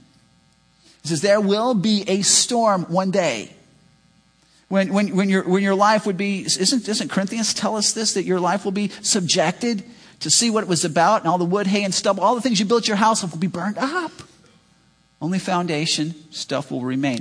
He 1.01 1.09
says, 1.09 1.21
There 1.21 1.41
will 1.41 1.73
be 1.73 2.03
a 2.07 2.21
storm 2.21 2.83
one 2.83 3.11
day. 3.11 3.53
When, 4.69 4.91
when, 4.93 5.15
when, 5.15 5.29
your, 5.29 5.43
when 5.43 5.63
your 5.63 5.75
life 5.75 6.05
would 6.05 6.17
be, 6.17 6.41
isn't, 6.41 6.85
doesn't 6.85 7.09
Corinthians 7.09 7.53
tell 7.53 7.77
us 7.77 7.93
this, 7.93 8.15
that 8.15 8.23
your 8.23 8.39
life 8.39 8.65
will 8.65 8.73
be 8.73 8.89
subjected 9.01 9.83
to 10.19 10.30
see 10.30 10.49
what 10.49 10.63
it 10.63 10.69
was 10.69 10.84
about, 10.84 11.21
and 11.21 11.30
all 11.30 11.38
the 11.38 11.45
wood, 11.45 11.67
hay, 11.67 11.84
and 11.84 11.93
stubble, 11.93 12.23
all 12.23 12.36
the 12.36 12.41
things 12.41 12.60
you 12.60 12.65
built 12.65 12.88
your 12.88 12.97
house 12.97 13.23
of 13.23 13.32
will 13.32 13.39
be 13.39 13.47
burned 13.47 13.77
up. 13.77 14.12
Only 15.21 15.39
foundation 15.39 16.15
stuff 16.32 16.71
will 16.71 16.82
remain. 16.82 17.19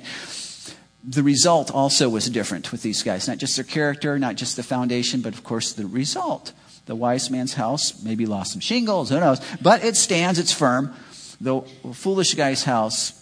The 1.03 1.23
result 1.23 1.71
also 1.71 2.09
was 2.09 2.29
different 2.29 2.73
with 2.73 2.83
these 2.83 3.03
guys. 3.03 3.29
Not 3.29 3.39
just 3.39 3.57
their 3.57 3.65
character, 3.65 4.19
not 4.19 4.35
just 4.35 4.57
the 4.57 4.63
foundation, 4.63 5.21
but 5.21 5.35
of 5.35 5.45
course 5.45 5.73
the 5.73 5.87
result. 5.87 6.53
The 6.87 6.95
wise 6.95 7.31
man's 7.31 7.55
house 7.55 8.03
maybe 8.03 8.27
lost 8.27 8.53
some 8.53 8.61
shingles, 8.61 9.11
who 9.11 9.21
knows? 9.21 9.41
But 9.61 9.85
it 9.85 9.97
stands, 9.97 10.39
it's 10.39 10.53
firm. 10.53 10.95
The 11.41 11.61
foolish 11.93 12.35
guy's 12.35 12.65
house, 12.65 13.13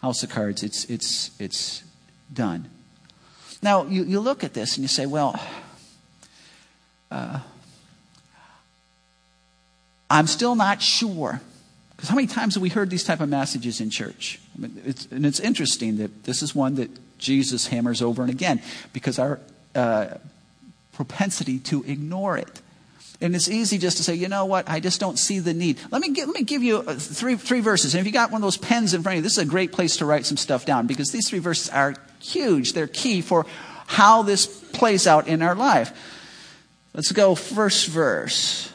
house 0.00 0.22
of 0.22 0.30
cards, 0.30 0.62
it's, 0.62 0.84
it's, 0.86 1.30
it's 1.40 1.82
done. 2.32 2.68
Now, 3.62 3.84
you, 3.86 4.04
you 4.04 4.20
look 4.20 4.42
at 4.42 4.54
this 4.54 4.76
and 4.76 4.82
you 4.82 4.88
say, 4.88 5.06
well, 5.06 5.40
uh, 7.10 7.40
I'm 10.12 10.26
still 10.26 10.54
not 10.54 10.82
sure. 10.82 11.40
Because 11.96 12.10
how 12.10 12.16
many 12.16 12.28
times 12.28 12.54
have 12.54 12.62
we 12.62 12.68
heard 12.68 12.90
these 12.90 13.02
type 13.02 13.20
of 13.20 13.28
messages 13.30 13.80
in 13.80 13.88
church? 13.88 14.38
I 14.54 14.60
mean, 14.60 14.82
it's, 14.84 15.06
and 15.06 15.24
it's 15.24 15.40
interesting 15.40 15.96
that 15.96 16.24
this 16.24 16.42
is 16.42 16.54
one 16.54 16.74
that 16.74 16.90
Jesus 17.18 17.68
hammers 17.68 18.02
over 18.02 18.22
and 18.22 18.30
again 18.30 18.60
because 18.92 19.18
our 19.18 19.40
uh, 19.74 20.06
propensity 20.92 21.58
to 21.60 21.82
ignore 21.84 22.36
it. 22.36 22.60
And 23.22 23.34
it's 23.34 23.48
easy 23.48 23.78
just 23.78 23.96
to 23.98 24.02
say, 24.02 24.14
you 24.14 24.28
know 24.28 24.44
what, 24.44 24.68
I 24.68 24.80
just 24.80 25.00
don't 25.00 25.18
see 25.18 25.38
the 25.38 25.54
need. 25.54 25.78
Let 25.90 26.02
me, 26.02 26.12
give, 26.12 26.26
let 26.26 26.34
me 26.34 26.42
give 26.42 26.62
you 26.62 26.82
three, 26.82 27.36
three 27.36 27.60
verses. 27.60 27.94
And 27.94 28.00
if 28.00 28.06
you 28.06 28.12
got 28.12 28.32
one 28.32 28.40
of 28.40 28.42
those 28.42 28.58
pens 28.58 28.94
in 28.94 29.02
front 29.02 29.14
of 29.14 29.16
you, 29.18 29.22
this 29.22 29.32
is 29.32 29.38
a 29.38 29.46
great 29.46 29.72
place 29.72 29.98
to 29.98 30.04
write 30.04 30.26
some 30.26 30.36
stuff 30.36 30.66
down 30.66 30.86
because 30.88 31.12
these 31.12 31.28
three 31.28 31.38
verses 31.38 31.70
are 31.70 31.94
huge. 32.18 32.72
They're 32.72 32.88
key 32.88 33.22
for 33.22 33.46
how 33.86 34.22
this 34.22 34.46
plays 34.46 35.06
out 35.06 35.28
in 35.28 35.40
our 35.40 35.54
life. 35.54 35.96
Let's 36.94 37.12
go 37.12 37.34
first 37.36 37.86
verse. 37.86 38.71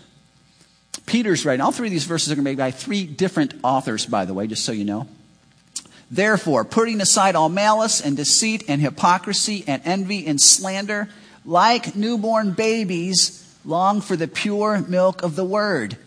Peter's 1.08 1.46
writing. 1.46 1.62
All 1.62 1.72
three 1.72 1.88
of 1.88 1.92
these 1.92 2.04
verses 2.04 2.32
are 2.32 2.36
going 2.36 2.46
to 2.46 2.52
be 2.52 2.56
by 2.56 2.70
three 2.70 3.06
different 3.06 3.56
authors, 3.64 4.06
by 4.06 4.26
the 4.26 4.34
way, 4.34 4.46
just 4.46 4.64
so 4.64 4.72
you 4.72 4.86
know. 4.86 5.08
Therefore, 6.12 6.64
putting 6.64 7.02
aside 7.02 7.36
all 7.36 7.50
malice 7.50 8.00
and 8.02 8.16
deceit 8.16 8.66
and 8.68 8.80
hypocrisy 8.80 9.64
and 9.68 9.82
envy 9.86 10.28
and 10.28 10.40
slander, 10.40 11.10
like 11.46 11.96
newborn 11.96 12.52
babies, 12.52 13.44
long 13.66 14.02
for 14.02 14.16
the 14.16 14.28
pure 14.28 14.80
milk 14.88 15.24
of 15.24 15.36
the 15.36 15.44
word, 15.44 15.98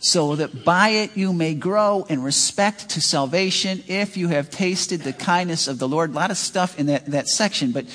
so 0.00 0.36
that 0.36 0.64
by 0.64 0.90
it 0.90 1.16
you 1.16 1.32
may 1.32 1.54
grow 1.54 2.04
in 2.08 2.22
respect 2.22 2.90
to 2.90 3.00
salvation 3.00 3.82
if 3.88 4.16
you 4.16 4.28
have 4.28 4.50
tasted 4.50 5.00
the 5.00 5.12
kindness 5.12 5.66
of 5.66 5.78
the 5.78 5.88
Lord. 5.88 6.10
A 6.10 6.14
lot 6.14 6.30
of 6.30 6.36
stuff 6.36 6.78
in 6.78 6.86
that, 6.86 7.06
that 7.06 7.28
section, 7.28 7.72
but 7.72 7.86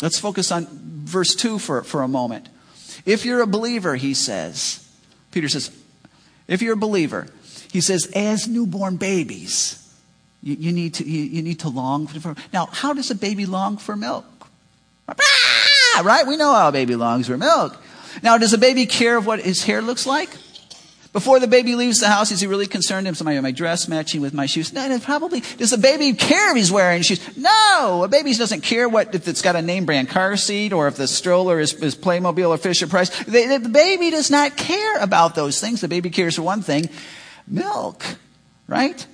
let's 0.00 0.18
focus 0.18 0.50
on 0.52 0.66
verse 0.70 1.34
2 1.34 1.58
for, 1.58 1.82
for 1.82 2.02
a 2.02 2.08
moment. 2.08 2.48
If 3.04 3.26
you're 3.26 3.42
a 3.42 3.46
believer, 3.46 3.96
he 3.96 4.14
says, 4.14 4.87
Peter 5.30 5.48
says, 5.48 5.70
if 6.46 6.62
you're 6.62 6.74
a 6.74 6.76
believer, 6.76 7.26
he 7.70 7.80
says, 7.80 8.10
as 8.14 8.48
newborn 8.48 8.96
babies, 8.96 9.84
you, 10.42 10.54
you 10.54 10.72
need, 10.72 10.94
to, 10.94 11.04
you, 11.04 11.22
you, 11.24 11.42
need 11.42 11.60
to 11.60 11.68
long 11.68 12.06
for. 12.06 12.34
Now, 12.52 12.66
how 12.66 12.92
does 12.92 13.10
a 13.10 13.14
baby 13.14 13.44
long 13.44 13.76
for 13.76 13.96
milk? 13.96 14.24
Ah, 15.08 16.02
right? 16.04 16.26
We 16.26 16.36
know 16.36 16.52
how 16.52 16.68
a 16.68 16.72
baby 16.72 16.94
longs 16.94 17.26
for 17.26 17.36
milk. 17.36 17.76
Now, 18.22 18.38
does 18.38 18.52
a 18.52 18.58
baby 18.58 18.86
care 18.86 19.20
what 19.20 19.40
his 19.40 19.64
hair 19.64 19.82
looks 19.82 20.06
like? 20.06 20.30
Before 21.18 21.40
the 21.40 21.48
baby 21.48 21.74
leaves 21.74 21.98
the 21.98 22.06
house, 22.06 22.30
is 22.30 22.40
he 22.40 22.46
really 22.46 22.68
concerned? 22.68 23.08
Am 23.08 23.26
I 23.26 23.40
my 23.40 23.50
dress 23.50 23.88
matching 23.88 24.20
with 24.20 24.32
my 24.32 24.46
shoes? 24.46 24.72
No, 24.72 25.00
probably. 25.00 25.40
Does 25.40 25.72
the 25.72 25.76
baby 25.76 26.12
care 26.12 26.52
if 26.52 26.56
he's 26.56 26.70
wearing 26.70 27.02
shoes? 27.02 27.36
No, 27.36 28.04
a 28.04 28.08
baby 28.08 28.32
doesn't 28.34 28.60
care 28.60 28.88
what 28.88 29.12
if 29.16 29.26
it's 29.26 29.42
got 29.42 29.56
a 29.56 29.60
name 29.60 29.84
brand 29.84 30.10
car 30.10 30.36
seat 30.36 30.72
or 30.72 30.86
if 30.86 30.94
the 30.94 31.08
stroller 31.08 31.58
is, 31.58 31.74
is 31.74 31.96
Playmobil 31.96 32.50
or 32.50 32.56
Fisher 32.56 32.86
Price. 32.86 33.08
The, 33.24 33.58
the 33.60 33.68
baby 33.68 34.10
does 34.10 34.30
not 34.30 34.56
care 34.56 35.00
about 35.00 35.34
those 35.34 35.60
things. 35.60 35.80
The 35.80 35.88
baby 35.88 36.08
cares 36.08 36.36
for 36.36 36.42
one 36.42 36.62
thing: 36.62 36.88
milk, 37.48 38.04
right? 38.68 39.04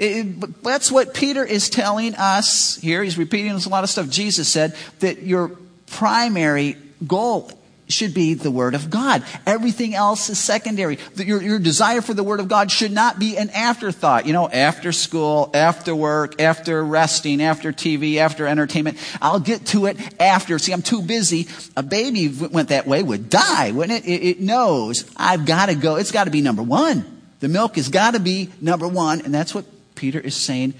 It, 0.00 0.64
that's 0.64 0.90
what 0.90 1.14
Peter 1.14 1.44
is 1.44 1.70
telling 1.70 2.16
us 2.16 2.74
here. 2.78 3.04
He's 3.04 3.16
repeating 3.16 3.52
a 3.52 3.68
lot 3.68 3.84
of 3.84 3.90
stuff 3.90 4.10
Jesus 4.10 4.48
said 4.48 4.74
that 4.98 5.22
your 5.22 5.52
primary 5.86 6.76
goal 7.06 7.52
should 7.88 8.14
be 8.14 8.34
the 8.34 8.50
Word 8.50 8.74
of 8.74 8.90
God. 8.90 9.22
Everything 9.46 9.94
else 9.94 10.28
is 10.28 10.38
secondary. 10.38 10.98
Your, 11.16 11.40
your 11.40 11.58
desire 11.58 12.00
for 12.00 12.14
the 12.14 12.24
Word 12.24 12.40
of 12.40 12.48
God 12.48 12.70
should 12.70 12.92
not 12.92 13.18
be 13.18 13.36
an 13.36 13.50
afterthought. 13.50 14.26
You 14.26 14.32
know, 14.32 14.48
after 14.48 14.92
school, 14.92 15.50
after 15.54 15.94
work, 15.94 16.40
after 16.40 16.84
resting, 16.84 17.40
after 17.42 17.72
TV, 17.72 18.16
after 18.16 18.46
entertainment. 18.46 18.98
I'll 19.20 19.40
get 19.40 19.66
to 19.66 19.86
it 19.86 19.96
after. 20.20 20.58
See, 20.58 20.72
I'm 20.72 20.82
too 20.82 21.02
busy. 21.02 21.46
A 21.76 21.82
baby 21.82 22.28
went 22.28 22.70
that 22.70 22.86
way 22.86 23.02
would 23.02 23.30
die, 23.30 23.70
wouldn't 23.72 24.04
it? 24.04 24.08
It, 24.08 24.26
it 24.26 24.40
knows 24.40 25.08
I've 25.16 25.46
got 25.46 25.66
to 25.66 25.74
go. 25.74 25.96
It's 25.96 26.12
got 26.12 26.24
to 26.24 26.30
be 26.30 26.40
number 26.40 26.62
one. 26.62 27.04
The 27.40 27.48
milk 27.48 27.76
has 27.76 27.88
got 27.88 28.14
to 28.14 28.20
be 28.20 28.50
number 28.60 28.88
one. 28.88 29.20
And 29.20 29.32
that's 29.32 29.54
what 29.54 29.64
Peter 29.94 30.18
is 30.18 30.34
saying 30.34 30.74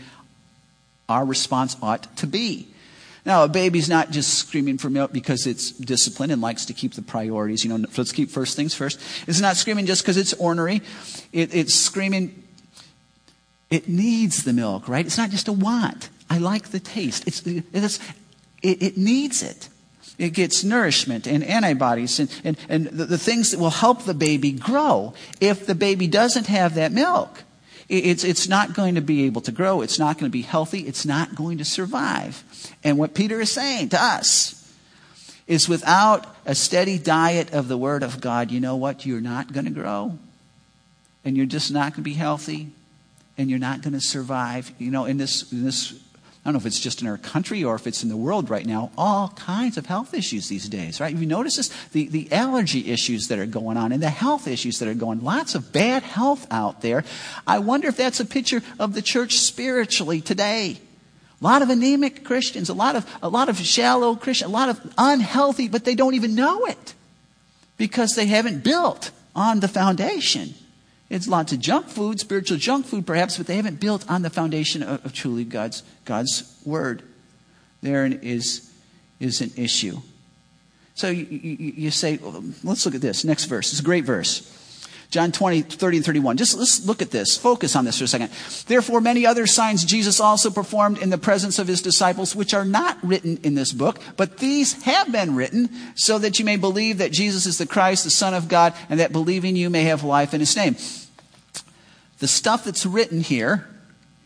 our 1.09 1.25
response 1.25 1.77
ought 1.81 2.17
to 2.17 2.27
be. 2.27 2.69
Now, 3.27 3.43
a 3.43 3.49
baby's 3.49 3.89
not 3.89 4.13
just 4.13 4.35
screaming 4.35 4.79
for 4.79 4.89
milk 4.89 5.13
because 5.13 5.49
it's 5.49 5.73
disciplined 5.73 6.31
and 6.31 6.41
likes 6.41 6.65
to 6.67 6.73
keep 6.73 6.95
the 6.95 7.03
priorities. 7.03 7.65
You 7.65 7.77
know, 7.77 7.85
let's 7.99 8.13
keep 8.13 8.31
first 8.31 8.55
things 8.55 8.73
first. 8.73 9.01
It's 9.27 9.41
not 9.41 9.57
screaming 9.57 9.85
just 9.85 10.03
because 10.03 10.17
it's 10.17 10.33
ornery. 10.35 10.81
It, 11.33 11.53
it's 11.53 11.75
screaming, 11.75 12.45
it 13.69 13.89
needs 13.89 14.45
the 14.45 14.53
milk, 14.53 14.89
right? 14.89 15.05
It's 15.05 15.19
not 15.19 15.31
just 15.31 15.49
a 15.49 15.53
want. 15.53 16.09
I 16.31 16.39
like 16.39 16.69
the 16.69 16.79
taste. 16.79 17.27
It's, 17.27 17.43
it's 17.45 17.99
it, 18.63 18.83
it 18.83 18.97
needs 18.97 19.43
it. 19.43 19.71
It 20.19 20.31
gets 20.31 20.63
nourishment 20.63 21.27
and 21.27 21.43
antibodies 21.43 22.21
and, 22.21 22.31
and, 22.45 22.57
and 22.69 22.87
the, 22.87 23.07
the 23.07 23.19
things 23.19 23.51
that 23.51 23.59
will 23.59 23.71
help 23.71 24.05
the 24.05 24.15
baby 24.15 24.53
grow. 24.53 25.15
If 25.41 25.67
the 25.67 25.75
baby 25.75 26.07
doesn't 26.07 26.47
have 26.47 26.77
that 26.77 26.93
milk, 26.93 27.43
it's, 27.89 28.25
it's 28.25 28.49
not 28.49 28.75
going 28.75 28.97
to 28.97 29.01
be 29.01 29.27
able 29.27 29.41
to 29.43 29.53
grow. 29.53 29.81
It's 29.81 29.99
not 29.99 30.19
going 30.19 30.31
to 30.31 30.33
be 30.33 30.43
healthy. 30.43 30.81
It's 30.81 31.07
not 31.07 31.35
going 31.35 31.59
to 31.59 31.65
survive. 31.65 32.43
And 32.83 32.99
what 32.99 33.15
Peter 33.15 33.41
is 33.41 33.51
saying 33.51 33.91
to 33.91 34.03
us 34.03 34.75
is 35.47 35.69
without 35.69 36.27
a 36.45 36.55
steady 36.55 36.99
diet 36.99 37.53
of 37.53 37.69
the 37.69 37.79
Word 37.79 38.03
of 38.03 38.21
God, 38.21 38.51
you 38.51 38.59
know 38.59 38.77
what? 38.77 39.07
You're 39.07 39.21
not 39.21 39.53
going 39.53 39.67
to 39.67 39.71
grow. 39.71 40.19
And 41.25 41.37
you're 41.37 41.47
just 41.47 41.73
not 41.73 41.93
going 41.93 41.95
to 41.95 42.03
be 42.03 42.15
healthy. 42.15 42.71
And 43.39 43.51
you're 43.51 43.59
not 43.59 43.83
going 43.83 43.93
to 43.93 44.01
survive. 44.01 44.73
You 44.79 44.91
know, 44.91 45.05
in 45.05 45.19
this, 45.19 45.53
in 45.53 45.65
this 45.65 45.93
I 46.47 46.49
don't 46.51 46.53
know 46.53 46.59
if 46.59 46.67
it's 46.67 46.79
just 46.79 47.03
in 47.03 47.09
our 47.09 47.19
country 47.19 47.65
or 47.65 47.75
if 47.75 47.89
it's 47.89 48.05
in 48.05 48.09
the 48.09 48.17
world 48.17 48.51
right 48.51 48.65
now, 48.65 48.93
all 48.97 49.31
kinds 49.31 49.77
of 49.77 49.87
health 49.87 50.15
issues 50.15 50.49
these 50.49 50.69
days, 50.69 51.01
right? 51.01 51.13
You 51.13 51.27
notice 51.27 51.57
this? 51.57 51.73
The, 51.91 52.07
the 52.07 52.31
allergy 52.31 52.93
issues 52.93 53.27
that 53.27 53.41
are 53.41 53.47
going 53.47 53.77
on 53.77 53.91
and 53.91 54.01
the 54.01 54.11
health 54.11 54.47
issues 54.47 54.79
that 54.79 54.87
are 54.87 54.95
going 54.95 55.25
Lots 55.25 55.57
of 55.57 55.73
bad 55.73 56.05
health 56.05 56.47
out 56.53 56.83
there. 56.83 57.03
I 57.49 57.59
wonder 57.59 57.89
if 57.89 57.97
that's 57.97 58.21
a 58.21 58.25
picture 58.25 58.63
of 58.79 58.95
the 58.95 59.03
church 59.03 59.41
spiritually 59.41 60.21
today. 60.21 60.79
A 61.41 61.45
lot 61.45 61.63
of 61.63 61.69
anemic 61.69 62.23
Christians, 62.23 62.69
a 62.69 62.75
lot 62.75 62.95
of, 62.95 63.05
a 63.25 63.29
lot 63.29 63.49
of 63.49 63.59
shallow 63.59 64.15
Christians, 64.15 64.49
a 64.49 64.55
lot 64.55 64.69
of 64.69 64.95
unhealthy, 64.97 65.67
but 65.67 65.85
they 65.85 65.97
don't 65.97 66.15
even 66.15 66.37
know 66.37 66.67
it 66.67 66.95
because 67.77 68.15
they 68.15 68.27
haven't 68.27 68.63
built 68.63 69.11
on 69.35 69.59
the 69.59 69.69
foundation. 69.69 70.55
It's 71.09 71.29
lots 71.29 71.53
of 71.53 71.61
junk 71.61 71.89
food, 71.89 72.19
spiritual 72.19 72.59
junk 72.59 72.87
food 72.87 73.07
perhaps, 73.07 73.37
but 73.37 73.47
they 73.47 73.57
haven't 73.57 73.81
built 73.81 74.09
on 74.11 74.23
the 74.23 74.31
foundation 74.31 74.83
of, 74.83 75.05
of 75.05 75.13
truly 75.13 75.45
God's, 75.45 75.83
God's 76.05 76.61
Word. 76.65 77.03
There 77.83 78.07
is, 78.07 78.73
is 79.21 79.41
an 79.41 79.53
issue. 79.57 79.99
So 80.95 81.09
you, 81.09 81.27
you, 81.27 81.73
you 81.77 81.91
say, 81.91 82.17
well, 82.17 82.43
let's 82.65 82.87
look 82.87 82.95
at 82.95 83.03
this. 83.03 83.25
Next 83.25 83.45
verse. 83.45 83.71
It's 83.71 83.81
a 83.81 83.85
great 83.85 84.05
verse. 84.05 84.51
John 85.11 85.33
20, 85.33 85.63
30 85.63 85.97
and 85.99 86.07
31. 86.07 86.37
Just 86.37 86.57
let's 86.57 86.85
look 86.85 87.01
at 87.01 87.11
this. 87.11 87.37
Focus 87.37 87.77
on 87.77 87.85
this 87.85 87.99
for 87.99 88.05
a 88.05 88.09
second. 88.09 88.31
Therefore, 88.67 89.01
many 89.01 89.25
other 89.25 89.47
signs 89.47 89.85
Jesus 89.85 90.21
also 90.21 90.51
performed 90.51 90.99
in 90.99 91.11
the 91.11 91.19
presence 91.19 91.59
of 91.59 91.69
his 91.69 91.81
disciples, 91.81 92.35
which 92.35 92.55
are 92.55 92.65
not 92.65 92.99
written 93.03 93.39
in 93.43 93.55
this 93.55 93.73
book, 93.73 94.01
but 94.17 94.39
these 94.39 94.83
have 94.83 95.13
been 95.13 95.37
written 95.37 95.71
so 95.95 96.19
that 96.19 96.39
you 96.39 96.45
may 96.45 96.57
believe 96.57 96.99
that 96.99 97.13
Jesus 97.13 97.47
is 97.47 97.59
the 97.59 97.67
Christ, 97.67 98.05
the 98.05 98.11
Son 98.11 98.35
of 98.35 98.49
God, 98.49 98.75
and 98.89 99.01
that 99.01 99.13
believing 99.13 99.57
you 99.57 99.71
may 99.71 99.85
have 99.85 100.03
life 100.03 100.35
in 100.35 100.41
his 100.41 100.57
name. 100.57 100.77
The 102.19 102.29
stuff 102.29 102.65
that's 102.65 102.87
written 102.87 103.21
here, 103.21 103.69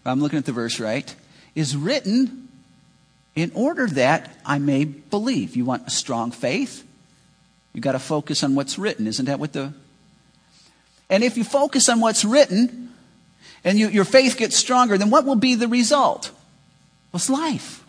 I'm 0.04 0.20
looking 0.20 0.38
at 0.38 0.46
the 0.46 0.52
verse 0.52 0.80
right, 0.80 1.14
is 1.54 1.76
written 1.76 2.48
in 3.34 3.52
order 3.54 3.86
that 3.86 4.36
I 4.46 4.58
may 4.58 4.84
believe. 4.84 5.56
You 5.56 5.64
want 5.64 5.86
a 5.86 5.90
strong 5.90 6.30
faith? 6.30 6.86
You've 7.72 7.84
got 7.84 7.92
to 7.92 7.98
focus 7.98 8.42
on 8.42 8.54
what's 8.54 8.78
written. 8.78 9.06
Isn't 9.06 9.26
that 9.26 9.38
what 9.38 9.52
the 9.52 9.72
and 11.10 11.24
if 11.24 11.36
you 11.36 11.44
focus 11.44 11.88
on 11.88 12.00
what's 12.00 12.24
written 12.24 12.94
and 13.64 13.78
you, 13.78 13.88
your 13.88 14.04
faith 14.04 14.36
gets 14.38 14.56
stronger, 14.56 14.96
then 14.96 15.10
what 15.10 15.26
will 15.26 15.36
be 15.36 15.56
the 15.56 15.68
result? 15.68 16.30
What's 17.10 17.28
life? 17.28 17.84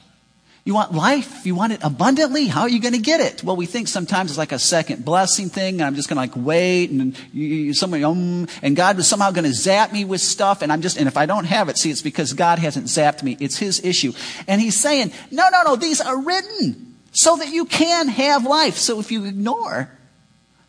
You 0.63 0.75
want 0.75 0.93
life? 0.93 1.45
You 1.45 1.55
want 1.55 1.73
it 1.73 1.79
abundantly? 1.83 2.45
How 2.45 2.61
are 2.61 2.69
you 2.69 2.79
going 2.79 2.93
to 2.93 2.99
get 2.99 3.19
it? 3.19 3.43
Well, 3.43 3.55
we 3.55 3.65
think 3.65 3.87
sometimes 3.87 4.29
it's 4.29 4.37
like 4.37 4.51
a 4.51 4.59
second 4.59 5.03
blessing 5.03 5.49
thing, 5.49 5.75
and 5.75 5.83
I'm 5.83 5.95
just 5.95 6.07
going 6.07 6.17
to 6.17 6.21
like 6.21 6.45
wait, 6.45 6.91
and 6.91 7.17
you, 7.33 7.47
you, 7.47 7.73
somebody, 7.73 8.03
um, 8.03 8.47
and 8.61 8.75
God 8.75 8.97
was 8.97 9.07
somehow 9.07 9.31
going 9.31 9.45
to 9.45 9.53
zap 9.53 9.91
me 9.91 10.05
with 10.05 10.21
stuff, 10.21 10.61
and 10.61 10.71
I'm 10.71 10.81
just, 10.81 10.97
and 10.97 11.07
if 11.07 11.17
I 11.17 11.25
don't 11.25 11.45
have 11.45 11.69
it, 11.69 11.79
see, 11.79 11.89
it's 11.89 12.03
because 12.03 12.33
God 12.33 12.59
hasn't 12.59 12.85
zapped 12.87 13.23
me. 13.23 13.37
It's 13.39 13.57
His 13.57 13.83
issue. 13.83 14.13
And 14.47 14.61
He's 14.61 14.79
saying, 14.79 15.11
no, 15.31 15.49
no, 15.51 15.63
no, 15.63 15.75
these 15.75 15.99
are 15.99 16.19
written 16.21 16.95
so 17.11 17.37
that 17.37 17.49
you 17.49 17.65
can 17.65 18.07
have 18.07 18.45
life. 18.45 18.77
So 18.77 18.99
if 18.99 19.11
you 19.11 19.25
ignore 19.25 19.91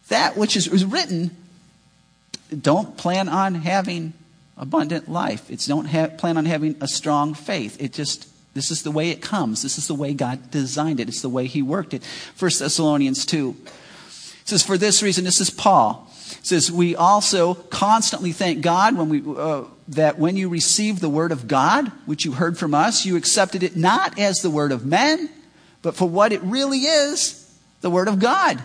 that 0.09 0.39
which 0.39 0.57
is, 0.57 0.69
is 0.69 0.87
written, 0.87 1.37
don't 2.61 2.97
plan 2.97 3.29
on 3.29 3.55
having 3.55 4.13
abundant 4.57 5.09
life. 5.09 5.51
It's 5.51 5.67
don't 5.67 5.87
have, 5.87 6.19
plan 6.19 6.37
on 6.37 6.45
having 6.45 6.77
a 6.81 6.89
strong 6.89 7.35
faith. 7.35 7.81
It 7.81 7.93
just, 7.93 8.29
this 8.55 8.71
is 8.71 8.83
the 8.83 8.91
way 8.91 9.11
it 9.11 9.23
comes. 9.23 9.63
This 9.63 9.79
is 9.79 9.87
the 9.87 9.95
way 9.95 10.13
God 10.15 10.51
designed 10.51 11.01
it. 11.01 11.09
It's 11.09 11.23
the 11.23 11.29
way 11.29 11.47
He 11.47 11.63
worked 11.63 11.95
it. 11.95 12.05
1 12.39 12.51
Thessalonians 12.59 13.27
2 13.27 13.57
it 14.43 14.49
says, 14.49 14.63
For 14.63 14.77
this 14.77 15.03
reason, 15.03 15.25
this 15.25 15.41
is 15.41 15.51
Paul. 15.51 16.09
It 16.33 16.47
says, 16.47 16.71
We 16.71 16.97
also 16.97 17.55
constantly 17.55 18.33
thank 18.33 18.61
God 18.61 18.97
when 18.97 19.09
we, 19.09 19.23
uh, 19.37 19.65
that 19.89 20.19
when 20.19 20.37
you 20.37 20.49
received 20.49 21.01
the 21.01 21.09
word 21.09 21.33
of 21.33 21.47
God, 21.47 21.89
which 22.07 22.25
you 22.25 22.33
heard 22.33 22.59
from 22.59 22.75
us, 22.75 23.07
you 23.07 23.17
accepted 23.17 23.63
it 23.63 23.77
not 23.77 24.19
as 24.19 24.39
the 24.39 24.51
word 24.51 24.73
of 24.73 24.85
men, 24.85 25.31
but 25.81 25.95
for 25.95 26.09
what 26.09 26.33
it 26.33 26.43
really 26.43 26.79
is 26.79 27.39
the 27.81 27.91
word 27.91 28.09
of 28.09 28.19
God 28.19 28.63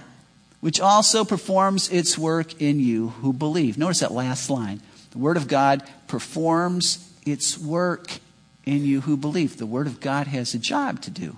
which 0.60 0.80
also 0.80 1.24
performs 1.24 1.90
its 1.90 2.18
work 2.18 2.62
in 2.62 2.80
you 2.80 3.10
who 3.10 3.32
believe. 3.32 3.78
Notice 3.78 4.00
that 4.00 4.12
last 4.12 4.50
line. 4.50 4.82
The 5.12 5.20
Word 5.20 5.38
of 5.38 5.48
God 5.48 5.84
performs 6.08 7.12
its 7.26 7.58
work 7.58 8.20
in 8.66 8.84
you 8.84 9.02
who 9.02 9.18
believe. 9.18 9.58
The 9.58 9.66
Word 9.66 9.88
of 9.88 10.00
God 10.00 10.28
has 10.28 10.54
a 10.54 10.60
job 10.60 11.02
to 11.02 11.12
do. 11.12 11.38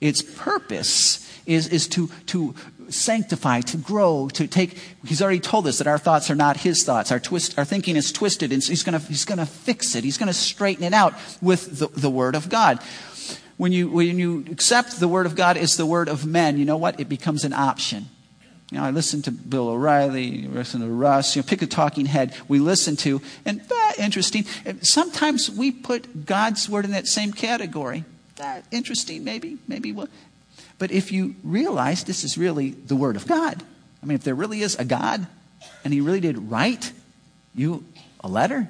Its 0.00 0.22
purpose 0.22 1.28
is, 1.44 1.68
is 1.68 1.86
to, 1.88 2.08
to 2.26 2.54
sanctify, 2.88 3.60
to 3.60 3.76
grow, 3.76 4.28
to 4.32 4.46
take. 4.46 4.78
He's 5.04 5.20
already 5.20 5.40
told 5.40 5.66
us 5.66 5.78
that 5.78 5.86
our 5.86 5.98
thoughts 5.98 6.30
are 6.30 6.34
not 6.34 6.58
his 6.58 6.84
thoughts. 6.84 7.12
Our, 7.12 7.20
twist, 7.20 7.58
our 7.58 7.64
thinking 7.64 7.96
is 7.96 8.10
twisted, 8.10 8.52
and 8.52 8.62
he's 8.62 8.82
going 8.82 8.98
he's 8.98 9.24
to 9.24 9.46
fix 9.46 9.94
it. 9.94 10.04
He's 10.04 10.16
going 10.16 10.28
to 10.28 10.32
straighten 10.34 10.84
it 10.84 10.94
out 10.94 11.14
with 11.42 11.78
the, 11.78 11.88
the 11.88 12.10
Word 12.10 12.34
of 12.34 12.48
God. 12.48 12.78
when 13.58 13.72
you, 13.72 13.90
when 13.90 14.18
you 14.18 14.44
accept 14.50 14.98
the 15.00 15.08
Word 15.08 15.26
of 15.26 15.36
God 15.36 15.58
as 15.58 15.76
the 15.76 15.84
Word 15.84 16.08
of 16.08 16.24
men, 16.24 16.56
you 16.56 16.64
know 16.64 16.78
what? 16.78 16.98
It 16.98 17.08
becomes 17.08 17.44
an 17.44 17.52
option. 17.52 18.08
You 18.70 18.78
know, 18.78 18.84
I 18.84 18.90
listen 18.90 19.20
to 19.22 19.32
Bill 19.32 19.68
O'Reilly, 19.68 20.46
listen 20.46 20.80
to 20.80 20.86
Rush, 20.86 21.34
you 21.34 21.42
know, 21.42 21.46
pick 21.48 21.60
a 21.60 21.66
talking 21.66 22.06
head 22.06 22.36
we 22.46 22.60
listen 22.60 22.94
to, 22.98 23.20
and 23.44 23.60
that 23.62 23.94
interesting. 23.98 24.44
Sometimes 24.82 25.50
we 25.50 25.72
put 25.72 26.24
God's 26.24 26.68
Word 26.68 26.84
in 26.84 26.92
that 26.92 27.08
same 27.08 27.32
category. 27.32 28.04
That 28.36 28.64
interesting, 28.70 29.24
maybe, 29.24 29.58
maybe 29.66 29.90
what. 29.92 30.08
But 30.78 30.92
if 30.92 31.10
you 31.10 31.34
realize 31.42 32.04
this 32.04 32.22
is 32.22 32.38
really 32.38 32.70
the 32.70 32.94
Word 32.94 33.16
of 33.16 33.26
God, 33.26 33.60
I 34.02 34.06
mean, 34.06 34.14
if 34.14 34.22
there 34.22 34.36
really 34.36 34.62
is 34.62 34.76
a 34.76 34.84
God, 34.84 35.26
and 35.84 35.92
He 35.92 36.00
really 36.00 36.20
did 36.20 36.50
write 36.50 36.92
you 37.54 37.84
a 38.22 38.28
letter, 38.28 38.68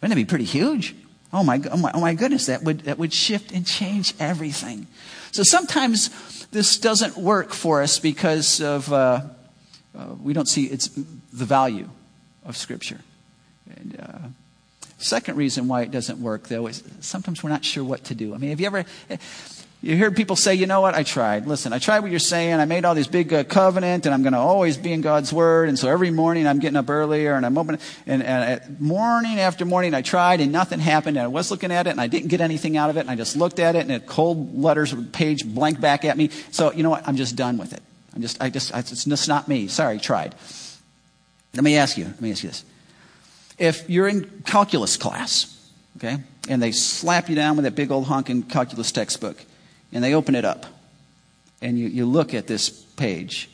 wouldn't 0.00 0.18
it 0.18 0.22
be 0.22 0.24
pretty 0.24 0.44
huge? 0.44 0.94
Oh 1.30 1.44
my, 1.44 1.60
oh 1.70 1.76
my, 1.76 1.90
oh 1.92 2.00
my 2.00 2.14
goodness, 2.14 2.46
that 2.46 2.62
would, 2.62 2.80
that 2.80 2.98
would 2.98 3.12
shift 3.12 3.52
and 3.52 3.66
change 3.66 4.14
everything. 4.18 4.86
So 5.30 5.42
sometimes 5.42 6.46
this 6.46 6.78
doesn't 6.78 7.18
work 7.18 7.52
for 7.52 7.82
us 7.82 7.98
because 7.98 8.62
of, 8.62 8.90
uh, 8.92 9.22
uh, 9.98 10.14
we 10.22 10.32
don't 10.32 10.48
see 10.48 10.64
it's 10.64 10.88
the 10.88 11.44
value 11.44 11.88
of 12.44 12.56
Scripture. 12.56 13.00
And, 13.76 14.00
uh, 14.00 14.28
second 14.98 15.36
reason 15.36 15.68
why 15.68 15.82
it 15.82 15.90
doesn't 15.90 16.20
work, 16.20 16.48
though, 16.48 16.66
is 16.66 16.82
sometimes 17.00 17.42
we're 17.42 17.50
not 17.50 17.64
sure 17.64 17.84
what 17.84 18.04
to 18.04 18.14
do. 18.14 18.34
I 18.34 18.38
mean, 18.38 18.50
have 18.50 18.60
you 18.60 18.66
ever, 18.66 18.84
you 19.82 19.96
hear 19.96 20.10
people 20.10 20.36
say, 20.36 20.54
you 20.54 20.66
know 20.66 20.80
what, 20.80 20.94
I 20.94 21.02
tried. 21.02 21.46
Listen, 21.46 21.72
I 21.72 21.78
tried 21.78 22.00
what 22.00 22.10
you're 22.10 22.20
saying. 22.20 22.54
I 22.54 22.66
made 22.66 22.84
all 22.84 22.94
these 22.94 23.08
big 23.08 23.32
uh, 23.32 23.44
covenant 23.44 24.06
and 24.06 24.14
I'm 24.14 24.22
going 24.22 24.32
to 24.32 24.38
always 24.38 24.76
be 24.76 24.92
in 24.92 25.00
God's 25.00 25.32
word. 25.32 25.68
And 25.68 25.78
so 25.78 25.88
every 25.88 26.10
morning 26.10 26.46
I'm 26.46 26.60
getting 26.60 26.76
up 26.76 26.88
earlier 26.88 27.34
and 27.34 27.44
I'm 27.44 27.58
opening, 27.58 27.80
and, 28.06 28.22
and 28.22 28.80
morning 28.80 29.40
after 29.40 29.64
morning 29.64 29.92
I 29.92 30.02
tried 30.02 30.40
and 30.40 30.52
nothing 30.52 30.78
happened. 30.78 31.16
And 31.16 31.24
I 31.24 31.28
was 31.28 31.50
looking 31.50 31.72
at 31.72 31.86
it 31.86 31.90
and 31.90 32.00
I 32.00 32.06
didn't 32.06 32.28
get 32.28 32.40
anything 32.40 32.76
out 32.76 32.90
of 32.90 32.96
it. 32.96 33.00
And 33.00 33.10
I 33.10 33.16
just 33.16 33.36
looked 33.36 33.58
at 33.58 33.74
it 33.74 33.80
and 33.80 33.90
a 33.90 34.00
cold 34.00 34.56
letters 34.56 34.94
page 35.10 35.44
blank 35.44 35.80
back 35.80 36.04
at 36.04 36.16
me. 36.16 36.30
So 36.52 36.72
you 36.72 36.84
know 36.84 36.90
what? 36.90 37.06
I'm 37.06 37.16
just 37.16 37.34
done 37.34 37.58
with 37.58 37.72
it. 37.72 37.82
I'm 38.14 38.22
just, 38.22 38.42
I 38.42 38.50
just, 38.50 38.74
it's 38.74 39.04
just 39.04 39.28
not 39.28 39.48
me. 39.48 39.68
Sorry, 39.68 39.98
tried. 39.98 40.34
Let 41.54 41.64
me 41.64 41.76
ask 41.76 41.96
you, 41.96 42.04
let 42.04 42.20
me 42.20 42.30
ask 42.30 42.42
you 42.42 42.50
this. 42.50 42.64
If 43.58 43.88
you're 43.88 44.08
in 44.08 44.42
calculus 44.44 44.96
class, 44.96 45.70
okay, 45.98 46.18
and 46.48 46.62
they 46.62 46.72
slap 46.72 47.28
you 47.28 47.36
down 47.36 47.56
with 47.56 47.64
that 47.64 47.74
big 47.74 47.90
old 47.90 48.06
honking 48.06 48.42
calculus 48.42 48.92
textbook, 48.92 49.44
and 49.92 50.02
they 50.02 50.14
open 50.14 50.34
it 50.34 50.44
up 50.44 50.66
and 51.62 51.78
you, 51.78 51.86
you 51.86 52.04
look 52.04 52.34
at 52.34 52.46
this 52.46 52.68
page. 52.68 53.48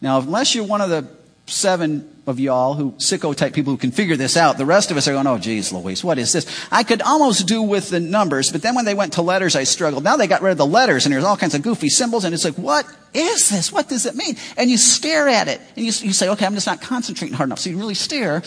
Now, 0.00 0.20
unless 0.20 0.54
you're 0.54 0.64
one 0.64 0.80
of 0.80 0.88
the 0.88 1.06
seven 1.52 2.08
of 2.26 2.38
y'all 2.38 2.74
who 2.74 2.92
sicko 2.92 3.34
type 3.34 3.52
people 3.52 3.72
who 3.72 3.76
can 3.76 3.90
figure 3.90 4.16
this 4.16 4.36
out, 4.36 4.56
the 4.56 4.66
rest 4.66 4.90
of 4.90 4.96
us 4.96 5.08
are 5.08 5.12
going, 5.12 5.26
oh, 5.26 5.38
geez, 5.38 5.72
Louise, 5.72 6.04
what 6.04 6.18
is 6.18 6.32
this? 6.32 6.46
I 6.70 6.84
could 6.84 7.02
almost 7.02 7.46
do 7.46 7.62
with 7.62 7.90
the 7.90 8.00
numbers, 8.00 8.52
but 8.52 8.62
then 8.62 8.74
when 8.74 8.84
they 8.84 8.94
went 8.94 9.14
to 9.14 9.22
letters, 9.22 9.56
I 9.56 9.64
struggled. 9.64 10.04
Now 10.04 10.16
they 10.16 10.28
got 10.28 10.40
rid 10.40 10.52
of 10.52 10.58
the 10.58 10.66
letters 10.66 11.04
and 11.04 11.12
there's 11.12 11.24
all 11.24 11.36
kinds 11.36 11.54
of 11.54 11.62
goofy 11.62 11.88
symbols 11.88 12.24
and 12.24 12.32
it's 12.32 12.44
like, 12.44 12.54
what 12.54 12.86
is 13.12 13.50
this? 13.50 13.72
What 13.72 13.88
does 13.88 14.06
it 14.06 14.14
mean? 14.14 14.36
And 14.56 14.70
you 14.70 14.78
stare 14.78 15.28
at 15.28 15.48
it 15.48 15.60
and 15.76 15.84
you, 15.84 15.92
you 16.06 16.12
say, 16.12 16.28
okay, 16.30 16.46
I'm 16.46 16.54
just 16.54 16.66
not 16.66 16.80
concentrating 16.80 17.36
hard 17.36 17.48
enough. 17.48 17.58
So 17.58 17.70
you 17.70 17.78
really 17.78 17.94
stare. 17.94 18.42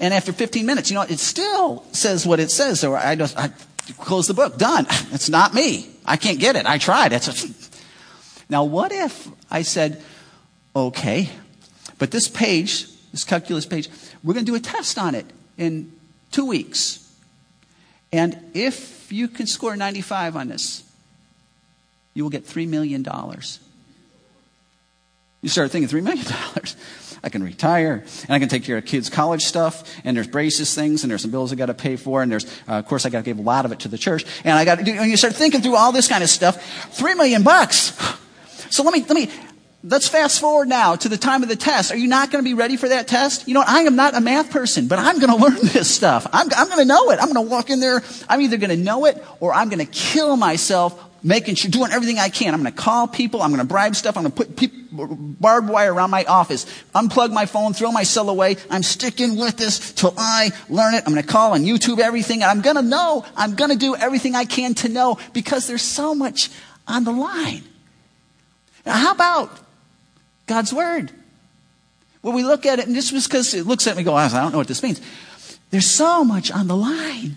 And 0.00 0.14
after 0.14 0.32
15 0.32 0.64
minutes, 0.64 0.90
you 0.90 0.94
know, 0.94 1.02
it 1.02 1.18
still 1.18 1.84
says 1.92 2.26
what 2.26 2.40
it 2.40 2.50
says. 2.50 2.80
So 2.80 2.94
I 2.94 3.14
just, 3.14 3.38
I 3.38 3.50
close 3.98 4.26
the 4.26 4.34
book. 4.34 4.58
Done. 4.58 4.86
It's 5.12 5.28
not 5.28 5.54
me. 5.54 5.90
I 6.04 6.16
can't 6.16 6.38
get 6.38 6.56
it. 6.56 6.66
I 6.66 6.78
tried. 6.78 7.12
It's 7.12 7.28
a... 7.28 7.68
Now, 8.50 8.64
what 8.64 8.92
if 8.92 9.28
I 9.50 9.60
said, 9.60 10.02
okay, 10.74 11.28
but 11.98 12.10
this 12.10 12.28
page, 12.28 12.86
this 13.12 13.24
calculus 13.24 13.66
page, 13.66 13.88
we're 14.22 14.34
going 14.34 14.46
to 14.46 14.50
do 14.50 14.56
a 14.56 14.60
test 14.60 14.98
on 14.98 15.14
it 15.14 15.26
in 15.56 15.92
two 16.30 16.46
weeks. 16.46 17.04
And 18.12 18.38
if 18.54 19.12
you 19.12 19.28
can 19.28 19.46
score 19.46 19.76
95 19.76 20.36
on 20.36 20.48
this, 20.48 20.84
you 22.14 22.22
will 22.22 22.30
get 22.30 22.44
$3 22.44 22.66
million. 22.68 23.06
You 25.40 25.48
start 25.48 25.70
thinking 25.70 25.88
$3 25.88 26.02
million. 26.02 26.26
I 27.22 27.30
can 27.30 27.42
retire, 27.42 28.04
and 28.22 28.30
I 28.30 28.38
can 28.38 28.48
take 28.48 28.64
care 28.64 28.76
of 28.76 28.84
kids' 28.84 29.10
college 29.10 29.42
stuff, 29.42 29.92
and 30.04 30.16
there's 30.16 30.28
braces 30.28 30.72
things, 30.74 31.02
and 31.02 31.10
there's 31.10 31.22
some 31.22 31.32
bills 31.32 31.52
I 31.52 31.56
got 31.56 31.66
to 31.66 31.74
pay 31.74 31.96
for, 31.96 32.22
and 32.22 32.30
there's, 32.30 32.44
uh, 32.68 32.74
of 32.74 32.86
course, 32.86 33.06
I 33.06 33.10
got 33.10 33.18
to 33.18 33.24
give 33.24 33.38
a 33.38 33.42
lot 33.42 33.64
of 33.64 33.72
it 33.72 33.80
to 33.80 33.88
the 33.88 33.98
church, 33.98 34.24
and 34.44 34.56
I 34.56 34.64
got 34.64 34.78
to 34.78 34.84
do, 34.84 34.92
and 34.92 35.10
you 35.10 35.16
start 35.16 35.34
thinking 35.34 35.60
through 35.60 35.74
all 35.74 35.90
this 35.90 36.06
kind 36.06 36.22
of 36.22 36.30
stuff, 36.30 36.94
three 36.96 37.14
million 37.14 37.42
bucks. 37.42 37.92
So 38.70 38.82
let 38.82 38.92
me, 38.92 39.00
let 39.00 39.14
me, 39.14 39.30
let's 39.84 40.08
fast 40.08 40.40
forward 40.40 40.68
now 40.68 40.96
to 40.96 41.08
the 41.08 41.16
time 41.16 41.42
of 41.42 41.48
the 41.48 41.56
test. 41.56 41.92
Are 41.92 41.96
you 41.96 42.08
not 42.08 42.30
going 42.30 42.42
to 42.42 42.48
be 42.48 42.54
ready 42.54 42.76
for 42.76 42.88
that 42.88 43.08
test? 43.08 43.46
You 43.46 43.54
know? 43.54 43.64
I 43.66 43.82
am 43.82 43.96
not 43.96 44.16
a 44.16 44.20
math 44.20 44.50
person, 44.50 44.88
but 44.88 44.98
I'm 44.98 45.18
going 45.18 45.30
to 45.30 45.44
learn 45.44 45.58
this 45.72 45.92
stuff. 45.94 46.26
I'm, 46.32 46.48
I'm 46.56 46.66
going 46.66 46.80
to 46.80 46.84
know 46.84 47.10
it. 47.10 47.18
I'm 47.20 47.32
going 47.32 47.46
to 47.46 47.50
walk 47.50 47.70
in 47.70 47.80
there. 47.80 48.02
I'm 48.28 48.40
either 48.40 48.56
going 48.56 48.70
to 48.70 48.76
know 48.76 49.04
it 49.04 49.24
or 49.40 49.54
I'm 49.54 49.68
going 49.68 49.84
to 49.84 49.90
kill 49.90 50.36
myself 50.36 51.04
making 51.22 51.56
sure, 51.56 51.70
doing 51.70 51.90
everything 51.90 52.18
I 52.18 52.28
can. 52.28 52.54
I'm 52.54 52.62
going 52.62 52.72
to 52.72 52.80
call 52.80 53.08
people. 53.08 53.42
I'm 53.42 53.50
going 53.50 53.60
to 53.60 53.66
bribe 53.66 53.96
stuff. 53.96 54.16
I'm 54.16 54.22
going 54.22 54.32
to 54.32 54.36
put 54.36 54.56
people, 54.56 55.08
barbed 55.16 55.68
wire 55.68 55.92
around 55.92 56.10
my 56.10 56.24
office, 56.24 56.64
unplug 56.94 57.32
my 57.32 57.46
phone, 57.46 57.72
throw 57.72 57.90
my 57.90 58.04
cell 58.04 58.30
away. 58.30 58.56
I'm 58.70 58.82
sticking 58.82 59.36
with 59.36 59.56
this 59.56 59.92
till 59.94 60.14
I 60.16 60.50
learn 60.68 60.94
it. 60.94 61.02
I'm 61.06 61.12
going 61.12 61.24
to 61.24 61.28
call 61.28 61.54
on 61.54 61.62
YouTube 61.62 61.98
everything. 61.98 62.42
I'm 62.42 62.60
going 62.60 62.76
to 62.76 62.82
know. 62.82 63.24
I'm 63.36 63.56
going 63.56 63.70
to 63.70 63.76
do 63.76 63.96
everything 63.96 64.34
I 64.34 64.44
can 64.44 64.74
to 64.74 64.88
know 64.88 65.18
because 65.32 65.66
there's 65.66 65.82
so 65.82 66.14
much 66.14 66.50
on 66.86 67.04
the 67.04 67.12
line. 67.12 67.64
How 68.86 69.12
about 69.12 69.50
God's 70.48 70.72
Word? 70.72 71.12
Well, 72.22 72.32
we 72.32 72.42
look 72.42 72.66
at 72.66 72.80
it, 72.80 72.86
and 72.86 72.96
this 72.96 73.12
was 73.12 73.26
because 73.26 73.54
it 73.54 73.66
looks 73.66 73.86
at 73.86 73.96
me 73.96 74.02
go, 74.02 74.14
I 74.14 74.28
don't 74.28 74.52
know 74.52 74.58
what 74.58 74.66
this 74.66 74.82
means. 74.82 75.00
There's 75.70 75.86
so 75.86 76.24
much 76.24 76.50
on 76.50 76.66
the 76.66 76.76
line. 76.76 77.36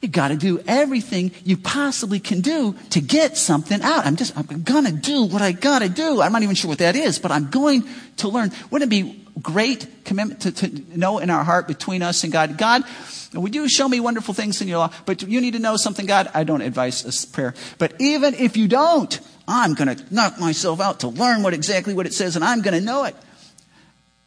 You 0.00 0.08
got 0.08 0.28
to 0.28 0.36
do 0.36 0.62
everything 0.66 1.32
you 1.44 1.56
possibly 1.56 2.20
can 2.20 2.42
do 2.42 2.76
to 2.90 3.00
get 3.00 3.38
something 3.38 3.80
out. 3.80 4.04
I'm 4.04 4.16
just, 4.16 4.36
I'm 4.36 4.62
going 4.62 4.84
to 4.84 4.92
do 4.92 5.24
what 5.24 5.40
I 5.40 5.52
got 5.52 5.78
to 5.78 5.88
do. 5.88 6.20
I'm 6.20 6.30
not 6.30 6.42
even 6.42 6.54
sure 6.54 6.68
what 6.68 6.78
that 6.78 6.94
is, 6.94 7.18
but 7.18 7.30
I'm 7.30 7.48
going 7.48 7.84
to 8.18 8.28
learn. 8.28 8.52
Wouldn't 8.70 8.92
it 8.92 9.02
be 9.02 9.24
great 9.40 10.04
commitment 10.04 10.42
to, 10.42 10.52
to 10.52 10.98
know 10.98 11.18
in 11.20 11.30
our 11.30 11.42
heart 11.42 11.66
between 11.66 12.02
us 12.02 12.22
and 12.22 12.30
God? 12.30 12.58
God, 12.58 12.84
would 13.32 13.54
you 13.54 13.66
show 13.66 13.88
me 13.88 13.98
wonderful 13.98 14.34
things 14.34 14.60
in 14.60 14.68
your 14.68 14.76
law? 14.78 14.90
But 15.06 15.22
you 15.22 15.40
need 15.40 15.54
to 15.54 15.58
know 15.58 15.78
something, 15.78 16.04
God. 16.04 16.30
I 16.34 16.44
don't 16.44 16.60
advise 16.60 17.02
this 17.02 17.24
prayer. 17.24 17.54
But 17.78 17.94
even 17.98 18.34
if 18.34 18.58
you 18.58 18.68
don't, 18.68 19.18
I'm 19.46 19.74
going 19.74 19.94
to 19.94 20.14
knock 20.14 20.38
myself 20.38 20.80
out 20.80 21.00
to 21.00 21.08
learn 21.08 21.42
what 21.42 21.54
exactly 21.54 21.94
what 21.94 22.06
it 22.06 22.14
says 22.14 22.36
and 22.36 22.44
I'm 22.44 22.62
going 22.62 22.78
to 22.78 22.84
know 22.84 23.04
it. 23.04 23.14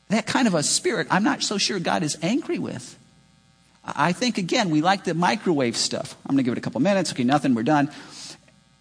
That 0.10 0.26
kind 0.26 0.48
of 0.48 0.54
a 0.54 0.64
spirit, 0.64 1.08
I'm 1.10 1.24
not 1.24 1.44
so 1.44 1.58
sure 1.58 1.80
God 1.80 2.04
is 2.04 2.18
angry 2.22 2.60
with. 2.60 2.98
I 3.84 4.12
think, 4.12 4.38
again, 4.38 4.70
we 4.70 4.82
like 4.82 5.06
the 5.06 5.14
microwave 5.14 5.78
stuff. 5.78 6.16
I'm 6.26 6.36
going 6.36 6.38
to 6.38 6.44
give 6.44 6.52
it 6.54 6.58
a 6.58 6.62
couple 6.62 6.82
minutes. 6.82 7.12
Okay, 7.14 7.24
nothing, 7.24 7.56
we're 7.56 7.64
done. 7.64 7.90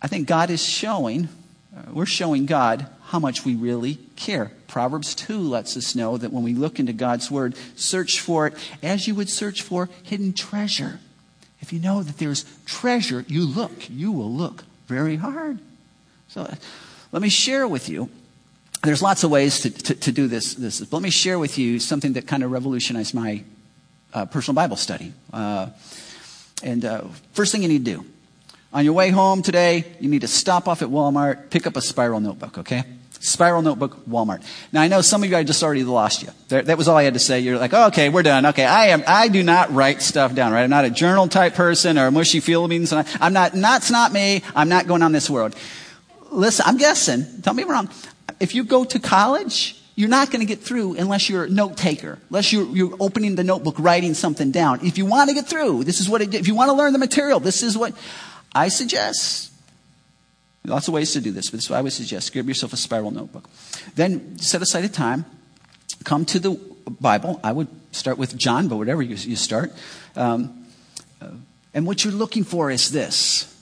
I 0.03 0.09
think 0.09 0.27
God 0.27 0.51
is 0.51 0.65
showing, 0.65 1.29
uh, 1.77 1.83
we're 1.93 2.07
showing 2.07 2.47
God 2.47 2.87
how 3.05 3.21
much 3.21 3.45
we 3.45 3.55
really 3.55 3.99
care. 4.17 4.51
Proverbs 4.67 5.15
2 5.15 5.39
lets 5.39 5.77
us 5.77 5.95
know 5.95 6.17
that 6.17 6.33
when 6.33 6.43
we 6.43 6.55
look 6.55 6.81
into 6.81 6.93
God's 6.93 7.31
Word, 7.31 7.57
search 7.77 8.21
for 8.21 8.49
it 8.49 8.55
as 8.83 9.07
you 9.07 9.15
would 9.15 9.29
search 9.29 9.63
for 9.63 9.89
hidden 10.03 10.33
treasure. 10.33 10.99
If 11.61 11.73
you 11.73 11.79
know 11.79 12.03
that 12.03 12.19
there's 12.19 12.45
treasure, 12.67 13.25
you 13.29 13.47
look. 13.47 13.89
You 13.89 14.11
will 14.13 14.31
look 14.31 14.65
very 14.87 15.17
hard. 15.17 15.61
So 16.29 16.43
uh, 16.43 16.55
let 17.13 17.23
me 17.23 17.29
share 17.29 17.67
with 17.67 17.89
you. 17.89 18.09
There's 18.83 19.03
lots 19.03 19.25
of 19.25 19.31
ways 19.31 19.61
to, 19.61 19.71
to, 19.71 19.95
to 19.95 20.13
do 20.13 20.29
this, 20.29 20.55
this. 20.55 20.81
But 20.81 20.93
let 20.93 21.03
me 21.03 21.11
share 21.11 21.39
with 21.39 21.59
you 21.59 21.79
something 21.81 22.13
that 22.15 22.27
kind 22.27 22.43
of 22.43 22.51
revolutionized 22.51 23.15
my 23.15 23.43
uh, 24.13 24.27
personal 24.27 24.55
Bible 24.55 24.77
study. 24.77 25.13
Uh, 25.33 25.69
and 26.63 26.85
uh, 26.85 27.05
first 27.33 27.53
thing 27.53 27.63
you 27.63 27.69
need 27.69 27.85
to 27.85 27.97
do 27.97 28.07
on 28.73 28.85
your 28.85 28.95
way 28.95 29.11
home 29.11 29.43
today, 29.43 29.85
you 30.01 30.09
need 30.11 30.21
to 30.21 30.29
stop 30.29 30.69
off 30.69 30.83
at 30.83 30.89
Walmart, 30.89 31.51
pick 31.51 31.67
up 31.67 31.77
a 31.77 31.81
spiral 31.81 32.21
notebook, 32.21 32.59
okay? 32.59 32.85
Spiral 33.21 33.63
notebook, 33.63 34.05
Walmart. 34.07 34.45
Now 34.71 34.83
I 34.83 34.89
know 34.89 35.01
some 35.01 35.23
of 35.23 35.31
you 35.31 35.37
I 35.37 35.45
just 35.45 35.63
already 35.63 35.83
lost 35.83 36.23
you. 36.23 36.29
That 36.49 36.77
was 36.77 36.87
all 36.87 36.97
I 36.97 37.05
had 37.05 37.15
to 37.15 37.21
say. 37.21 37.41
You're 37.41 37.59
like, 37.59 37.73
oh, 37.73 37.87
okay, 37.87 38.11
we're 38.11 38.23
done. 38.23 38.45
Okay, 38.47 38.65
I 38.65 38.89
am. 38.89 39.03
I 39.07 39.29
do 39.29 39.43
not 39.43 39.73
write 39.73 40.03
stuff 40.03 40.35
down. 40.35 40.53
Right? 40.53 40.63
I'm 40.63 40.71
not 40.71 40.85
a 40.85 40.91
journal 40.91 41.27
type 41.27 41.55
person 41.55 41.99
or 41.99 42.11
mushy 42.11 42.41
feelings. 42.41 42.93
I'm 42.93 43.33
not. 43.33 43.53
That's 43.53 43.91
not 43.91 44.13
me. 44.13 44.43
I'm 44.55 44.69
not 44.69 44.87
going 44.87 45.03
on 45.03 45.13
this 45.13 45.31
world. 45.31 45.57
Listen, 46.31 46.65
I'm 46.67 46.77
guessing. 46.77 47.43
Tell 47.43 47.55
me 47.55 47.65
wrong. 47.65 47.89
If 48.41 48.55
you 48.55 48.65
go 48.65 48.85
to 48.85 48.99
college, 48.99 49.83
you're 49.97 50.11
not 50.11 50.31
going 50.31 50.41
to 50.41 50.47
get 50.47 50.61
through 50.61 50.97
unless 50.97 51.29
you're 51.31 51.45
a 51.45 51.49
note 51.49 51.77
taker, 51.77 52.19
unless 52.29 52.53
you're, 52.53 52.67
you're, 52.69 52.95
opening 53.01 53.35
the 53.35 53.45
notebook, 53.45 53.77
writing 53.79 54.13
something 54.13 54.51
down. 54.51 54.85
If 54.85 54.99
you 54.99 55.07
want 55.07 55.31
to 55.31 55.35
get 55.35 55.47
through, 55.47 55.85
this 55.85 56.01
is 56.01 56.09
what 56.09 56.21
it, 56.21 56.35
if 56.35 56.47
you 56.47 56.55
want 56.55 56.69
to 56.69 56.75
learn 56.75 56.93
the 56.93 56.99
material, 56.99 57.41
this 57.41 57.63
is 57.63 57.79
what 57.79 57.95
I 58.55 58.69
suggest. 58.69 59.53
Lots 60.67 60.89
of 60.89 60.95
ways 60.95 61.13
to 61.13 61.21
do 61.21 61.33
this, 61.33 61.51
but 61.51 61.59
this 61.59 61.65
is 61.65 61.71
what 61.71 61.79
I 61.79 61.83
would 61.83 61.93
suggest. 61.93 62.33
Grab 62.33 62.47
yourself 62.47 62.73
a 62.73 62.77
spiral 62.77 63.11
notebook. 63.11 63.49
Then 63.95 64.39
set 64.39 64.61
aside 64.61 64.85
a 64.85 64.89
time. 64.89 65.25
Come 66.05 66.25
to 66.27 66.39
the 66.39 66.61
Bible. 67.01 67.41
I 67.43 67.53
would 67.53 67.69
start 67.93 68.19
with 68.19 68.37
John, 68.37 68.69
but 68.69 68.77
whatever 68.77 69.01
you, 69.01 69.15
you 69.15 69.37
start. 69.37 69.73
Um, 70.15 70.67
uh, 71.23 71.31
and 71.73 71.87
what 71.87 72.05
you're 72.05 72.13
looking 72.13 72.45
for 72.45 72.71
is 72.71 72.91
this. 72.91 73.56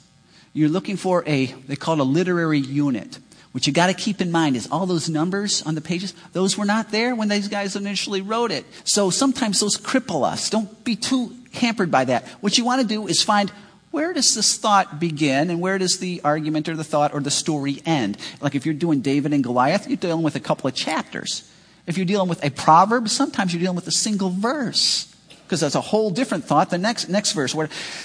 You're 0.55 0.69
looking 0.69 0.95
for 0.95 1.21
a, 1.27 1.47
they 1.47 1.75
call 1.75 1.95
it 1.95 1.99
a 1.99 2.03
literary 2.03 2.59
unit. 2.59 3.19
What 3.51 3.67
you 3.67 3.73
got 3.73 3.87
to 3.87 3.93
keep 3.93 4.21
in 4.21 4.31
mind 4.31 4.55
is 4.55 4.69
all 4.71 4.85
those 4.85 5.09
numbers 5.09 5.61
on 5.63 5.75
the 5.75 5.81
pages, 5.81 6.13
those 6.31 6.57
were 6.57 6.63
not 6.63 6.91
there 6.91 7.13
when 7.13 7.27
these 7.27 7.49
guys 7.49 7.75
initially 7.75 8.21
wrote 8.21 8.51
it. 8.51 8.65
So 8.85 9.09
sometimes 9.09 9.59
those 9.59 9.77
cripple 9.77 10.23
us. 10.23 10.49
Don't 10.49 10.81
be 10.85 10.95
too 10.95 11.35
hampered 11.51 11.91
by 11.91 12.05
that. 12.05 12.25
What 12.39 12.57
you 12.57 12.63
want 12.63 12.81
to 12.81 12.87
do 12.87 13.05
is 13.07 13.21
find 13.21 13.51
where 13.91 14.13
does 14.13 14.33
this 14.33 14.57
thought 14.57 14.97
begin 14.97 15.49
and 15.49 15.59
where 15.59 15.77
does 15.77 15.99
the 15.99 16.21
argument 16.23 16.69
or 16.69 16.77
the 16.77 16.85
thought 16.85 17.13
or 17.13 17.19
the 17.19 17.31
story 17.31 17.81
end? 17.85 18.17
Like 18.39 18.55
if 18.55 18.65
you're 18.65 18.75
doing 18.75 19.01
David 19.01 19.33
and 19.33 19.43
Goliath, 19.43 19.89
you're 19.89 19.97
dealing 19.97 20.23
with 20.23 20.37
a 20.37 20.41
couple 20.41 20.69
of 20.69 20.73
chapters. 20.73 21.51
If 21.85 21.97
you're 21.97 22.05
dealing 22.05 22.29
with 22.29 22.43
a 22.45 22.49
proverb, 22.49 23.09
sometimes 23.09 23.53
you're 23.53 23.61
dealing 23.61 23.75
with 23.75 23.87
a 23.87 23.91
single 23.91 24.29
verse 24.29 25.13
because 25.43 25.59
that's 25.59 25.75
a 25.75 25.81
whole 25.81 26.11
different 26.11 26.45
thought. 26.45 26.69
The 26.69 26.77
next, 26.77 27.09
next 27.09 27.33
verse. 27.33 27.53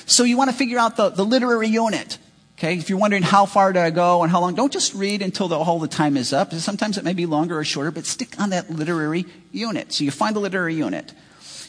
So 0.06 0.24
you 0.24 0.36
want 0.36 0.50
to 0.50 0.56
figure 0.56 0.80
out 0.80 0.96
the, 0.96 1.10
the 1.10 1.24
literary 1.24 1.68
unit. 1.68 2.18
Okay, 2.60 2.76
if 2.76 2.90
you're 2.90 2.98
wondering 2.98 3.22
how 3.22 3.46
far 3.46 3.72
do 3.72 3.78
I 3.78 3.88
go 3.88 4.22
and 4.22 4.30
how 4.30 4.42
long, 4.42 4.54
don't 4.54 4.70
just 4.70 4.92
read 4.92 5.22
until 5.22 5.48
the 5.48 5.64
whole 5.64 5.78
the 5.78 5.88
time 5.88 6.18
is 6.18 6.34
up. 6.34 6.52
Sometimes 6.52 6.98
it 6.98 7.04
may 7.04 7.14
be 7.14 7.24
longer 7.24 7.58
or 7.58 7.64
shorter, 7.64 7.90
but 7.90 8.04
stick 8.04 8.38
on 8.38 8.50
that 8.50 8.68
literary 8.68 9.24
unit. 9.50 9.94
So 9.94 10.04
you 10.04 10.10
find 10.10 10.36
the 10.36 10.40
literary 10.40 10.74
unit. 10.74 11.14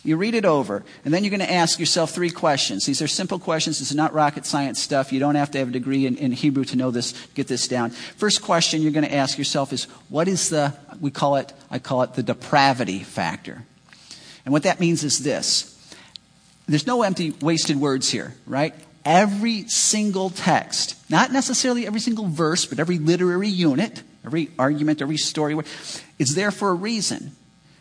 You 0.03 0.17
read 0.17 0.35
it 0.35 0.43
over, 0.43 0.83
and 1.05 1.13
then 1.13 1.23
you're 1.23 1.29
going 1.29 1.47
to 1.47 1.49
ask 1.49 1.79
yourself 1.79 2.11
three 2.11 2.29
questions. 2.29 2.85
These 2.85 3.01
are 3.01 3.07
simple 3.07 3.39
questions. 3.39 3.79
This 3.79 3.91
is 3.91 3.95
not 3.95 4.13
rocket 4.13 4.45
science 4.45 4.81
stuff. 4.81 5.13
You 5.13 5.21
don't 5.21 5.35
have 5.35 5.51
to 5.51 5.59
have 5.59 5.69
a 5.69 5.71
degree 5.71 6.07
in, 6.07 6.17
in 6.17 6.33
Hebrew 6.33 6.65
to 6.65 6.75
know 6.75 6.91
this, 6.91 7.13
get 7.35 7.47
this 7.47 7.69
down. 7.69 7.91
First 7.91 8.41
question 8.41 8.81
you're 8.81 8.91
going 8.91 9.05
to 9.05 9.15
ask 9.15 9.37
yourself 9.37 9.71
is, 9.71 9.85
what 10.09 10.27
is 10.27 10.49
the, 10.49 10.73
we 10.99 11.09
call 11.09 11.37
it, 11.37 11.53
I 11.69 11.79
call 11.79 12.01
it 12.01 12.15
the 12.15 12.23
depravity 12.23 12.99
factor. 12.99 13.63
And 14.43 14.51
what 14.51 14.63
that 14.63 14.81
means 14.81 15.05
is 15.05 15.19
this. 15.19 15.69
There's 16.67 16.85
no 16.85 17.03
empty, 17.03 17.31
wasted 17.39 17.77
words 17.77 18.09
here, 18.09 18.35
right? 18.45 18.75
Every 19.03 19.67
single 19.67 20.29
text, 20.29 20.95
not 21.09 21.31
necessarily 21.31 21.87
every 21.87 21.99
single 21.99 22.27
verse, 22.27 22.65
but 22.65 22.79
every 22.79 22.99
literary 22.99 23.47
unit, 23.47 24.03
every 24.25 24.51
argument, 24.59 25.01
every 25.01 25.17
story, 25.17 25.57
it's 26.19 26.35
there 26.35 26.51
for 26.51 26.69
a 26.69 26.75
reason. 26.75 27.35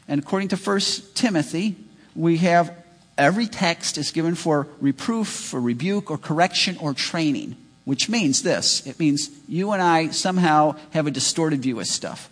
And 0.08 0.22
according 0.22 0.48
to 0.48 0.56
1 0.56 0.80
Timothy, 1.14 1.76
we 2.16 2.38
have 2.38 2.74
every 3.16 3.46
text 3.46 3.98
is 3.98 4.10
given 4.10 4.34
for 4.34 4.66
reproof, 4.80 5.28
for 5.28 5.60
rebuke, 5.60 6.10
or 6.10 6.18
correction, 6.18 6.76
or 6.80 6.94
training, 6.94 7.56
which 7.84 8.08
means 8.08 8.42
this 8.42 8.86
it 8.86 8.98
means 8.98 9.30
you 9.46 9.72
and 9.72 9.82
I 9.82 10.08
somehow 10.08 10.76
have 10.92 11.06
a 11.06 11.10
distorted 11.10 11.62
view 11.62 11.78
of 11.80 11.86
stuff. 11.86 12.30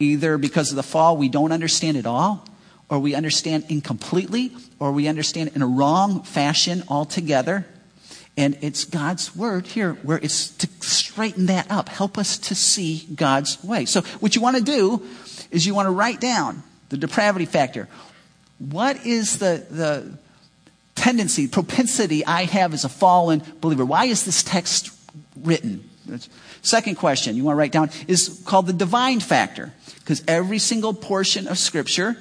Either 0.00 0.38
because 0.38 0.70
of 0.70 0.76
the 0.76 0.82
fall, 0.82 1.16
we 1.16 1.28
don't 1.28 1.52
understand 1.52 1.96
it 1.96 2.06
all, 2.06 2.44
or 2.88 2.98
we 2.98 3.14
understand 3.14 3.64
incompletely, 3.68 4.52
or 4.78 4.92
we 4.92 5.08
understand 5.08 5.50
in 5.54 5.62
a 5.62 5.66
wrong 5.66 6.22
fashion 6.22 6.82
altogether. 6.88 7.66
And 8.38 8.56
it's 8.60 8.84
God's 8.84 9.34
word 9.34 9.66
here 9.66 9.94
where 10.04 10.16
it's 10.16 10.50
to 10.58 10.68
straighten 10.80 11.46
that 11.46 11.68
up, 11.72 11.88
help 11.88 12.16
us 12.16 12.38
to 12.38 12.54
see 12.54 13.04
God's 13.12 13.62
way. 13.64 13.84
So, 13.84 14.02
what 14.20 14.36
you 14.36 14.40
want 14.40 14.56
to 14.56 14.62
do 14.62 15.02
is 15.50 15.66
you 15.66 15.74
want 15.74 15.86
to 15.86 15.90
write 15.90 16.20
down 16.20 16.62
the 16.88 16.96
depravity 16.96 17.46
factor. 17.46 17.88
What 18.60 19.04
is 19.04 19.38
the, 19.38 19.66
the 19.68 20.18
tendency, 20.94 21.48
propensity 21.48 22.24
I 22.24 22.44
have 22.44 22.74
as 22.74 22.84
a 22.84 22.88
fallen 22.88 23.42
believer? 23.60 23.84
Why 23.84 24.04
is 24.04 24.24
this 24.24 24.44
text 24.44 24.90
written? 25.42 25.90
Second 26.62 26.94
question 26.94 27.34
you 27.34 27.42
want 27.42 27.56
to 27.56 27.58
write 27.58 27.72
down 27.72 27.90
is 28.06 28.40
called 28.46 28.68
the 28.68 28.72
divine 28.72 29.18
factor. 29.18 29.72
Because 29.96 30.22
every 30.28 30.60
single 30.60 30.94
portion 30.94 31.48
of 31.48 31.58
Scripture 31.58 32.16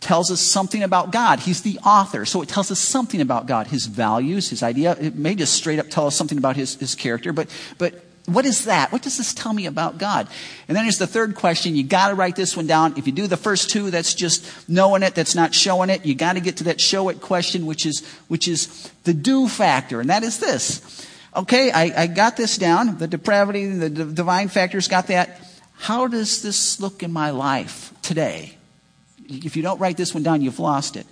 tells 0.00 0.30
us 0.30 0.40
something 0.40 0.82
about 0.82 1.10
God. 1.10 1.40
He's 1.40 1.62
the 1.62 1.78
author, 1.84 2.24
so 2.24 2.42
it 2.42 2.48
tells 2.48 2.70
us 2.70 2.78
something 2.78 3.20
about 3.20 3.46
God, 3.46 3.66
His 3.66 3.86
values, 3.86 4.50
His 4.50 4.62
idea. 4.62 4.96
It 5.00 5.16
may 5.16 5.34
just 5.34 5.54
straight 5.54 5.78
up 5.78 5.90
tell 5.90 6.06
us 6.06 6.16
something 6.16 6.38
about 6.38 6.56
His, 6.56 6.76
his 6.76 6.94
character, 6.94 7.32
but, 7.32 7.48
but 7.78 8.04
what 8.28 8.44
is 8.44 8.66
that? 8.66 8.92
What 8.92 9.00
does 9.00 9.16
this 9.16 9.32
tell 9.32 9.54
me 9.54 9.64
about 9.64 9.96
God? 9.96 10.28
And 10.68 10.76
then 10.76 10.84
there's 10.84 10.98
the 10.98 11.06
third 11.06 11.34
question. 11.34 11.74
You 11.74 11.82
got 11.82 12.08
to 12.08 12.14
write 12.14 12.36
this 12.36 12.56
one 12.56 12.66
down. 12.66 12.98
If 12.98 13.06
you 13.06 13.12
do 13.12 13.26
the 13.26 13.38
first 13.38 13.70
two, 13.70 13.90
that's 13.90 14.12
just 14.12 14.68
knowing 14.68 15.02
it, 15.02 15.14
that's 15.14 15.34
not 15.34 15.54
showing 15.54 15.88
it. 15.88 16.04
You 16.04 16.14
got 16.14 16.34
to 16.34 16.40
get 16.40 16.58
to 16.58 16.64
that 16.64 16.78
show 16.78 17.08
it 17.08 17.22
question, 17.22 17.64
which 17.64 17.86
is, 17.86 18.06
which 18.28 18.46
is 18.46 18.92
the 19.04 19.14
do 19.14 19.48
factor. 19.48 20.00
And 20.00 20.10
that 20.10 20.24
is 20.24 20.38
this. 20.38 21.06
Okay, 21.34 21.70
I, 21.70 22.02
I 22.02 22.06
got 22.06 22.36
this 22.36 22.58
down. 22.58 22.98
The 22.98 23.06
depravity, 23.06 23.66
the 23.66 23.88
divine 23.88 24.48
factors 24.48 24.88
got 24.88 25.06
that. 25.06 25.40
How 25.78 26.06
does 26.06 26.42
this 26.42 26.80
look 26.80 27.02
in 27.02 27.12
my 27.12 27.30
life 27.30 27.94
today? 28.02 28.57
If 29.28 29.56
you 29.56 29.62
don't 29.62 29.78
write 29.78 29.96
this 29.96 30.14
one 30.14 30.22
down, 30.22 30.42
you've 30.42 30.58
lost 30.58 30.96
it. 30.96 31.06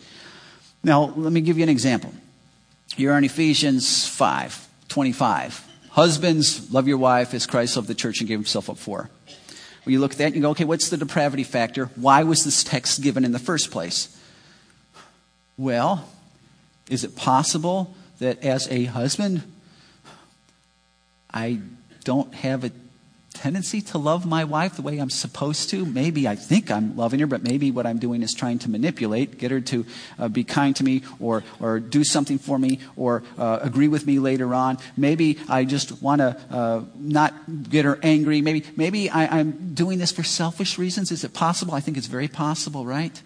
Now, 0.83 1.13
let 1.17 1.33
me 1.33 1.41
give 1.41 1.59
you 1.59 1.63
an 1.63 1.69
example. 1.69 2.13
You're 2.97 3.17
in 3.19 3.25
Ephesians 3.25 4.09
5, 4.09 4.69
25. 4.89 5.67
Husbands, 5.91 6.73
love 6.73 6.89
your 6.89 6.99
wife 6.99 7.35
as 7.35 7.47
Christ 7.47 7.77
loved 7.77 7.89
the 7.89 7.95
church 7.95 8.21
and 8.21 8.29
gave 8.29 8.39
himself 8.39 8.71
up 8.71 8.79
for. 8.79 9.11
Well, 9.85 9.93
you 9.93 10.01
look 10.01 10.13
at 10.13 10.19
that 10.19 10.27
and 10.27 10.37
you 10.37 10.43
go, 10.43 10.51
okay, 10.51 10.65
what's 10.65 10.89
the 10.89 10.97
depravity 10.97 11.45
factor? 11.45 11.87
Why 11.97 12.23
was 12.23 12.45
this 12.45 12.65
text 12.65 13.03
given 13.03 13.25
in 13.25 13.33
the 13.33 13.39
first 13.39 13.71
place? 13.71 14.17
Well, 15.57 16.09
is 16.91 17.05
it 17.05 17.17
possible 17.17 17.95
that 18.19 18.43
as 18.45 18.69
a 18.69 18.85
husband, 18.85 19.43
I 21.33 21.61
don't 22.05 22.35
have 22.35 22.65
a 22.65 22.71
tendency 23.37 23.81
to 23.81 23.99
love 23.99 24.27
my 24.27 24.45
wife 24.45 24.77
the 24.77 24.83
way 24.83 24.99
I'm 24.99 25.11
supposed 25.11 25.71
to. 25.71 25.85
Maybe 25.85 26.27
I 26.27 26.35
think 26.35 26.71
I'm 26.71 26.97
loving 26.97 27.21
her, 27.21 27.27
but 27.27 27.43
maybe 27.43 27.71
what 27.71 27.87
I'm 27.87 27.99
doing 27.99 28.23
is 28.23 28.33
trying 28.33 28.59
to 28.61 28.71
manipulate, 28.71 29.39
get 29.39 29.51
her 29.51 29.61
to 29.61 29.87
uh, 30.19 30.29
be 30.29 30.43
kind 30.43 30.75
to 30.77 30.85
me 30.85 31.03
or, 31.21 31.45
or 31.61 31.79
do 31.79 32.03
something 32.03 32.39
for 32.39 32.59
me 32.59 32.81
or 32.97 33.23
uh, 33.39 33.59
agree 33.61 33.89
with 33.89 34.07
me 34.07 34.19
later 34.19 34.55
on. 34.55 34.79
Maybe 34.97 35.39
I 35.49 35.65
just 35.65 36.03
want 36.03 36.21
to 36.21 36.37
uh, 36.51 36.85
not 36.97 37.35
get 37.69 37.85
her 37.85 37.99
angry. 38.03 38.41
Maybe, 38.41 38.65
maybe 38.77 39.11
I, 39.11 39.41
am 39.41 39.75
doing 39.75 39.99
this 39.99 40.13
for 40.13 40.23
selfish 40.23 40.79
reasons. 40.79 41.13
Is 41.13 41.23
it 41.23 41.35
possible? 41.35 41.75
I 41.75 41.81
think 41.81 41.97
it's 41.97 42.07
very 42.07 42.29
possible, 42.29 42.87
right? 42.87 43.21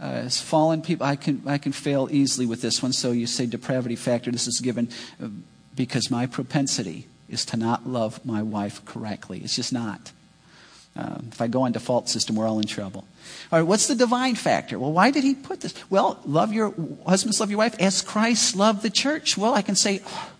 Uh, 0.00 0.04
as 0.04 0.40
fallen 0.40 0.82
people, 0.82 1.06
I 1.06 1.16
can, 1.16 1.42
I 1.46 1.58
can 1.58 1.72
fail 1.72 2.08
easily 2.10 2.46
with 2.46 2.62
this 2.62 2.82
one. 2.82 2.92
So 2.92 3.12
you 3.12 3.26
say 3.26 3.46
depravity 3.46 3.96
factor. 3.96 4.30
This 4.30 4.46
is 4.46 4.60
given 4.60 4.88
uh, 5.22 5.28
because 5.74 6.10
my 6.10 6.26
propensity 6.26 7.06
is 7.28 7.44
to 7.46 7.56
not 7.56 7.88
love 7.88 8.24
my 8.24 8.42
wife 8.42 8.84
correctly. 8.84 9.40
It's 9.42 9.56
just 9.56 9.72
not. 9.72 10.12
Uh, 10.96 11.18
if 11.30 11.40
I 11.42 11.46
go 11.46 11.62
on 11.62 11.72
default 11.72 12.08
system, 12.08 12.36
we're 12.36 12.48
all 12.48 12.58
in 12.58 12.66
trouble. 12.66 13.04
All 13.52 13.58
right, 13.58 13.66
what's 13.66 13.86
the 13.86 13.94
divine 13.94 14.34
factor? 14.34 14.78
Well, 14.78 14.92
why 14.92 15.10
did 15.10 15.24
he 15.24 15.34
put 15.34 15.60
this? 15.60 15.74
Well, 15.90 16.20
love 16.24 16.52
your 16.52 16.72
husbands, 17.06 17.38
love 17.38 17.50
your 17.50 17.58
wife 17.58 17.76
as 17.78 18.00
Christ 18.00 18.56
loved 18.56 18.82
the 18.82 18.90
church. 18.90 19.36
Well, 19.36 19.54
I 19.54 19.62
can 19.62 19.76
say, 19.76 20.00
oh, 20.06 20.30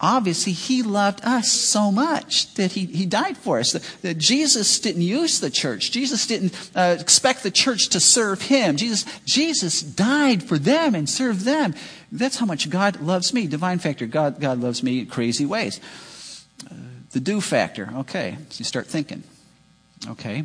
obviously, 0.00 0.52
he 0.52 0.82
loved 0.82 1.24
us 1.24 1.50
so 1.50 1.90
much 1.90 2.54
that 2.54 2.72
he, 2.72 2.86
he 2.86 3.06
died 3.06 3.36
for 3.36 3.58
us. 3.58 3.72
That, 3.72 4.18
Jesus 4.18 4.78
didn't 4.80 5.02
use 5.02 5.40
the 5.40 5.50
church. 5.50 5.90
Jesus 5.90 6.26
didn't 6.26 6.70
uh, 6.74 6.96
expect 6.98 7.42
the 7.42 7.50
church 7.50 7.88
to 7.90 8.00
serve 8.00 8.42
him. 8.42 8.76
Jesus, 8.76 9.04
Jesus 9.24 9.80
died 9.80 10.42
for 10.42 10.58
them 10.58 10.94
and 10.94 11.08
served 11.08 11.40
them. 11.40 11.74
That's 12.12 12.36
how 12.36 12.46
much 12.46 12.70
God 12.70 13.00
loves 13.00 13.32
me. 13.32 13.46
Divine 13.46 13.78
factor. 13.78 14.06
God, 14.06 14.40
God 14.40 14.60
loves 14.60 14.82
me 14.82 15.00
in 15.00 15.06
crazy 15.06 15.46
ways. 15.46 15.80
Uh, 16.70 16.74
the 17.12 17.20
do 17.20 17.40
factor. 17.40 17.90
Okay. 17.98 18.36
So 18.50 18.58
you 18.58 18.64
start 18.64 18.86
thinking. 18.86 19.22
Okay. 20.08 20.44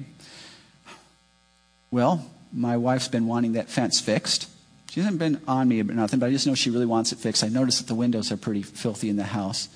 Well, 1.92 2.26
my 2.54 2.78
wife's 2.78 3.08
been 3.08 3.28
wanting 3.28 3.54
that 3.54 3.70
fence 3.70 4.00
fixed. 4.00 4.50
She 4.90 5.02
hasn't 5.02 5.20
been 5.20 5.42
on 5.48 5.68
me 5.68 5.80
about 5.80 5.96
nothing, 5.96 6.20
but 6.20 6.28
I 6.28 6.32
just 6.32 6.48
know 6.48 6.56
she 6.56 6.72
really 6.72 6.86
wants 6.86 7.12
it 7.12 7.20
fixed. 7.20 7.44
I 7.44 7.48
notice 7.48 7.78
that 7.80 7.88
the 7.88 7.96
windows 7.96 8.32
are 8.32 8.38
pretty 8.38 8.64
filthy 8.64 9.10
in 9.10 9.18
the 9.18 9.24
house. 9.24 9.70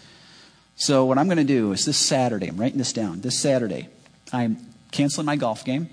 So 0.76 1.06
what 1.06 1.18
I'm 1.18 1.28
going 1.28 1.38
to 1.38 1.44
do 1.44 1.72
is 1.72 1.86
this 1.86 1.98
Saturday, 1.98 2.48
I'm 2.48 2.58
writing 2.58 2.80
this 2.80 2.94
down. 2.94 3.22
This 3.22 3.38
Saturday, 3.38 3.90
I'm 4.32 4.58
canceling 4.92 5.26
my 5.26 5.36
golf 5.36 5.64
game 5.64 5.90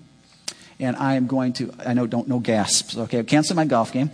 and 0.81 0.97
I 0.97 1.15
am 1.15 1.27
going 1.27 1.53
to, 1.55 1.73
I 1.87 1.93
know, 1.93 2.07
don't 2.07 2.27
know 2.27 2.39
gasps, 2.39 2.97
okay, 2.97 3.19
I'm 3.19 3.27
canceling 3.27 3.57
my 3.57 3.67
golf 3.67 3.93
game. 3.93 4.11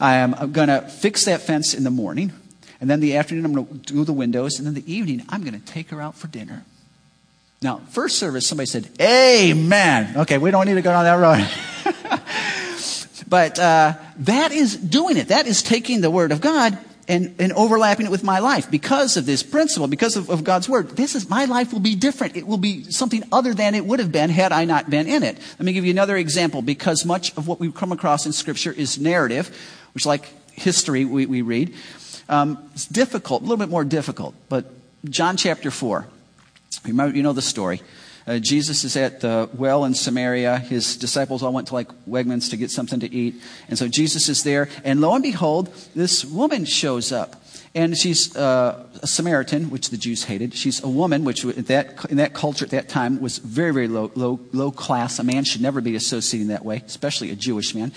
I 0.00 0.14
am 0.16 0.52
going 0.52 0.68
to 0.68 0.80
fix 0.82 1.24
that 1.24 1.42
fence 1.42 1.74
in 1.74 1.82
the 1.82 1.90
morning, 1.90 2.32
and 2.80 2.88
then 2.88 3.00
the 3.00 3.16
afternoon 3.16 3.44
I'm 3.44 3.52
going 3.52 3.80
to 3.80 3.92
do 3.92 4.04
the 4.04 4.12
windows, 4.12 4.58
and 4.58 4.66
then 4.66 4.74
the 4.74 4.92
evening 4.92 5.24
I'm 5.28 5.42
going 5.42 5.60
to 5.60 5.66
take 5.66 5.90
her 5.90 6.00
out 6.00 6.14
for 6.14 6.28
dinner. 6.28 6.64
Now, 7.60 7.78
first 7.90 8.18
service, 8.18 8.46
somebody 8.46 8.66
said, 8.66 8.88
Amen. 9.00 10.16
Okay, 10.18 10.38
we 10.38 10.50
don't 10.50 10.66
need 10.66 10.74
to 10.74 10.82
go 10.82 10.90
down 10.90 11.04
that 11.04 11.14
road. 11.14 11.48
but 13.34 13.58
uh, 13.58 13.94
that 14.18 14.52
is 14.52 14.76
doing 14.76 15.16
it. 15.16 15.26
That 15.26 15.48
is 15.48 15.60
taking 15.60 16.02
the 16.02 16.08
Word 16.08 16.30
of 16.30 16.40
God 16.40 16.78
and, 17.08 17.34
and 17.40 17.52
overlapping 17.54 18.06
it 18.06 18.12
with 18.12 18.22
my 18.22 18.38
life 18.38 18.70
because 18.70 19.16
of 19.16 19.26
this 19.26 19.42
principle, 19.42 19.88
because 19.88 20.14
of, 20.14 20.30
of, 20.30 20.44
God's 20.44 20.68
word. 20.68 20.90
This 20.90 21.16
is 21.16 21.28
my 21.28 21.44
life 21.46 21.72
will 21.72 21.80
be 21.80 21.96
different. 21.96 22.36
It 22.36 22.46
will 22.46 22.58
be 22.58 22.84
something 22.92 23.24
other 23.32 23.52
than 23.52 23.74
it 23.74 23.84
would 23.84 23.98
have 23.98 24.12
been 24.12 24.30
had 24.30 24.52
I 24.52 24.66
not 24.66 24.88
been 24.88 25.08
in 25.08 25.24
it. 25.24 25.36
Let 25.58 25.66
me 25.66 25.72
give 25.72 25.84
you 25.84 25.90
another 25.90 26.16
example 26.16 26.62
because 26.62 27.04
much 27.04 27.36
of 27.36 27.48
what 27.48 27.58
we 27.58 27.72
come 27.72 27.90
across 27.90 28.24
in 28.24 28.30
Scripture 28.30 28.70
is 28.70 29.00
narrative, 29.00 29.50
which, 29.94 30.06
like 30.06 30.26
history, 30.52 31.04
we, 31.04 31.26
we 31.26 31.42
read. 31.42 31.74
Um, 32.28 32.56
it's 32.72 32.86
difficult, 32.86 33.42
a 33.42 33.46
little 33.46 33.56
bit 33.56 33.68
more 33.68 33.82
difficult. 33.82 34.36
But 34.48 34.66
John 35.06 35.36
chapter 35.36 35.72
4, 35.72 36.06
remember, 36.84 37.16
you 37.16 37.24
know 37.24 37.32
the 37.32 37.42
story. 37.42 37.82
Uh, 38.26 38.38
Jesus 38.38 38.84
is 38.84 38.96
at 38.96 39.20
the 39.20 39.50
well 39.54 39.84
in 39.84 39.94
Samaria. 39.94 40.58
His 40.58 40.96
disciples 40.96 41.42
all 41.42 41.52
went 41.52 41.68
to 41.68 41.74
like 41.74 41.88
Wegmans 42.08 42.50
to 42.50 42.56
get 42.56 42.70
something 42.70 43.00
to 43.00 43.12
eat. 43.12 43.34
And 43.68 43.78
so 43.78 43.86
Jesus 43.86 44.28
is 44.28 44.44
there. 44.44 44.68
And 44.82 45.00
lo 45.00 45.14
and 45.14 45.22
behold, 45.22 45.74
this 45.94 46.24
woman 46.24 46.64
shows 46.64 47.12
up. 47.12 47.42
And 47.76 47.98
she's 47.98 48.34
uh, 48.36 48.86
a 49.02 49.06
Samaritan, 49.06 49.68
which 49.68 49.90
the 49.90 49.96
Jews 49.96 50.24
hated. 50.24 50.54
She's 50.54 50.82
a 50.82 50.88
woman, 50.88 51.24
which 51.24 51.42
that, 51.42 52.04
in 52.08 52.18
that 52.18 52.32
culture 52.32 52.64
at 52.64 52.70
that 52.70 52.88
time 52.88 53.20
was 53.20 53.38
very, 53.38 53.72
very 53.72 53.88
low, 53.88 54.12
low, 54.14 54.38
low 54.52 54.70
class. 54.70 55.18
A 55.18 55.24
man 55.24 55.42
should 55.42 55.60
never 55.60 55.80
be 55.80 55.96
associating 55.96 56.48
that 56.48 56.64
way, 56.64 56.82
especially 56.86 57.30
a 57.30 57.36
Jewish 57.36 57.74
man. 57.74 57.92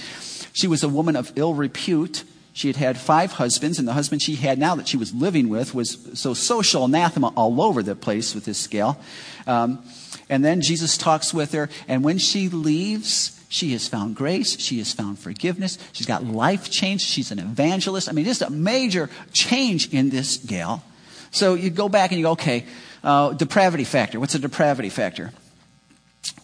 She 0.53 0.67
was 0.67 0.83
a 0.83 0.89
woman 0.89 1.15
of 1.15 1.31
ill 1.35 1.53
repute. 1.53 2.23
She 2.57 2.69
had 2.69 2.77
had 2.77 2.97
five 2.97 3.33
husbands, 3.33 3.77
and 3.77 3.87
the 3.87 3.93
husband 3.93 4.23
she 4.23 4.33
had 4.33 4.57
now 4.57 4.73
that 4.73 4.87
she 4.87 4.97
was 4.97 5.13
living 5.13 5.47
with 5.47 5.75
was 5.75 5.95
so 6.15 6.33
social 6.33 6.85
anathema 6.85 7.27
all 7.35 7.61
over 7.61 7.83
the 7.83 7.93
place 7.95 8.33
with 8.33 8.45
this 8.45 8.57
scale. 8.57 8.99
Um, 9.45 9.83
and 10.27 10.43
then 10.43 10.61
Jesus 10.61 10.97
talks 10.97 11.35
with 11.35 11.51
her, 11.51 11.69
and 11.87 12.03
when 12.03 12.17
she 12.17 12.49
leaves, 12.49 13.39
she 13.47 13.73
has 13.73 13.87
found 13.87 14.15
grace. 14.15 14.59
She 14.59 14.79
has 14.79 14.91
found 14.91 15.19
forgiveness. 15.19 15.77
She's 15.91 16.07
got 16.07 16.23
life 16.23 16.71
change. 16.71 17.01
She's 17.01 17.29
an 17.29 17.37
evangelist. 17.37 18.09
I 18.09 18.11
mean, 18.11 18.25
just 18.25 18.41
a 18.41 18.49
major 18.49 19.11
change 19.33 19.93
in 19.93 20.09
this 20.09 20.37
gal. 20.37 20.83
So 21.29 21.53
you 21.53 21.69
go 21.69 21.89
back 21.89 22.09
and 22.09 22.17
you 22.17 22.25
go, 22.25 22.31
okay, 22.31 22.65
uh, 23.03 23.33
depravity 23.33 23.83
factor. 23.83 24.19
What's 24.19 24.33
a 24.33 24.39
depravity 24.39 24.89
factor? 24.89 25.31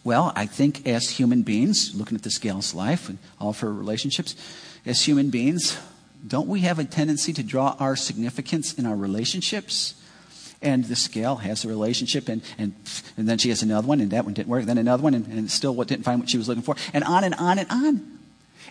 Well, 0.03 0.31
I 0.35 0.45
think 0.45 0.85
as 0.87 1.09
human 1.09 1.41
beings, 1.41 1.95
looking 1.95 2.15
at 2.15 2.21
this 2.21 2.37
gal's 2.37 2.75
life 2.75 3.09
and 3.09 3.17
all 3.41 3.49
of 3.49 3.61
her 3.61 3.73
relationships, 3.73 4.35
as 4.85 5.01
human 5.01 5.31
beings, 5.31 5.75
don't 6.25 6.47
we 6.47 6.61
have 6.61 6.79
a 6.79 6.85
tendency 6.85 7.33
to 7.33 7.43
draw 7.43 7.75
our 7.79 7.95
significance 7.95 8.73
in 8.73 8.85
our 8.85 8.95
relationships? 8.95 9.95
And 10.61 10.85
the 10.85 10.95
scale 10.95 11.35
has 11.37 11.65
a 11.65 11.67
relationship, 11.67 12.29
and, 12.29 12.41
and, 12.57 12.73
and 13.17 13.27
then 13.27 13.37
she 13.37 13.49
has 13.49 13.61
another 13.61 13.85
one, 13.85 13.99
and 13.99 14.11
that 14.11 14.23
one 14.23 14.33
didn't 14.33 14.47
work, 14.47 14.63
then 14.63 14.77
another 14.77 15.03
one, 15.03 15.13
and, 15.13 15.27
and 15.27 15.51
still 15.51 15.75
what 15.75 15.89
didn't 15.89 16.05
find 16.05 16.21
what 16.21 16.29
she 16.29 16.37
was 16.37 16.47
looking 16.47 16.63
for, 16.63 16.75
and 16.93 17.03
on 17.03 17.25
and 17.25 17.35
on 17.35 17.59
and 17.59 17.69
on. 17.69 18.19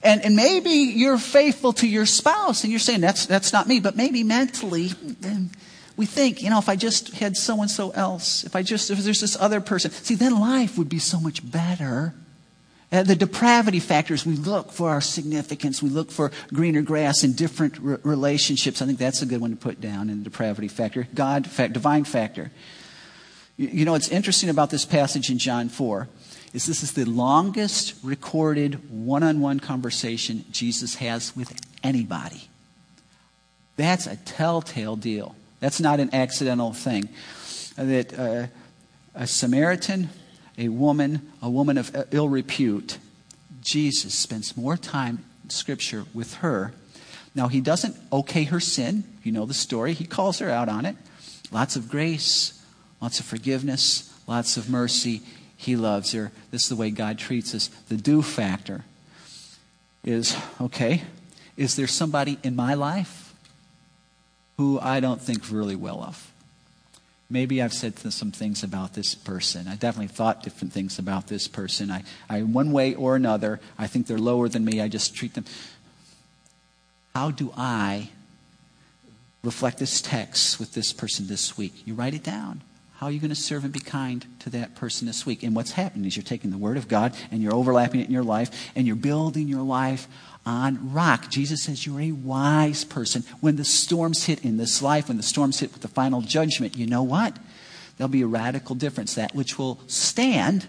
And, 0.02 0.24
and 0.24 0.34
maybe 0.34 0.70
you're 0.70 1.18
faithful 1.18 1.74
to 1.74 1.86
your 1.86 2.06
spouse, 2.06 2.64
and 2.64 2.70
you're 2.70 2.80
saying, 2.80 3.02
that's, 3.02 3.26
that's 3.26 3.52
not 3.52 3.68
me, 3.68 3.78
but 3.78 3.94
maybe 3.94 4.22
mentally, 4.22 4.90
we 5.96 6.06
think, 6.06 6.42
you 6.42 6.48
know, 6.48 6.58
if 6.58 6.70
I 6.70 6.76
just 6.76 7.12
had 7.12 7.36
so 7.36 7.60
and 7.60 7.70
so 7.70 7.90
else, 7.90 8.44
if 8.44 8.56
I 8.56 8.62
just, 8.62 8.90
if 8.90 8.98
there's 8.98 9.20
this 9.20 9.36
other 9.38 9.60
person, 9.60 9.90
see, 9.90 10.14
then 10.14 10.40
life 10.40 10.78
would 10.78 10.88
be 10.88 10.98
so 10.98 11.20
much 11.20 11.48
better. 11.48 12.14
Uh, 12.92 13.02
the 13.02 13.16
depravity 13.16 13.80
factors, 13.80 14.26
we 14.26 14.34
look 14.34 14.70
for 14.70 14.90
our 14.90 15.00
significance. 15.00 15.82
We 15.82 15.88
look 15.88 16.10
for 16.10 16.30
greener 16.52 16.82
grass 16.82 17.24
in 17.24 17.32
different 17.32 17.78
re- 17.78 17.96
relationships. 18.02 18.82
I 18.82 18.86
think 18.86 18.98
that's 18.98 19.22
a 19.22 19.26
good 19.26 19.40
one 19.40 19.50
to 19.50 19.56
put 19.56 19.80
down 19.80 20.10
in 20.10 20.18
the 20.18 20.24
depravity 20.24 20.68
factor. 20.68 21.08
God, 21.14 21.46
fact, 21.46 21.72
divine 21.72 22.04
factor. 22.04 22.52
You, 23.56 23.68
you 23.68 23.84
know, 23.86 23.92
what's 23.92 24.08
interesting 24.08 24.50
about 24.50 24.68
this 24.68 24.84
passage 24.84 25.30
in 25.30 25.38
John 25.38 25.70
4 25.70 26.06
is 26.52 26.66
this 26.66 26.82
is 26.82 26.92
the 26.92 27.06
longest 27.06 27.94
recorded 28.02 28.90
one 28.90 29.22
on 29.22 29.40
one 29.40 29.58
conversation 29.58 30.44
Jesus 30.50 30.96
has 30.96 31.34
with 31.34 31.58
anybody. 31.82 32.48
That's 33.76 34.06
a 34.06 34.16
telltale 34.16 34.96
deal. 34.96 35.34
That's 35.60 35.80
not 35.80 35.98
an 35.98 36.14
accidental 36.14 36.74
thing. 36.74 37.08
That 37.76 38.18
uh, 38.18 38.46
a 39.14 39.26
Samaritan 39.26 40.10
a 40.58 40.68
woman, 40.68 41.32
a 41.40 41.50
woman 41.50 41.78
of 41.78 41.94
ill 42.10 42.28
repute, 42.28 42.98
Jesus 43.60 44.14
spends 44.14 44.56
more 44.56 44.76
time 44.76 45.24
in 45.44 45.50
Scripture 45.50 46.04
with 46.12 46.34
her. 46.36 46.72
Now, 47.34 47.48
he 47.48 47.60
doesn't 47.60 47.96
okay 48.12 48.44
her 48.44 48.60
sin. 48.60 49.04
You 49.22 49.32
know 49.32 49.46
the 49.46 49.54
story. 49.54 49.94
He 49.94 50.04
calls 50.04 50.40
her 50.40 50.50
out 50.50 50.68
on 50.68 50.84
it. 50.84 50.96
Lots 51.50 51.76
of 51.76 51.88
grace, 51.88 52.62
lots 53.00 53.20
of 53.20 53.26
forgiveness, 53.26 54.12
lots 54.26 54.56
of 54.56 54.68
mercy. 54.68 55.22
He 55.56 55.76
loves 55.76 56.12
her. 56.12 56.32
This 56.50 56.64
is 56.64 56.68
the 56.68 56.76
way 56.76 56.90
God 56.90 57.18
treats 57.18 57.54
us. 57.54 57.68
The 57.88 57.96
do 57.96 58.20
factor 58.20 58.84
is 60.04 60.36
okay, 60.60 61.02
is 61.56 61.76
there 61.76 61.86
somebody 61.86 62.38
in 62.42 62.56
my 62.56 62.74
life 62.74 63.34
who 64.56 64.80
I 64.80 65.00
don't 65.00 65.20
think 65.20 65.50
really 65.50 65.76
well 65.76 66.02
of? 66.02 66.31
Maybe 67.32 67.62
I've 67.62 67.72
said 67.72 67.98
some 67.98 68.30
things 68.30 68.62
about 68.62 68.92
this 68.92 69.14
person. 69.14 69.66
I 69.66 69.76
definitely 69.76 70.08
thought 70.08 70.42
different 70.42 70.72
things 70.72 70.98
about 70.98 71.28
this 71.28 71.48
person. 71.48 71.90
I, 71.90 72.04
I, 72.28 72.42
one 72.42 72.72
way 72.72 72.94
or 72.94 73.16
another, 73.16 73.58
I 73.78 73.86
think 73.86 74.06
they're 74.06 74.18
lower 74.18 74.48
than 74.48 74.64
me. 74.64 74.80
I 74.80 74.88
just 74.88 75.14
treat 75.16 75.34
them. 75.34 75.46
How 77.14 77.30
do 77.30 77.52
I 77.56 78.10
reflect 79.42 79.78
this 79.78 80.02
text 80.02 80.60
with 80.60 80.74
this 80.74 80.92
person 80.92 81.26
this 81.26 81.56
week? 81.56 81.86
You 81.86 81.94
write 81.94 82.14
it 82.14 82.22
down. 82.22 82.60
How 82.98 83.06
are 83.06 83.10
you 83.10 83.18
going 83.18 83.30
to 83.30 83.34
serve 83.34 83.64
and 83.64 83.72
be 83.72 83.80
kind 83.80 84.24
to 84.40 84.50
that 84.50 84.76
person 84.76 85.06
this 85.06 85.26
week? 85.26 85.42
And 85.42 85.56
what's 85.56 85.72
happening 85.72 86.04
is 86.04 86.16
you're 86.16 86.22
taking 86.22 86.50
the 86.50 86.58
Word 86.58 86.76
of 86.76 86.86
God 86.86 87.14
and 87.32 87.42
you're 87.42 87.54
overlapping 87.54 88.00
it 88.00 88.06
in 88.06 88.12
your 88.12 88.22
life 88.22 88.70
and 88.76 88.86
you're 88.86 88.94
building 88.94 89.48
your 89.48 89.62
life 89.62 90.06
on 90.44 90.92
rock. 90.92 91.30
Jesus 91.30 91.62
says 91.64 91.86
you're 91.86 92.00
a 92.00 92.12
wise 92.12 92.84
person. 92.84 93.24
When 93.40 93.56
the 93.56 93.64
storms 93.64 94.24
hit 94.24 94.44
in 94.44 94.56
this 94.56 94.82
life, 94.82 95.08
when 95.08 95.16
the 95.16 95.22
storms 95.22 95.60
hit 95.60 95.72
with 95.72 95.82
the 95.82 95.88
final 95.88 96.20
judgment, 96.20 96.76
you 96.76 96.86
know 96.86 97.02
what? 97.02 97.36
There'll 97.96 98.08
be 98.08 98.22
a 98.22 98.26
radical 98.26 98.74
difference. 98.74 99.14
That 99.14 99.34
which 99.34 99.58
will 99.58 99.78
stand 99.86 100.66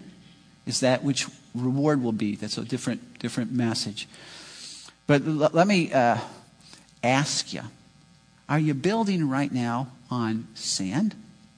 is 0.66 0.80
that 0.80 1.02
which 1.02 1.26
reward 1.54 2.02
will 2.02 2.12
be. 2.12 2.36
That's 2.36 2.58
a 2.58 2.64
different, 2.64 3.18
different 3.18 3.52
message. 3.52 4.08
But 5.06 5.22
l- 5.22 5.50
let 5.52 5.66
me 5.66 5.92
uh, 5.92 6.18
ask 7.02 7.52
you 7.52 7.62
are 8.48 8.58
you 8.58 8.74
building 8.74 9.28
right 9.28 9.50
now 9.50 9.88
on 10.10 10.46
sand? 10.54 11.14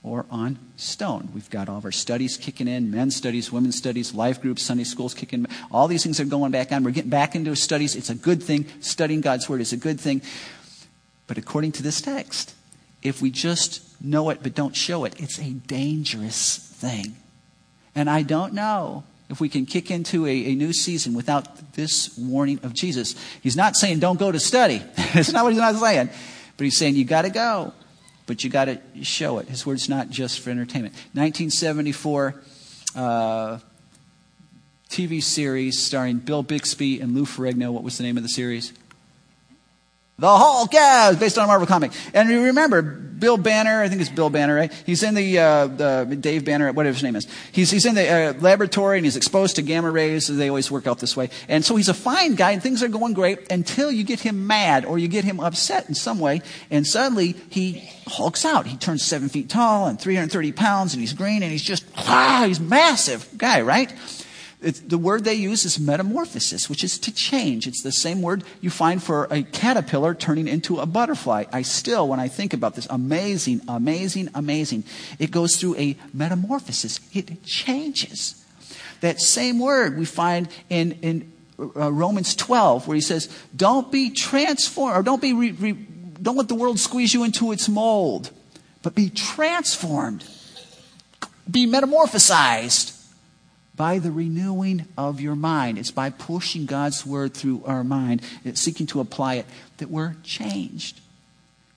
Or 0.07 0.25
on 0.31 0.57
stone. 0.77 1.29
We've 1.35 1.51
got 1.51 1.69
all 1.69 1.79
of 1.79 1.85
our 1.85 1.91
studies 1.91 2.37
kicking 2.37 2.69
in 2.69 2.93
men's 2.93 3.17
studies, 3.17 3.51
women's 3.51 3.77
studies, 3.77 4.15
life 4.15 4.41
groups, 4.41 4.63
Sunday 4.63 4.85
schools 4.85 5.15
kicking 5.15 5.47
All 5.73 5.89
these 5.89 6.05
things 6.05 6.21
are 6.21 6.25
going 6.25 6.53
back 6.53 6.71
on. 6.71 6.85
We're 6.85 6.93
getting 6.93 7.11
back 7.11 7.35
into 7.35 7.55
studies. 7.57 7.97
It's 7.97 8.09
a 8.09 8.15
good 8.15 8.41
thing. 8.41 8.67
Studying 8.81 9.21
God's 9.21 9.49
Word 9.49 9.61
is 9.61 9.73
a 9.73 9.77
good 9.77 10.01
thing. 10.01 10.23
But 11.27 11.39
according 11.39 11.73
to 11.73 11.83
this 11.83 12.01
text, 12.01 12.55
if 13.03 13.21
we 13.21 13.33
just 13.33 14.01
know 14.01 14.31
it 14.31 14.45
but 14.45 14.55
don't 14.55 14.77
show 14.77 15.05
it, 15.05 15.21
it's 15.21 15.41
a 15.41 15.51
dangerous 15.51 16.57
thing. 16.57 17.17
And 17.97 18.09
I 18.09 18.23
don't 18.23 18.55
know 18.55 19.03
if 19.29 19.41
we 19.41 19.49
can 19.49 19.67
kick 19.67 19.91
into 19.91 20.25
a, 20.25 20.31
a, 20.31 20.55
new 20.55 20.73
season 20.73 21.15
without 21.15 21.73
this 21.73 22.17
warning 22.17 22.61
of 22.63 22.75
Jesus. 22.75 23.17
He's 23.43 23.57
not 23.57 23.75
saying 23.75 23.99
don't 23.99 24.21
go 24.21 24.31
to 24.31 24.39
study. 24.39 24.83
That's 25.15 25.33
not 25.33 25.43
what 25.43 25.53
he's 25.53 25.61
not 25.61 25.75
saying. 25.75 26.11
But 26.57 26.65
he's 26.65 26.77
saying 26.77 26.95
you 26.95 27.05
got 27.05 27.23
to 27.23 27.31
go 27.31 27.73
but 28.27 28.45
you 28.45 28.51
got 28.51 28.67
to 28.67 28.81
show 29.03 29.39
it. 29.39 29.49
His 29.49 29.65
word's 29.65 29.89
not 29.89 30.11
just 30.11 30.41
for 30.41 30.51
entertainment. 30.51 30.95
1974 31.15 32.43
uh, 32.97 33.59
TV 34.91 35.23
series 35.23 35.83
starring 35.83 36.19
Bill 36.19 36.43
Bixby 36.43 37.01
and 37.01 37.15
Lou 37.15 37.25
Ferrigno. 37.25 37.73
What 37.73 37.83
was 37.83 37.99
the 37.99 38.05
name 38.05 38.17
of 38.17 38.23
the 38.23 38.29
series? 38.29 38.73
The 40.19 40.35
Hulk, 40.35 40.73
yeah, 40.73 41.13
based 41.13 41.37
on 41.37 41.45
a 41.45 41.47
Marvel 41.47 41.67
comic. 41.67 41.93
And 42.15 42.31
you 42.31 42.45
remember, 42.45 42.81
Bill 42.81 43.37
Banner, 43.37 43.83
I 43.83 43.89
think 43.91 44.01
it's 44.01 44.09
Bill 44.09 44.31
Banner, 44.31 44.55
right? 44.55 44.73
He's 44.87 45.03
in 45.03 45.15
the, 45.15 45.39
uh, 45.39 45.67
the 45.67 46.17
Dave 46.19 46.43
Banner, 46.47 46.73
whatever 46.73 46.95
his 46.95 47.03
name 47.03 47.17
is. 47.17 47.27
He's, 47.53 47.71
he's 47.71 47.85
in 47.85 47.95
the 47.95 48.09
uh, 48.09 48.33
laboratory 48.41 48.97
and 48.97 49.05
he's 49.05 49.17
exposed 49.17 49.57
to 49.57 49.63
gamma 49.63 49.91
rays. 49.91 50.27
They 50.27 50.49
always 50.49 50.71
work 50.71 50.87
out 50.87 51.01
this 51.01 51.19
way. 51.19 51.29
And 51.49 51.63
so 51.63 51.77
he's 51.77 51.91
a 51.91 51.95
fine 51.95 52.35
guy 52.35 52.53
and 52.53 52.63
things 52.63 52.83
are 52.83 52.89
going 52.89 53.13
great 53.13 53.53
until 53.53 53.93
you 53.93 54.05
get 54.05 54.21
him 54.21 54.47
mad 54.47 54.87
or 54.87 54.99
you 54.99 55.07
get 55.07 55.25
him 55.25 55.39
upset 55.39 55.87
in 55.89 55.95
some 55.95 56.19
way. 56.19 56.41
And 56.71 56.87
suddenly 56.87 57.37
he 57.51 57.87
hulks 58.07 58.47
out. 58.47 58.67
He 58.67 58.79
turns 58.79 59.05
seven 59.05 59.29
feet 59.29 59.51
tall 59.51 59.87
and 59.87 60.01
330 60.01 60.53
pounds 60.53 60.95
and 60.95 61.03
he's 61.03 61.13
green 61.13 61.43
and 61.43 61.53
he's 61.53 61.63
just, 61.63 61.85
ah, 61.95 62.45
he's 62.47 62.59
massive 62.59 63.29
guy, 63.37 63.61
right? 63.61 63.93
It's, 64.67 64.81
the 64.81 64.99
word 64.99 65.23
they 65.23 65.35
use 65.35 65.65
is 65.65 65.79
metamorphosis, 65.79 66.69
which 66.69 66.83
is 66.83 66.99
to 66.99 67.15
change. 67.15 67.69
It's 67.69 67.83
the 67.83 67.93
same 67.93 68.21
word 68.21 68.43
you 68.61 68.69
find 68.69 69.01
for 69.01 69.29
a 69.31 69.45
caterpillar 69.45 70.13
turning 70.13 70.49
into 70.49 70.81
a 70.81 70.87
butterfly. 70.87 71.45
I 71.53 71.63
still, 71.63 72.09
when 72.09 72.19
I 72.19 72.27
think 72.27 72.53
about 72.53 72.75
this, 72.75 72.89
amazing, 72.91 73.61
amazing, 73.69 74.29
amazing. 74.35 74.83
It 75.21 75.31
goes 75.31 75.55
through 75.55 75.77
a 75.77 75.97
metamorphosis. 76.13 76.99
It 77.15 77.45
changes. 77.45 78.45
That 79.03 79.21
same 79.21 79.61
word 79.61 79.97
we 79.97 80.05
find 80.05 80.49
in, 80.69 80.99
in 81.01 81.33
uh, 81.61 81.93
Romans 81.93 82.35
12, 82.35 82.89
where 82.89 82.97
he 82.97 83.01
says, 83.01 83.29
don't 83.55 83.93
be 83.93 84.11
transformed, 84.11 84.97
or 84.97 85.03
don't 85.05 85.23
be, 85.23 85.33
re, 85.33 85.53
re, 85.53 85.73
don't 86.21 86.37
let 86.37 86.49
the 86.49 86.57
world 86.57 86.81
squeeze 86.81 87.15
you 87.15 87.23
into 87.23 87.53
its 87.53 87.69
mold, 87.69 88.33
but 88.83 88.97
be 88.97 89.11
transformed. 89.11 90.25
Be 91.49 91.69
metamorphosized 91.69 92.96
by 93.77 93.99
the 93.99 94.11
renewing 94.11 94.87
of 94.97 95.21
your 95.21 95.37
mind. 95.37 95.79
It's 95.79 95.91
by 95.91 96.11
pushing 96.11 96.67
God's 96.67 97.05
word 97.05 97.35
through 97.35 97.63
our 97.67 97.85
mind, 97.85 98.23
seeking 98.55 98.87
to 98.89 99.01
apply 99.01 99.35
it, 99.35 99.47
that 99.79 99.91
we're 99.91 100.17
changed. 100.23 101.01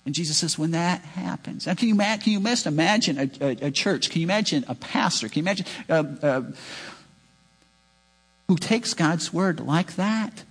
And 0.06 0.16
Jesus 0.16 0.38
says, 0.38 0.58
when 0.58 0.72
that 0.72 1.02
happens, 1.02 1.68
now 1.68 1.74
can 1.76 1.90
you, 1.90 1.96
can 1.96 2.20
you 2.26 2.40
just 2.40 2.66
imagine 2.66 3.20
a, 3.20 3.46
a, 3.46 3.68
a, 3.68 3.72
church? 3.72 4.10
Can 4.10 4.22
you 4.22 4.26
imagine 4.26 4.66
a 4.68 4.76
pastor? 4.76 5.28
Can 5.28 5.44
you 5.44 5.44
imagine 5.44 5.66
uh, 5.90 6.04
uh, 6.24 6.42
who 8.48 8.58
takes 8.58 8.94
God's 8.94 9.32
word 9.32 9.60
like 9.60 9.98
that 9.98 10.44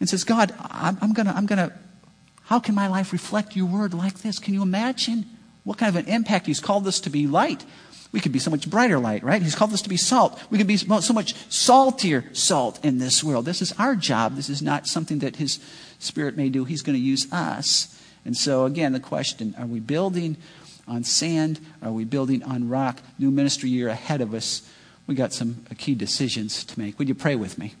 and 0.00 0.08
says, 0.08 0.24
God, 0.24 0.52
I'm, 0.58 0.98
I'm 1.00 1.12
gonna, 1.12 1.32
I'm 1.34 1.46
gonna, 1.46 1.72
how 2.44 2.58
can 2.58 2.74
my 2.74 2.88
life 2.88 3.12
reflect 3.12 3.56
your 3.56 3.66
word 3.66 3.94
like 3.94 4.18
this? 4.18 4.38
Can 4.38 4.54
you 4.54 4.62
imagine 4.62 5.24
what 5.64 5.78
kind 5.78 5.96
of 5.96 6.04
an 6.04 6.12
impact 6.12 6.46
He's 6.46 6.60
called 6.60 6.86
us 6.86 7.00
to 7.00 7.10
be 7.10 7.26
light? 7.26 7.64
We 8.12 8.20
could 8.20 8.32
be 8.32 8.40
so 8.40 8.50
much 8.50 8.68
brighter 8.68 8.98
light, 8.98 9.22
right? 9.22 9.40
He's 9.40 9.54
called 9.54 9.72
us 9.72 9.82
to 9.82 9.88
be 9.88 9.96
salt. 9.96 10.40
We 10.50 10.58
could 10.58 10.66
be 10.66 10.76
so 10.76 11.12
much 11.12 11.34
saltier 11.48 12.24
salt 12.32 12.84
in 12.84 12.98
this 12.98 13.22
world. 13.22 13.44
This 13.44 13.62
is 13.62 13.72
our 13.78 13.94
job. 13.94 14.34
This 14.34 14.48
is 14.48 14.60
not 14.60 14.88
something 14.88 15.20
that 15.20 15.36
His 15.36 15.60
Spirit 16.00 16.36
may 16.36 16.48
do. 16.48 16.64
He's 16.64 16.82
going 16.82 16.96
to 16.96 17.02
use 17.02 17.32
us. 17.32 17.96
And 18.24 18.36
so, 18.36 18.64
again, 18.64 18.92
the 18.92 19.00
question 19.00 19.54
are 19.58 19.66
we 19.66 19.80
building 19.80 20.36
on 20.88 21.04
sand? 21.04 21.60
Are 21.82 21.92
we 21.92 22.04
building 22.04 22.42
on 22.42 22.68
rock? 22.68 23.00
New 23.18 23.30
ministry 23.30 23.70
year 23.70 23.88
ahead 23.88 24.20
of 24.20 24.34
us. 24.34 24.68
We 25.06 25.14
got 25.14 25.32
some 25.32 25.64
key 25.78 25.94
decisions 25.94 26.64
to 26.64 26.78
make. 26.78 26.98
Would 26.98 27.08
you 27.08 27.14
pray 27.14 27.36
with 27.36 27.58
me? 27.58 27.74